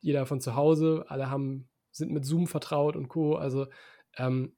jeder 0.00 0.26
von 0.26 0.40
zu 0.40 0.54
Hause. 0.54 1.04
Alle 1.08 1.30
haben 1.30 1.68
sind 1.98 2.12
mit 2.12 2.24
Zoom 2.24 2.46
vertraut 2.46 2.96
und 2.96 3.08
Co. 3.08 3.34
Also 3.34 3.66
ähm, 4.16 4.56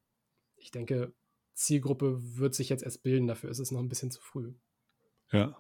ich 0.57 0.71
denke, 0.71 1.13
Zielgruppe 1.55 2.19
wird 2.39 2.55
sich 2.55 2.69
jetzt 2.69 2.83
erst 2.83 3.03
bilden, 3.03 3.27
dafür 3.27 3.51
ist 3.51 3.59
es 3.59 3.71
noch 3.71 3.81
ein 3.81 3.89
bisschen 3.89 4.11
zu 4.11 4.21
früh. 4.21 4.55
Ja. 5.33 5.57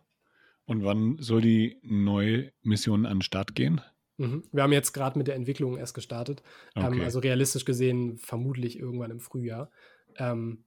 Und 0.67 0.85
wann 0.85 1.17
soll 1.19 1.41
die 1.41 1.79
neue 1.83 2.53
Mission 2.63 3.07
an 3.07 3.17
den 3.17 3.23
Start 3.23 3.55
gehen? 3.55 3.81
Mhm. 4.19 4.45
Wir 4.53 4.63
haben 4.63 4.73
jetzt 4.73 4.93
gerade 4.93 5.19
mit 5.19 5.27
der 5.27 5.35
Entwicklung 5.35 5.77
erst 5.77 5.95
gestartet. 5.95 6.43
Ähm, 6.77 6.85
okay. 6.85 6.99
Ähm, 6.99 7.05
also 7.05 7.19
realistisch 7.19 7.65
gesehen 7.65 8.19
vermutlich 8.19 8.79
irgendwann 8.79 9.11
im 9.11 9.21
Frühjahr. 9.21 9.71
Ähm, 10.17 10.65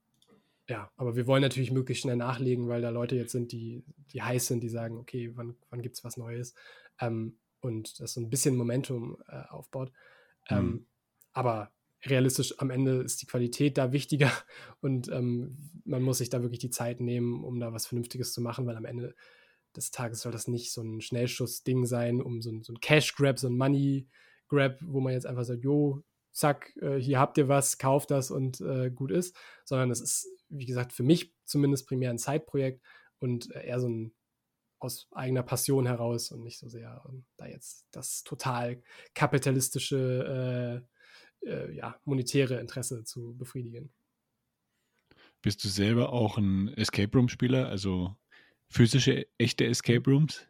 ja, 0.67 0.91
aber 0.95 1.15
wir 1.15 1.27
wollen 1.27 1.41
natürlich 1.41 1.71
möglichst 1.71 2.03
schnell 2.03 2.15
nachlegen, 2.15 2.67
weil 2.67 2.81
da 2.81 2.89
Leute 2.89 3.15
jetzt 3.15 3.31
sind, 3.31 3.51
die, 3.51 3.83
die 4.11 4.21
heiß 4.21 4.47
sind, 4.47 4.61
die 4.61 4.69
sagen, 4.69 4.97
okay, 4.97 5.31
wann, 5.35 5.55
wann 5.69 5.81
gibt 5.81 5.95
es 5.95 6.03
was 6.03 6.17
Neues? 6.17 6.55
Ähm, 6.99 7.37
und 7.59 7.99
das 7.99 8.13
so 8.13 8.21
ein 8.21 8.29
bisschen 8.29 8.55
Momentum 8.55 9.17
äh, 9.27 9.43
aufbaut. 9.49 9.91
Ähm, 10.49 10.65
mhm. 10.65 10.85
Aber 11.33 11.71
realistisch 12.05 12.59
am 12.59 12.69
Ende 12.69 13.01
ist 13.01 13.21
die 13.21 13.25
Qualität 13.25 13.77
da 13.77 13.91
wichtiger. 13.91 14.31
Und 14.81 15.09
ähm, 15.09 15.71
man 15.85 16.01
muss 16.01 16.19
sich 16.19 16.29
da 16.29 16.41
wirklich 16.41 16.59
die 16.59 16.69
Zeit 16.69 16.99
nehmen, 16.99 17.43
um 17.43 17.59
da 17.59 17.73
was 17.73 17.87
Vernünftiges 17.87 18.33
zu 18.33 18.41
machen, 18.41 18.65
weil 18.65 18.77
am 18.77 18.85
Ende 18.85 19.15
des 19.75 19.91
Tages 19.91 20.21
soll 20.21 20.31
das 20.31 20.47
nicht 20.47 20.71
so 20.71 20.81
ein 20.81 21.01
Schnellschuss-Ding 21.01 21.85
sein, 21.85 22.21
um 22.21 22.41
so 22.41 22.51
ein, 22.51 22.63
so 22.63 22.73
ein 22.73 22.79
Cash-Grab, 22.79 23.39
so 23.39 23.47
ein 23.47 23.57
Money-Grab, 23.57 24.77
wo 24.81 24.99
man 24.99 25.13
jetzt 25.13 25.25
einfach 25.25 25.45
sagt, 25.45 25.63
jo, 25.63 26.03
zack, 26.31 26.75
äh, 26.81 26.97
hier 26.97 27.19
habt 27.19 27.37
ihr 27.37 27.47
was, 27.47 27.77
kauft 27.77 28.11
das 28.11 28.31
und 28.31 28.61
äh, 28.61 28.91
gut 28.91 29.11
ist, 29.11 29.35
sondern 29.65 29.91
es 29.91 30.01
ist, 30.01 30.27
wie 30.49 30.65
gesagt, 30.65 30.93
für 30.93 31.03
mich 31.03 31.33
zumindest 31.45 31.87
primär 31.87 32.09
ein 32.09 32.19
Zeitprojekt 32.19 32.83
und 33.19 33.53
äh, 33.55 33.67
eher 33.67 33.79
so 33.79 33.87
ein 33.87 34.13
aus 34.79 35.07
eigener 35.11 35.43
Passion 35.43 35.85
heraus 35.85 36.31
und 36.31 36.43
nicht 36.43 36.59
so 36.59 36.67
sehr 36.67 37.01
um, 37.05 37.23
da 37.37 37.47
jetzt 37.47 37.87
das 37.91 38.23
total 38.23 38.83
kapitalistische 39.13 40.83
äh, 41.45 41.71
ja, 41.73 41.95
monetäre 42.05 42.59
Interesse 42.59 43.03
zu 43.03 43.35
befriedigen. 43.37 43.91
Bist 45.41 45.63
du 45.63 45.67
selber 45.67 46.13
auch 46.13 46.37
ein 46.37 46.69
Escape 46.75 47.17
Room-Spieler, 47.17 47.67
also 47.67 48.15
physische, 48.69 49.27
echte 49.37 49.65
Escape 49.65 50.09
Rooms? 50.09 50.47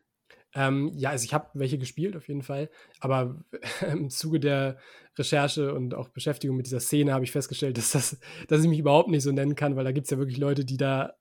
Ähm, 0.56 0.92
ja, 0.96 1.10
also 1.10 1.26
ich 1.26 1.34
habe 1.34 1.50
welche 1.56 1.80
gespielt 1.80 2.16
auf 2.16 2.28
jeden 2.28 2.44
Fall, 2.44 2.70
aber 3.00 3.44
im 3.92 4.10
Zuge 4.10 4.40
der 4.40 4.78
Recherche 5.18 5.74
und 5.74 5.96
auch 5.96 6.10
Beschäftigung 6.10 6.56
mit 6.56 6.68
dieser 6.68 6.80
Szene 6.80 7.14
habe 7.14 7.26
ich 7.26 7.32
festgestellt, 7.32 7.78
dass, 7.80 7.92
das, 7.92 8.20
dass 8.48 8.62
ich 8.62 8.70
mich 8.70 8.80
überhaupt 8.80 9.10
nicht 9.10 9.24
so 9.24 9.32
nennen 9.32 9.56
kann, 9.56 9.76
weil 9.76 9.84
da 9.84 9.92
gibt 9.92 10.06
es 10.06 10.12
ja 10.12 10.18
wirklich 10.18 10.38
Leute, 10.38 10.64
die 10.64 10.78
da 10.78 11.14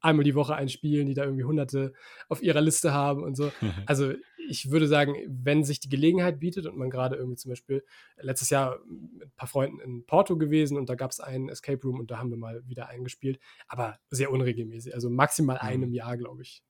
einmal 0.00 0.24
die 0.24 0.34
Woche 0.34 0.54
einspielen, 0.54 1.06
die 1.06 1.14
da 1.14 1.24
irgendwie 1.24 1.44
hunderte 1.44 1.92
auf 2.28 2.42
ihrer 2.42 2.60
Liste 2.60 2.92
haben 2.92 3.22
und 3.22 3.36
so. 3.36 3.52
Also 3.86 4.14
ich 4.48 4.70
würde 4.70 4.88
sagen, 4.88 5.14
wenn 5.28 5.64
sich 5.64 5.80
die 5.80 5.88
Gelegenheit 5.88 6.40
bietet 6.40 6.66
und 6.66 6.76
man 6.76 6.90
gerade 6.90 7.16
irgendwie 7.16 7.36
zum 7.36 7.50
Beispiel 7.50 7.84
letztes 8.16 8.50
Jahr 8.50 8.78
mit 8.86 9.28
ein 9.28 9.36
paar 9.36 9.48
Freunden 9.48 9.80
in 9.80 10.06
Porto 10.06 10.36
gewesen 10.36 10.76
und 10.76 10.88
da 10.88 10.94
gab 10.94 11.10
es 11.10 11.20
einen 11.20 11.48
Escape 11.48 11.80
Room 11.82 12.00
und 12.00 12.10
da 12.10 12.18
haben 12.18 12.30
wir 12.30 12.36
mal 12.36 12.66
wieder 12.66 12.88
eingespielt, 12.88 13.38
aber 13.66 13.98
sehr 14.10 14.30
unregelmäßig, 14.32 14.94
also 14.94 15.10
maximal 15.10 15.56
mhm. 15.56 15.68
einem 15.68 15.92
Jahr, 15.92 16.16
glaube 16.16 16.42
ich. 16.42 16.62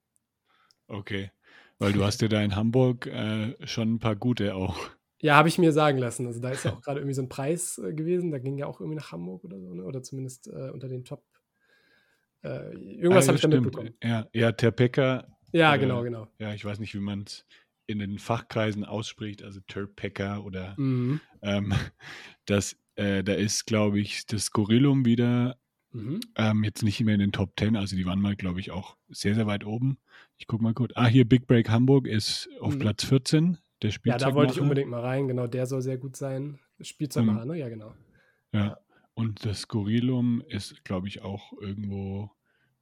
Okay, 0.88 1.30
weil 1.78 1.92
du 1.92 2.04
hast 2.04 2.20
ja 2.22 2.28
da 2.28 2.42
in 2.42 2.56
Hamburg 2.56 3.06
äh, 3.06 3.54
schon 3.66 3.94
ein 3.94 3.98
paar 3.98 4.16
gute 4.16 4.54
auch. 4.54 4.78
Ja, 5.20 5.34
habe 5.34 5.48
ich 5.48 5.58
mir 5.58 5.72
sagen 5.72 5.98
lassen. 5.98 6.26
Also 6.26 6.40
da 6.40 6.50
ist 6.50 6.64
ja 6.64 6.72
auch 6.72 6.80
gerade 6.80 7.00
irgendwie 7.00 7.14
so 7.14 7.22
ein 7.22 7.28
Preis 7.28 7.78
äh, 7.78 7.92
gewesen, 7.92 8.30
da 8.30 8.38
ging 8.38 8.56
ja 8.56 8.66
auch 8.66 8.80
irgendwie 8.80 8.96
nach 8.96 9.12
Hamburg 9.12 9.44
oder 9.44 9.60
so, 9.60 9.74
ne? 9.74 9.84
oder 9.84 10.02
zumindest 10.02 10.48
äh, 10.48 10.70
unter 10.70 10.88
den 10.88 11.04
Top 11.04 11.24
äh, 12.42 12.72
irgendwas 12.72 13.24
ah, 13.24 13.28
habe 13.28 13.36
ich 13.36 13.42
da 13.42 13.48
mitbekommen. 13.48 13.94
Ja, 14.02 14.28
ja 14.32 14.52
Terpeka. 14.52 15.26
Ja, 15.52 15.74
äh, 15.74 15.78
genau, 15.78 16.02
genau. 16.02 16.28
Ja, 16.38 16.54
ich 16.54 16.64
weiß 16.64 16.78
nicht, 16.78 16.94
wie 16.94 17.00
man 17.00 17.22
es 17.22 17.44
in 17.88 17.98
den 17.98 18.18
Fachkreisen 18.18 18.84
ausspricht, 18.84 19.42
also 19.42 19.60
Terpeka 19.66 20.38
oder 20.38 20.74
mhm. 20.76 21.20
ähm, 21.42 21.72
das, 22.44 22.76
äh, 22.94 23.24
da 23.24 23.32
ist, 23.32 23.66
glaube 23.66 23.98
ich, 23.98 24.26
das 24.26 24.52
Gorillum 24.52 25.04
wieder 25.06 25.56
mhm. 25.92 26.20
ähm, 26.36 26.62
jetzt 26.64 26.82
nicht 26.82 27.00
mehr 27.00 27.14
in 27.14 27.20
den 27.20 27.32
Top 27.32 27.54
10, 27.58 27.76
also 27.76 27.96
die 27.96 28.06
waren 28.06 28.20
mal, 28.20 28.36
glaube 28.36 28.60
ich, 28.60 28.70
auch 28.70 28.96
sehr, 29.08 29.34
sehr 29.34 29.46
weit 29.46 29.64
oben. 29.64 29.98
Ich 30.36 30.46
gucke 30.46 30.62
mal 30.62 30.74
kurz. 30.74 30.92
Ah, 30.94 31.06
hier 31.06 31.26
Big 31.26 31.46
Break 31.46 31.70
Hamburg 31.70 32.06
ist 32.06 32.48
auf 32.60 32.74
mhm. 32.74 32.80
Platz 32.80 33.04
14. 33.04 33.58
Der 33.82 33.90
Ja, 34.04 34.18
da 34.18 34.34
wollte 34.34 34.52
ich 34.52 34.60
unbedingt 34.60 34.90
mal 34.90 35.00
rein, 35.00 35.26
genau, 35.26 35.46
der 35.46 35.66
soll 35.66 35.80
sehr 35.80 35.98
gut 35.98 36.14
sein. 36.14 36.58
Spielzeugmacher, 36.80 37.44
mhm. 37.44 37.52
ne? 37.52 37.58
Ja, 37.58 37.68
genau. 37.68 37.94
Ja. 38.52 38.78
Und 39.14 39.44
das 39.46 39.66
Gorillum 39.66 40.42
ist, 40.46 40.84
glaube 40.84 41.08
ich, 41.08 41.22
auch 41.22 41.52
irgendwo, 41.60 42.30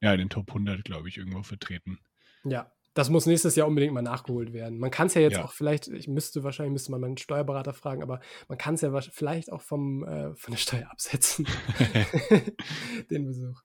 ja, 0.01 0.13
in 0.13 0.19
den 0.19 0.29
Top 0.29 0.49
100, 0.49 0.85
glaube 0.85 1.09
ich, 1.09 1.17
irgendwo 1.17 1.43
vertreten. 1.43 1.99
Ja, 2.45 2.71
das 2.97 3.11
muss 3.11 3.26
nächstes 3.26 3.57
Jahr 3.57 3.66
unbedingt 3.66 3.92
mal 3.92 4.01
nachgeholt 4.01 4.55
werden. 4.55 4.78
Man 4.78 4.90
kann 4.90 5.09
es 5.09 5.14
ja 5.14 5.20
jetzt 5.20 5.34
ja. 5.34 5.44
auch 5.44 5.53
vielleicht, 5.53 5.86
ich 5.88 6.09
müsste 6.09 6.42
wahrscheinlich, 6.44 6.72
müsste 6.72 6.90
man 6.92 7.03
meinen 7.03 7.18
Steuerberater 7.18 7.74
fragen, 7.74 8.03
aber 8.03 8.20
man 8.49 8.57
kann 8.57 8.74
es 8.74 8.80
ja 8.80 8.99
vielleicht 8.99 9.53
auch 9.53 9.61
vom, 9.61 10.03
äh, 10.05 10.34
von 10.34 10.53
der 10.53 10.59
Steuer 10.59 10.90
absetzen. 10.90 11.47
Den 13.11 13.26
Besuch. 13.26 13.62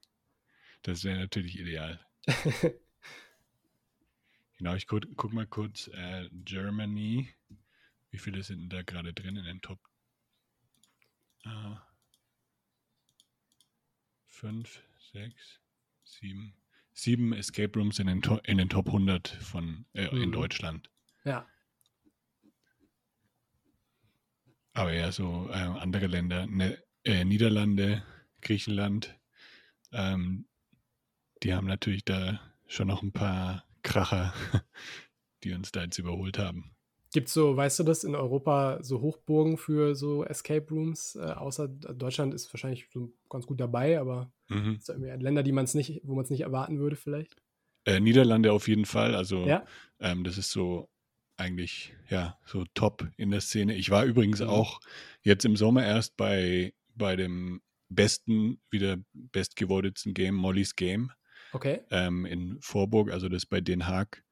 Das 0.81 1.05
wäre 1.05 1.17
natürlich 1.17 1.57
ideal. 1.57 2.05
genau, 4.57 4.75
ich 4.75 4.85
gucke 4.85 5.07
guck 5.15 5.31
mal 5.31 5.47
kurz, 5.47 5.87
äh, 5.93 6.27
Germany. 6.33 7.29
Wie 8.09 8.17
viele 8.17 8.43
sind 8.43 8.67
da 8.67 8.81
gerade 8.81 9.13
drin 9.13 9.37
in 9.37 9.45
den 9.45 9.61
Top? 9.61 9.79
Uh, 11.45 11.77
fünf, 14.25 14.83
sechs, 15.13 15.61
sieben, 16.03 16.53
sieben 16.93 17.33
Escape 17.33 17.77
Rooms 17.77 17.99
in 17.99 18.07
den, 18.07 18.21
in 18.43 18.57
den 18.57 18.69
Top 18.69 18.87
100 18.87 19.27
von, 19.27 19.85
äh, 19.93 20.13
mhm. 20.13 20.21
in 20.21 20.31
Deutschland. 20.31 20.89
Ja. 21.23 21.47
Aber 24.73 24.93
ja, 24.93 25.11
so 25.11 25.49
äh, 25.49 25.53
andere 25.53 26.07
Länder, 26.07 26.47
ne, 26.47 26.81
äh, 27.03 27.25
Niederlande, 27.25 28.03
Griechenland, 28.41 29.19
ähm, 29.91 30.47
die 31.43 31.53
haben 31.53 31.67
natürlich 31.67 32.05
da 32.05 32.39
schon 32.67 32.87
noch 32.87 33.01
ein 33.01 33.11
paar 33.11 33.65
Kracher, 33.83 34.33
die 35.43 35.53
uns 35.53 35.71
da 35.71 35.83
jetzt 35.83 35.97
überholt 35.97 36.37
haben. 36.37 36.75
Gibt 37.13 37.27
es 37.27 37.33
so, 37.33 37.57
weißt 37.57 37.79
du 37.79 37.83
das, 37.83 38.03
in 38.03 38.15
Europa 38.15 38.79
so 38.81 39.01
Hochburgen 39.01 39.57
für 39.57 39.95
so 39.95 40.23
Escape 40.23 40.65
Rooms? 40.69 41.15
Äh, 41.15 41.31
außer 41.31 41.67
Deutschland 41.67 42.33
ist 42.33 42.53
wahrscheinlich 42.53 42.87
so 42.91 43.11
ganz 43.29 43.45
gut 43.45 43.59
dabei, 43.59 43.99
aber 43.99 44.31
mhm. 44.47 44.75
ist 44.75 44.87
da 44.87 44.93
irgendwie 44.93 45.23
Länder, 45.23 45.43
die 45.43 45.51
man 45.51 45.65
es 45.65 45.73
nicht, 45.73 46.01
wo 46.03 46.15
man 46.15 46.23
es 46.23 46.29
nicht 46.29 46.41
erwarten 46.41 46.79
würde, 46.79 46.95
vielleicht? 46.95 47.35
Äh, 47.85 47.99
Niederlande 47.99 48.53
auf 48.53 48.67
jeden 48.67 48.85
Fall. 48.85 49.15
Also 49.15 49.45
ja? 49.45 49.65
ähm, 49.99 50.23
das 50.23 50.37
ist 50.37 50.51
so 50.51 50.89
eigentlich 51.35 51.93
ja 52.09 52.37
so 52.45 52.63
top 52.73 53.07
in 53.17 53.31
der 53.31 53.41
Szene. 53.41 53.75
Ich 53.75 53.89
war 53.89 54.05
übrigens 54.05 54.39
mhm. 54.39 54.47
auch 54.47 54.79
jetzt 55.21 55.43
im 55.43 55.57
Sommer 55.57 55.85
erst 55.85 56.15
bei, 56.15 56.73
bei 56.95 57.17
dem 57.17 57.61
besten, 57.89 58.61
wieder 58.69 58.97
bestgewotetsten 59.13 60.13
Game, 60.13 60.35
Molly's 60.35 60.75
Game. 60.75 61.11
Okay. 61.51 61.81
Ähm, 61.89 62.25
in 62.25 62.57
Vorburg, 62.61 63.11
also 63.11 63.27
das 63.27 63.45
bei 63.45 63.59
Den 63.59 63.87
Haag. 63.87 64.23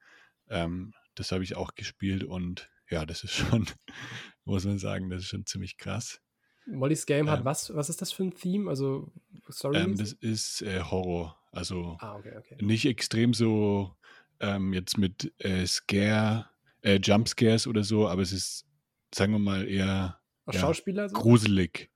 Ähm, 0.48 0.94
das 1.14 1.32
habe 1.32 1.44
ich 1.44 1.56
auch 1.56 1.74
gespielt 1.74 2.24
und 2.24 2.70
ja, 2.88 3.06
das 3.06 3.24
ist 3.24 3.34
schon, 3.34 3.66
muss 4.44 4.64
man 4.64 4.78
sagen, 4.78 5.10
das 5.10 5.22
ist 5.22 5.28
schon 5.28 5.46
ziemlich 5.46 5.78
krass. 5.78 6.20
Molly's 6.66 7.06
Game 7.06 7.26
ähm, 7.26 7.32
hat 7.32 7.44
was? 7.44 7.74
Was 7.74 7.88
ist 7.88 8.00
das 8.00 8.12
für 8.12 8.24
ein 8.24 8.34
Theme? 8.34 8.68
Also 8.68 9.12
Story? 9.50 9.78
Ähm, 9.78 9.96
das 9.96 10.12
ist 10.12 10.62
äh, 10.62 10.82
Horror. 10.82 11.38
Also 11.52 11.96
ah, 12.00 12.16
okay, 12.16 12.32
okay. 12.36 12.56
nicht 12.60 12.86
extrem 12.86 13.34
so 13.34 13.96
ähm, 14.40 14.72
jetzt 14.72 14.98
mit 14.98 15.32
äh, 15.38 15.66
Scare, 15.66 16.48
äh, 16.82 16.96
Jumpscares 17.02 17.66
oder 17.66 17.82
so, 17.82 18.08
aber 18.08 18.22
es 18.22 18.32
ist, 18.32 18.66
sagen 19.14 19.32
wir 19.32 19.38
mal, 19.38 19.68
eher 19.68 20.20
ja, 20.46 20.52
Schauspieler 20.52 21.08
so? 21.08 21.16
gruselig. 21.16 21.90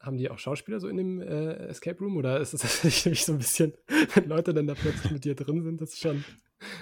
haben 0.00 0.16
die 0.16 0.30
auch 0.30 0.38
Schauspieler 0.38 0.80
so 0.80 0.88
in 0.88 0.96
dem 0.96 1.20
äh, 1.20 1.68
Escape 1.68 1.98
Room 2.00 2.16
oder 2.16 2.40
ist 2.40 2.54
es 2.54 2.60
tatsächlich 2.62 3.24
so 3.24 3.32
ein 3.32 3.38
bisschen, 3.38 3.72
wenn 4.14 4.28
Leute 4.28 4.52
dann 4.52 4.66
da 4.66 4.74
plötzlich 4.74 5.12
mit 5.12 5.24
dir 5.24 5.34
drin 5.34 5.62
sind, 5.62 5.80
das 5.80 5.90
ist 5.90 6.00
schon. 6.00 6.24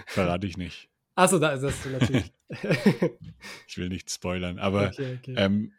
Verrate 0.06 0.46
ich 0.46 0.56
nicht. 0.56 0.88
Achso, 1.14 1.38
da 1.38 1.52
ist 1.52 1.62
das 1.62 1.84
natürlich. 1.84 2.32
ich 3.68 3.78
will 3.78 3.88
nicht 3.88 4.10
spoilern, 4.10 4.58
aber 4.58 4.88
okay, 4.88 5.18
okay. 5.18 5.34
Ähm, 5.36 5.72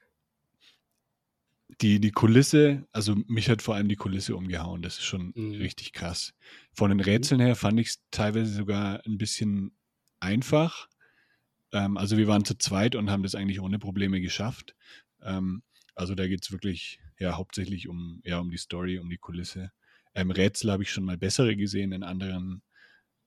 die, 1.81 1.99
die 1.99 2.11
Kulisse, 2.11 2.87
also 2.91 3.15
mich 3.27 3.49
hat 3.49 3.61
vor 3.61 3.75
allem 3.75 3.87
die 3.87 3.95
Kulisse 3.95 4.35
umgehauen. 4.35 4.81
Das 4.81 4.97
ist 4.97 5.05
schon 5.05 5.33
mhm. 5.35 5.53
richtig 5.53 5.93
krass. 5.93 6.33
Von 6.73 6.89
den 6.89 6.97
mhm. 6.97 7.03
Rätseln 7.03 7.41
her 7.41 7.55
fand 7.55 7.79
ich 7.79 7.87
es 7.87 8.03
teilweise 8.11 8.53
sogar 8.53 9.05
ein 9.05 9.17
bisschen 9.17 9.71
einfach. 10.19 10.87
Ähm, 11.71 11.97
also 11.97 12.17
wir 12.17 12.27
waren 12.27 12.45
zu 12.45 12.57
zweit 12.57 12.95
und 12.95 13.09
haben 13.09 13.23
das 13.23 13.35
eigentlich 13.35 13.61
ohne 13.61 13.79
Probleme 13.79 14.21
geschafft. 14.21 14.75
Ähm, 15.23 15.63
also 15.95 16.15
da 16.15 16.27
geht 16.27 16.43
es 16.43 16.51
wirklich 16.51 16.99
ja 17.19 17.37
hauptsächlich 17.37 17.87
um, 17.87 18.21
ja, 18.23 18.39
um 18.39 18.49
die 18.49 18.57
Story, 18.57 18.99
um 18.99 19.09
die 19.09 19.17
Kulisse. 19.17 19.71
Ähm, 20.13 20.31
Rätsel 20.31 20.71
habe 20.71 20.83
ich 20.83 20.91
schon 20.91 21.05
mal 21.05 21.17
bessere 21.17 21.55
gesehen 21.55 21.93
in 21.93 22.03
anderen 22.03 22.61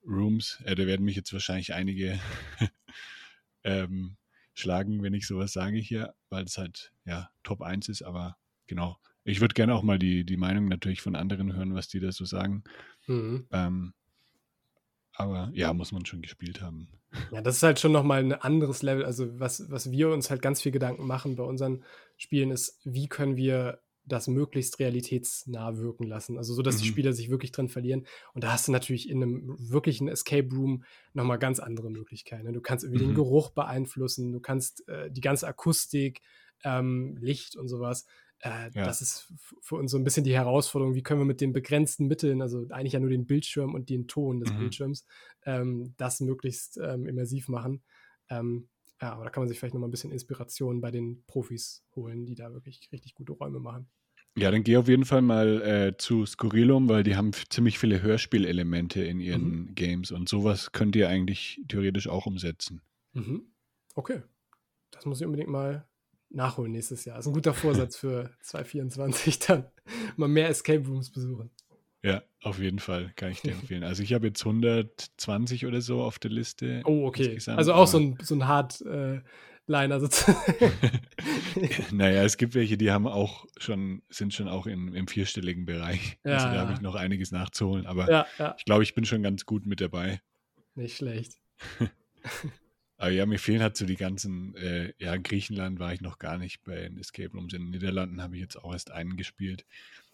Rooms. 0.07 0.62
Äh, 0.64 0.74
da 0.74 0.86
werden 0.86 1.05
mich 1.05 1.16
jetzt 1.16 1.32
wahrscheinlich 1.32 1.74
einige 1.74 2.20
ähm, 3.64 4.16
schlagen, 4.55 5.02
wenn 5.02 5.14
ich 5.14 5.26
sowas 5.26 5.52
sage 5.52 5.78
hier, 5.78 6.14
weil 6.30 6.44
es 6.44 6.59
halt 6.59 6.92
ja 7.05 7.30
Top 7.42 7.62
1 7.62 7.88
ist, 7.88 8.02
aber 8.02 8.36
genau. 8.66 8.98
Ich 9.24 9.40
würde 9.40 9.55
gerne 9.55 9.74
auch 9.74 9.82
mal 9.82 9.98
die, 9.98 10.24
die 10.24 10.36
Meinung 10.36 10.66
natürlich 10.66 11.00
von 11.00 11.16
anderen 11.16 11.55
hören, 11.55 11.74
was 11.74 11.88
die 11.88 12.00
da 12.00 12.12
so 12.12 12.24
sagen. 12.24 12.62
Mhm. 13.07 13.46
Ähm, 13.50 13.94
aber 15.14 15.50
ja, 15.55 15.72
muss 15.72 15.92
man 15.92 16.05
schon 16.05 16.22
gespielt 16.22 16.61
haben. 16.61 16.88
Ja, 17.30 17.40
das 17.40 17.57
ist 17.57 17.62
halt 17.62 17.78
schon 17.78 17.92
nochmal 17.92 18.20
ein 18.20 18.32
anderes 18.32 18.82
Level. 18.82 19.05
Also, 19.05 19.38
was, 19.38 19.70
was 19.70 19.90
wir 19.90 20.11
uns 20.11 20.30
halt 20.30 20.42
ganz 20.42 20.61
viel 20.61 20.72
Gedanken 20.72 21.07
machen 21.07 21.36
bei 21.36 21.44
unseren 21.44 21.84
Spielen, 22.16 22.50
ist, 22.50 22.80
wie 22.84 23.07
können 23.07 23.36
wir 23.36 23.80
das 24.07 24.28
möglichst 24.28 24.78
realitätsnah 24.78 25.78
wirken 25.78 26.05
lassen. 26.05 26.36
Also 26.38 26.55
so, 26.55 26.62
dass 26.62 26.76
mhm. 26.76 26.82
die 26.82 26.88
Spieler 26.88 27.12
sich 27.12 27.30
wirklich 27.30 27.52
drin 27.52 27.68
verlieren. 27.68 28.07
Und 28.34 28.44
da 28.44 28.52
hast 28.52 28.68
du 28.68 28.72
natürlich 28.72 29.09
in 29.09 29.22
einem 29.22 29.57
wirklichen 29.59 30.09
Escape 30.09 30.48
Room 30.55 30.84
nochmal 31.12 31.38
ganz 31.38 31.61
andere 31.61 31.90
Möglichkeiten. 31.90 32.44
Ne? 32.44 32.52
Du 32.52 32.61
kannst 32.61 32.84
irgendwie 32.84 33.05
mhm. 33.05 33.11
den 33.11 33.14
Geruch 33.14 33.50
beeinflussen, 33.50 34.32
du 34.32 34.40
kannst 34.40 34.86
äh, 34.88 35.11
die 35.11 35.20
ganze 35.20 35.46
Akustik, 35.46 36.20
ähm, 36.64 37.16
Licht 37.20 37.57
und 37.57 37.68
sowas. 37.68 38.07
Äh, 38.40 38.70
ja. 38.74 38.84
Das 38.84 39.00
ist 39.00 39.32
für 39.61 39.76
uns 39.76 39.90
so 39.90 39.96
ein 39.96 40.05
bisschen 40.05 40.24
die 40.24 40.34
Herausforderung, 40.34 40.94
wie 40.94 41.02
können 41.02 41.20
wir 41.20 41.26
mit 41.26 41.40
den 41.40 41.52
begrenzten 41.52 42.07
Mitteln, 42.07 42.42
also 42.42 42.66
eigentlich 42.70 42.92
ja 42.92 43.00
nur 43.00 43.11
den 43.11 43.26
Bildschirm 43.26 43.74
und 43.74 43.88
den 43.88 44.07
Ton 44.07 44.40
des 44.40 44.52
mhm. 44.52 44.59
Bildschirms, 44.59 45.07
ähm, 45.46 45.94
das 45.96 46.20
möglichst 46.20 46.78
ähm, 46.78 47.07
immersiv 47.07 47.48
machen. 47.48 47.82
Ähm, 48.28 48.68
ja, 49.01 49.12
aber 49.12 49.24
da 49.24 49.30
kann 49.30 49.42
man 49.42 49.49
sich 49.49 49.59
vielleicht 49.59 49.74
noch 49.74 49.80
mal 49.80 49.88
ein 49.88 49.90
bisschen 49.92 50.12
Inspiration 50.12 50.80
bei 50.80 50.90
den 50.90 51.24
Profis 51.26 51.84
holen, 51.95 52.26
die 52.26 52.34
da 52.34 52.53
wirklich 52.53 52.88
richtig 52.92 53.14
gute 53.14 53.32
Räume 53.32 53.61
machen. 53.61 53.88
Ja, 54.36 54.51
dann 54.51 54.64
geh 54.64 54.76
auf 54.76 54.88
jeden 54.88 55.05
Fall 55.05 55.22
mal 55.22 55.62
äh, 55.62 55.97
zu 55.97 56.26
Skurrilum, 56.26 56.88
weil 56.88 57.05
die 57.05 57.14
haben 57.14 57.32
ziemlich 57.51 57.78
viele 57.78 58.03
Hörspielelemente 58.03 59.05
in 59.05 59.20
ihren 59.20 59.66
mhm. 59.66 59.74
Games 59.76 60.11
und 60.11 60.28
sowas 60.28 60.72
könnt 60.72 60.97
ihr 60.97 61.09
eigentlich 61.09 61.61
theoretisch 61.68 62.09
auch 62.09 62.26
umsetzen. 62.26 62.80
Mhm. 63.12 63.42
Okay. 63.95 64.22
Das 64.90 65.07
muss 65.07 65.20
ich 65.20 65.26
unbedingt 65.26 65.51
mal 65.51 65.86
nachholen 66.30 66.72
nächstes 66.72 67.05
Jahr. 67.05 67.16
Das 67.16 67.26
ist 67.26 67.30
ein 67.30 67.34
guter 67.34 67.55
Vorsatz 67.55 67.97
für 67.97 68.30
2024 68.42 69.38
dann 69.40 69.66
mal 70.16 70.28
mehr 70.28 70.49
Escape 70.49 70.84
Rooms 70.86 71.11
besuchen. 71.11 71.51
Ja, 72.05 72.22
auf 72.42 72.59
jeden 72.59 72.80
Fall 72.80 73.12
kann 73.16 73.30
ich 73.30 73.40
dir 73.40 73.52
empfehlen. 73.61 73.82
Also 73.82 74.02
ich 74.02 74.12
habe 74.12 74.26
jetzt 74.26 74.44
120 74.44 75.64
oder 75.64 75.80
so 75.80 76.02
auf 76.02 76.18
der 76.18 76.30
Liste. 76.30 76.82
Oh, 76.84 77.07
okay. 77.07 77.38
Also 77.46 77.72
auch 77.72 77.86
so 77.86 77.98
ein, 77.98 78.18
so 78.20 78.34
ein 78.34 78.46
Hard-Liner 78.46 79.96
äh, 79.96 80.00
sozusagen. 80.00 80.38
naja, 81.92 82.22
es 82.22 82.36
gibt 82.36 82.55
welche, 82.55 82.76
die 82.76 82.90
haben 82.90 83.07
auch 83.07 83.46
schon, 83.57 84.02
sind 84.11 84.34
schon 84.34 84.48
auch 84.48 84.66
in, 84.66 84.94
im 84.94 85.09
vierstelligen 85.09 85.64
Bereich. 85.64 86.18
Ja, 86.24 86.34
also 86.34 86.46
da 86.48 86.61
habe 86.61 86.74
ich 86.74 86.82
noch 86.82 86.94
einiges 86.94 87.32
nachzuholen. 87.32 87.86
Aber 87.86 88.11
ja, 88.11 88.26
ja. 88.38 88.55
ich 88.59 88.66
glaube, 88.66 88.82
ich 88.82 88.94
bin 88.94 89.07
schon 89.07 89.22
ganz 89.22 89.46
gut 89.46 89.64
mit 89.64 89.80
dabei. 89.80 90.20
Nicht 90.74 90.98
schlecht. 90.98 91.38
Aber 92.96 93.11
ja, 93.11 93.26
mir 93.26 93.38
fehlen 93.38 93.62
halt 93.62 93.76
so 93.76 93.86
die 93.86 93.96
ganzen, 93.96 94.55
äh, 94.57 94.92
ja, 94.98 95.14
in 95.14 95.22
Griechenland 95.22 95.78
war 95.78 95.92
ich 95.92 96.00
noch 96.00 96.18
gar 96.18 96.36
nicht 96.38 96.62
bei 96.64 96.76
den 96.76 96.98
Escape 96.98 97.32
Rooms. 97.32 97.55
In 97.55 97.62
den 97.62 97.70
Niederlanden 97.70 98.22
habe 98.22 98.36
ich 98.36 98.42
jetzt 98.42 98.57
auch 98.57 98.72
erst 98.72 98.90
einen 98.92 99.16
gespielt 99.16 99.64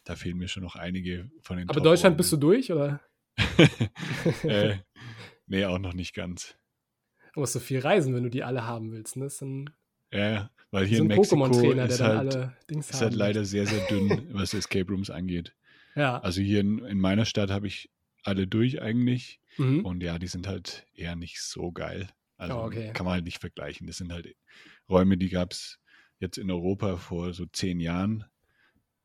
da 0.04 0.16
fehlen 0.16 0.38
mir 0.38 0.48
schon 0.48 0.62
noch 0.62 0.76
einige 0.76 1.30
von 1.42 1.56
den. 1.56 1.68
Aber 1.68 1.80
Deutschland 1.80 2.16
bist 2.16 2.32
du 2.32 2.36
durch, 2.36 2.72
oder? 2.72 3.00
äh, 4.44 4.76
nee, 5.46 5.64
auch 5.64 5.78
noch 5.78 5.94
nicht 5.94 6.14
ganz. 6.14 6.56
Du 7.34 7.40
musst 7.40 7.52
so 7.52 7.60
viel 7.60 7.80
reisen, 7.80 8.14
wenn 8.14 8.24
du 8.24 8.30
die 8.30 8.42
alle 8.42 8.66
haben 8.66 8.92
willst. 8.92 9.16
Ne? 9.16 9.28
Ja, 10.12 10.50
weil 10.70 10.86
hier 10.86 10.98
so 10.98 11.04
in 11.04 11.08
Mexiko 11.08 11.46
ist, 11.46 12.00
halt, 12.00 12.52
ist 12.68 13.00
halt 13.00 13.14
leider 13.14 13.44
sehr, 13.44 13.66
sehr 13.66 13.86
dünn, 13.86 14.28
was 14.32 14.54
Escape 14.54 14.90
Rooms 14.90 15.10
angeht. 15.10 15.54
Ja. 15.94 16.18
Also 16.20 16.40
hier 16.40 16.60
in, 16.60 16.84
in 16.84 16.98
meiner 16.98 17.24
Stadt 17.24 17.50
habe 17.50 17.66
ich 17.66 17.90
alle 18.22 18.46
durch 18.46 18.82
eigentlich. 18.82 19.40
Mhm. 19.56 19.84
Und 19.84 20.02
ja, 20.02 20.18
die 20.18 20.26
sind 20.26 20.46
halt 20.46 20.86
eher 20.94 21.16
nicht 21.16 21.40
so 21.40 21.72
geil. 21.72 22.08
Also 22.36 22.56
oh, 22.56 22.64
okay. 22.64 22.92
kann 22.94 23.04
man 23.04 23.14
halt 23.14 23.24
nicht 23.24 23.38
vergleichen. 23.38 23.86
Das 23.86 23.98
sind 23.98 24.12
halt 24.12 24.34
Räume, 24.88 25.18
die 25.18 25.28
gab 25.28 25.52
es 25.52 25.78
jetzt 26.18 26.38
in 26.38 26.50
Europa 26.50 26.96
vor 26.96 27.32
so 27.32 27.46
zehn 27.46 27.80
Jahren. 27.80 28.24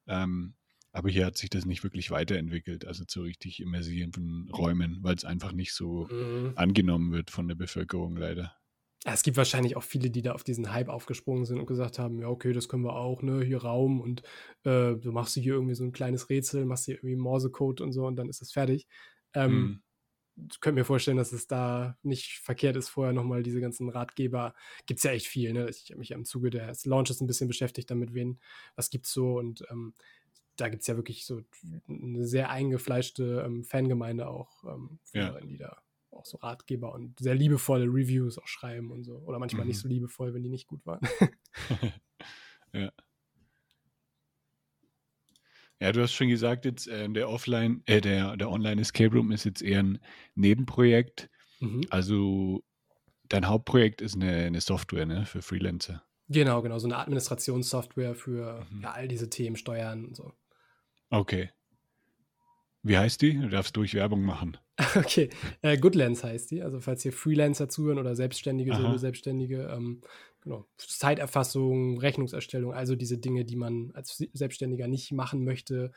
Ähm, 0.08 0.54
aber 0.96 1.10
hier 1.10 1.26
hat 1.26 1.38
sich 1.38 1.50
das 1.50 1.66
nicht 1.66 1.84
wirklich 1.84 2.10
weiterentwickelt, 2.10 2.88
also 2.88 3.04
zu 3.04 3.22
richtig 3.22 3.60
immersiven 3.60 4.50
Räumen, 4.50 5.00
weil 5.02 5.16
es 5.16 5.26
einfach 5.26 5.52
nicht 5.52 5.74
so 5.74 6.08
mhm. 6.10 6.54
angenommen 6.56 7.12
wird 7.12 7.32
von 7.32 7.50
der 7.50 7.56
Bevölkerung 7.56 8.16
leider. 8.16 8.56
Es 9.04 9.22
gibt 9.22 9.36
wahrscheinlich 9.36 9.76
auch 9.76 9.84
viele, 9.84 10.10
die 10.10 10.22
da 10.22 10.32
auf 10.32 10.46
diesen 10.46 10.72
Hype 10.72 10.88
aufgesprungen 10.88 11.46
sind 11.46 11.60
und 11.60 11.66
gesagt 11.66 12.00
haben, 12.00 12.22
ja, 12.22 12.30
okay, 12.30 12.54
das 12.54 12.70
können 12.70 12.86
wir 12.86 12.96
auch, 12.96 13.22
ne, 13.24 13.44
hier 13.44 13.58
Raum 13.58 14.00
und 14.00 14.22
äh, 14.64 14.96
du 14.96 15.12
machst 15.12 15.36
hier 15.36 15.56
irgendwie 15.56 15.76
so 15.76 15.84
ein 15.84 15.92
kleines 15.92 16.30
Rätsel, 16.30 16.66
machst 16.66 16.86
hier 16.86 16.96
irgendwie 16.96 17.18
Morsecode 17.18 17.82
und 17.82 17.92
so 17.92 18.06
und 18.08 18.16
dann 18.16 18.30
ist 18.30 18.40
das 18.40 18.54
fertig. 18.54 18.88
Ähm, 19.34 19.52
mhm. 19.52 19.82
Ich 20.50 20.62
könnte 20.62 20.80
mir 20.80 20.86
vorstellen, 20.86 21.18
dass 21.18 21.34
es 21.34 21.48
da 21.48 21.98
nicht 22.04 22.40
verkehrt 22.40 22.78
ist, 22.78 22.88
vorher 22.88 23.14
nochmal 23.14 23.44
diese 23.44 23.60
ganzen 23.60 23.90
Ratgeber, 23.90 24.54
gibt 24.86 25.00
es 25.00 25.04
ja 25.04 25.12
echt 25.12 25.28
viel, 25.28 25.52
ne? 25.54 25.70
Ich 25.70 25.90
habe 25.92 26.00
mich 26.00 26.10
ja 26.10 26.16
im 26.16 26.26
Zuge 26.26 26.50
des 26.50 26.86
Launches 26.86 27.22
ein 27.22 27.28
bisschen 27.28 27.48
beschäftigt 27.48 27.92
damit, 27.92 28.14
wen, 28.14 28.40
was 28.76 28.90
gibt's 28.90 29.14
so 29.14 29.38
und 29.38 29.64
ähm, 29.70 29.94
da 30.58 30.70
gibt 30.70 30.82
es 30.82 30.88
ja 30.88 30.96
wirklich 30.96 31.26
so 31.26 31.42
eine 31.88 32.26
sehr 32.26 32.50
eingefleischte 32.50 33.44
ähm, 33.46 33.64
Fangemeinde 33.64 34.28
auch, 34.28 34.64
ähm, 34.64 35.00
ja. 35.14 35.40
die 35.42 35.58
da 35.58 35.78
auch 36.12 36.26
so 36.26 36.38
Ratgeber 36.38 36.94
und 36.94 37.20
sehr 37.20 37.36
liebevolle 37.36 37.86
Reviews 37.86 38.38
auch 38.38 38.48
schreiben 38.48 38.92
und 38.92 39.04
so. 39.04 39.18
Oder 39.26 39.40
manchmal 39.40 39.64
mhm. 39.64 39.70
nicht 39.70 39.80
so 39.80 39.88
liebevoll, 39.88 40.34
wenn 40.34 40.44
die 40.44 40.50
nicht 40.50 40.68
gut 40.68 40.86
waren. 40.86 41.02
ja. 42.74 42.92
Ja, 45.82 45.92
du 45.92 46.02
hast 46.02 46.14
schon 46.14 46.30
gesagt, 46.30 46.64
jetzt 46.64 46.88
äh, 46.88 47.10
der 47.10 47.30
Offline, 47.30 47.84
äh, 47.86 48.00
der, 48.00 48.38
der 48.38 48.50
Online 48.50 48.82
Escape 48.82 49.14
Room 49.14 49.32
ist 49.32 49.44
jetzt 49.44 49.62
eher 49.62 49.84
ein 49.84 50.00
Nebenprojekt. 50.34 51.30
Mhm. 51.60 51.82
Also 51.90 52.64
dein 53.28 53.48
Hauptprojekt 53.48 54.02
ist 54.02 54.16
eine, 54.16 54.46
eine 54.46 54.62
Software 54.62 55.06
ne, 55.06 55.26
für 55.26 55.42
Freelancer. 55.42 56.04
Genau, 56.28 56.62
genau, 56.62 56.80
so 56.80 56.88
eine 56.88 56.98
Administrationssoftware 56.98 58.16
für 58.16 58.66
mhm. 58.72 58.82
ja, 58.82 58.92
all 58.92 59.08
diese 59.08 59.30
Themen, 59.30 59.58
Steuern 59.58 60.06
und 60.06 60.16
so. 60.16 60.34
Okay. 61.16 61.50
Wie 62.84 62.98
heißt 62.98 63.22
die? 63.22 63.40
Du 63.40 63.48
darfst 63.48 63.76
durch 63.78 63.94
Werbung 63.94 64.24
machen. 64.24 64.58
Okay, 64.98 65.30
äh, 65.62 65.78
Goodlands 65.78 66.24
heißt 66.24 66.52
die. 66.52 66.62
Also 66.62 66.82
falls 66.82 67.02
hier 67.02 67.14
Freelancer 67.14 67.70
zuhören 67.70 67.98
oder 67.98 68.14
Selbstständige, 68.16 68.76
Solo-Selbstständige, 68.76 69.70
ähm, 69.74 70.02
genau, 70.42 70.68
Zeiterfassung, 70.78 71.98
Rechnungserstellung, 71.98 72.74
also 72.74 72.98
diese 72.98 73.18
Dinge, 73.18 73.46
die 73.46 73.56
man 73.56 73.92
als 73.94 74.22
Selbstständiger 74.34 74.90
nicht 74.90 75.14
machen 75.14 75.46
möchte 75.46 75.94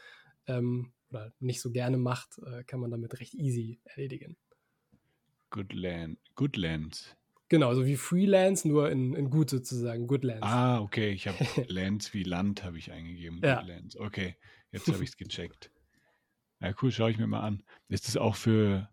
ähm, 0.46 0.92
oder 1.10 1.32
nicht 1.40 1.60
so 1.60 1.72
gerne 1.72 1.96
macht, 1.96 2.38
äh, 2.38 2.62
kann 2.62 2.78
man 2.78 2.92
damit 2.92 3.18
recht 3.18 3.34
easy 3.34 3.80
erledigen. 3.84 4.36
Goodland, 5.50 6.18
Goodlands. 6.36 7.16
Genau, 7.48 7.74
so 7.74 7.86
wie 7.86 7.96
Freelance, 7.96 8.68
nur 8.68 8.90
in, 8.90 9.14
in 9.14 9.30
gut 9.30 9.48
sozusagen, 9.48 10.06
Goodlands. 10.06 10.42
Ah, 10.42 10.80
okay, 10.80 11.10
ich 11.10 11.26
habe 11.28 11.38
Lands 11.68 12.12
wie 12.12 12.22
Land 12.22 12.62
habe 12.62 12.78
ich 12.78 12.92
eingegeben. 12.92 13.40
Ja. 13.42 13.60
Goodlands, 13.60 13.96
okay. 13.96 14.36
Jetzt 14.70 14.88
habe 14.88 15.02
ich 15.02 15.10
es 15.10 15.16
gecheckt. 15.16 15.70
Ja, 16.60 16.74
cool, 16.82 16.90
schaue 16.90 17.10
ich 17.10 17.18
mir 17.18 17.26
mal 17.26 17.40
an. 17.40 17.62
Ist 17.88 18.06
das 18.08 18.16
auch 18.16 18.34
für 18.34 18.88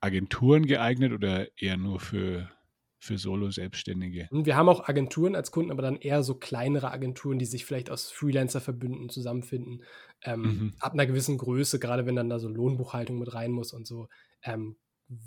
Agenturen 0.00 0.66
geeignet 0.66 1.12
oder 1.12 1.48
eher 1.60 1.76
nur 1.76 1.98
für, 1.98 2.50
für 2.98 3.18
Solo-Selbstständige? 3.18 4.28
Wir 4.30 4.56
haben 4.56 4.68
auch 4.68 4.86
Agenturen 4.88 5.34
als 5.34 5.50
Kunden, 5.50 5.72
aber 5.72 5.82
dann 5.82 5.96
eher 5.96 6.22
so 6.22 6.34
kleinere 6.36 6.92
Agenturen, 6.92 7.38
die 7.38 7.46
sich 7.46 7.64
vielleicht 7.64 7.90
aus 7.90 8.10
Freelancer-Verbünden 8.12 9.08
zusammenfinden. 9.08 9.82
Ähm, 10.22 10.42
mhm. 10.42 10.74
Ab 10.78 10.92
einer 10.92 11.06
gewissen 11.06 11.38
Größe, 11.38 11.80
gerade 11.80 12.06
wenn 12.06 12.14
dann 12.14 12.28
da 12.28 12.38
so 12.38 12.48
Lohnbuchhaltung 12.48 13.18
mit 13.18 13.32
rein 13.34 13.50
muss 13.50 13.72
und 13.72 13.86
so, 13.86 14.08
ähm, 14.42 14.76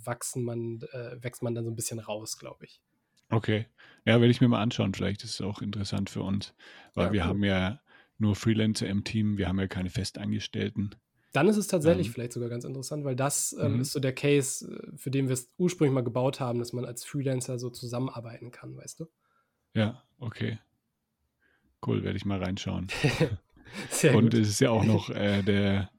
wachsen 0.03 0.43
man, 0.43 0.81
äh, 0.91 1.21
wächst 1.21 1.43
man 1.43 1.55
dann 1.55 1.65
so 1.65 1.71
ein 1.71 1.75
bisschen 1.75 1.99
raus, 1.99 2.37
glaube 2.37 2.65
ich. 2.65 2.81
Okay. 3.29 3.65
Ja, 4.05 4.19
werde 4.19 4.31
ich 4.31 4.41
mir 4.41 4.47
mal 4.47 4.61
anschauen. 4.61 4.93
Vielleicht 4.93 5.23
ist 5.23 5.31
es 5.31 5.41
auch 5.41 5.61
interessant 5.61 6.09
für 6.09 6.21
uns, 6.21 6.53
weil 6.93 7.07
ja, 7.07 7.13
wir 7.13 7.21
cool. 7.21 7.27
haben 7.27 7.43
ja 7.43 7.81
nur 8.17 8.35
Freelancer 8.35 8.87
im 8.87 9.03
Team, 9.03 9.37
wir 9.37 9.47
haben 9.47 9.59
ja 9.59 9.67
keine 9.67 9.89
Festangestellten. 9.89 10.95
Dann 11.33 11.49
ist 11.49 11.57
es 11.57 11.67
tatsächlich 11.67 12.07
ähm, 12.07 12.13
vielleicht 12.13 12.31
sogar 12.31 12.47
ganz 12.47 12.63
interessant, 12.63 13.03
weil 13.03 13.15
das 13.15 13.53
ähm, 13.59 13.75
mhm. 13.75 13.81
ist 13.81 13.91
so 13.91 13.99
der 13.99 14.13
Case, 14.13 14.65
äh, 14.65 14.97
für 14.97 15.11
den 15.11 15.27
wir 15.27 15.33
es 15.33 15.51
ursprünglich 15.57 15.93
mal 15.93 16.03
gebaut 16.03 16.39
haben, 16.39 16.59
dass 16.59 16.71
man 16.71 16.85
als 16.85 17.03
Freelancer 17.03 17.59
so 17.59 17.69
zusammenarbeiten 17.69 18.51
kann, 18.51 18.77
weißt 18.77 19.01
du? 19.01 19.07
Ja, 19.73 20.01
okay. 20.17 20.59
Cool, 21.85 22.03
werde 22.03 22.15
ich 22.15 22.25
mal 22.25 22.41
reinschauen. 22.41 22.87
Sehr 23.89 24.15
Und 24.15 24.31
gut. 24.31 24.35
es 24.35 24.47
ist 24.47 24.61
ja 24.61 24.69
auch 24.69 24.85
noch 24.85 25.09
äh, 25.09 25.41
der, 25.41 25.91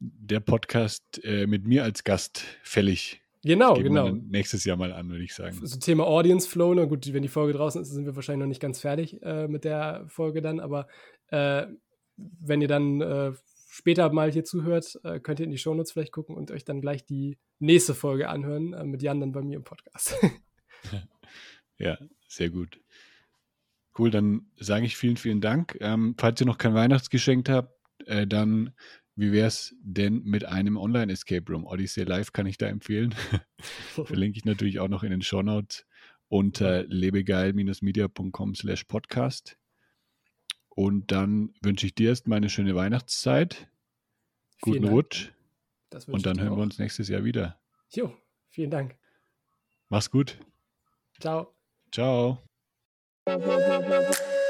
der 0.00 0.40
Podcast 0.40 1.22
äh, 1.22 1.46
mit 1.46 1.64
mir 1.64 1.84
als 1.84 2.02
Gast 2.02 2.42
fällig. 2.64 3.21
Genau, 3.44 3.74
genau. 3.74 4.10
nächstes 4.10 4.64
Jahr 4.64 4.76
mal 4.76 4.92
an, 4.92 5.10
würde 5.10 5.24
ich 5.24 5.34
sagen. 5.34 5.58
So 5.66 5.78
Thema 5.78 6.06
Audience 6.06 6.48
Flow, 6.48 6.72
na 6.74 6.84
gut, 6.84 7.12
wenn 7.12 7.22
die 7.22 7.28
Folge 7.28 7.52
draußen 7.52 7.82
ist, 7.82 7.90
sind 7.90 8.06
wir 8.06 8.14
wahrscheinlich 8.14 8.40
noch 8.40 8.48
nicht 8.48 8.62
ganz 8.62 8.80
fertig 8.80 9.20
äh, 9.22 9.48
mit 9.48 9.64
der 9.64 10.04
Folge 10.06 10.42
dann, 10.42 10.60
aber 10.60 10.86
äh, 11.28 11.66
wenn 12.16 12.60
ihr 12.60 12.68
dann 12.68 13.00
äh, 13.00 13.32
später 13.68 14.12
mal 14.12 14.30
hier 14.30 14.44
zuhört, 14.44 15.00
äh, 15.02 15.18
könnt 15.18 15.40
ihr 15.40 15.44
in 15.44 15.50
die 15.50 15.58
Shownotes 15.58 15.92
vielleicht 15.92 16.12
gucken 16.12 16.36
und 16.36 16.50
euch 16.52 16.64
dann 16.64 16.80
gleich 16.80 17.04
die 17.04 17.38
nächste 17.58 17.94
Folge 17.94 18.28
anhören 18.28 18.74
äh, 18.74 18.84
mit 18.84 19.02
Jan 19.02 19.20
dann 19.20 19.32
bei 19.32 19.42
mir 19.42 19.56
im 19.56 19.64
Podcast. 19.64 20.14
ja, 21.78 21.98
sehr 22.28 22.50
gut. 22.50 22.80
Cool, 23.98 24.10
dann 24.10 24.46
sage 24.56 24.86
ich 24.86 24.96
vielen, 24.96 25.16
vielen 25.16 25.40
Dank. 25.40 25.76
Ähm, 25.80 26.14
falls 26.16 26.40
ihr 26.40 26.46
noch 26.46 26.58
kein 26.58 26.74
Weihnachtsgeschenk 26.74 27.48
habt, 27.48 27.74
äh, 28.06 28.26
dann 28.26 28.72
wie 29.14 29.32
wäre 29.32 29.48
es 29.48 29.74
denn 29.82 30.22
mit 30.24 30.44
einem 30.44 30.76
Online-Escape 30.76 31.50
Room? 31.52 31.66
Odyssey 31.66 32.04
Live 32.04 32.32
kann 32.32 32.46
ich 32.46 32.56
da 32.56 32.66
empfehlen. 32.66 33.14
Verlinke 34.04 34.38
ich 34.38 34.44
natürlich 34.44 34.80
auch 34.80 34.88
noch 34.88 35.02
in 35.02 35.10
den 35.10 35.22
Shownotes 35.22 35.86
unter 36.28 36.84
lebegeil-media.com 36.84 38.54
slash 38.54 38.84
podcast. 38.84 39.58
Und 40.70 41.12
dann 41.12 41.52
wünsche 41.60 41.86
ich 41.86 41.94
dir 41.94 42.08
erstmal 42.08 42.38
eine 42.38 42.48
schöne 42.48 42.74
Weihnachtszeit. 42.74 43.68
Guten 44.62 44.88
Rutsch. 44.88 45.30
Und 46.06 46.24
dann 46.24 46.40
hören 46.40 46.52
auch. 46.54 46.56
wir 46.56 46.62
uns 46.62 46.78
nächstes 46.78 47.08
Jahr 47.08 47.24
wieder. 47.24 47.60
Jo, 47.90 48.16
vielen 48.48 48.70
Dank. 48.70 48.96
Mach's 49.90 50.10
gut. 50.10 50.38
Ciao. 51.20 51.54
Ciao. 51.90 52.38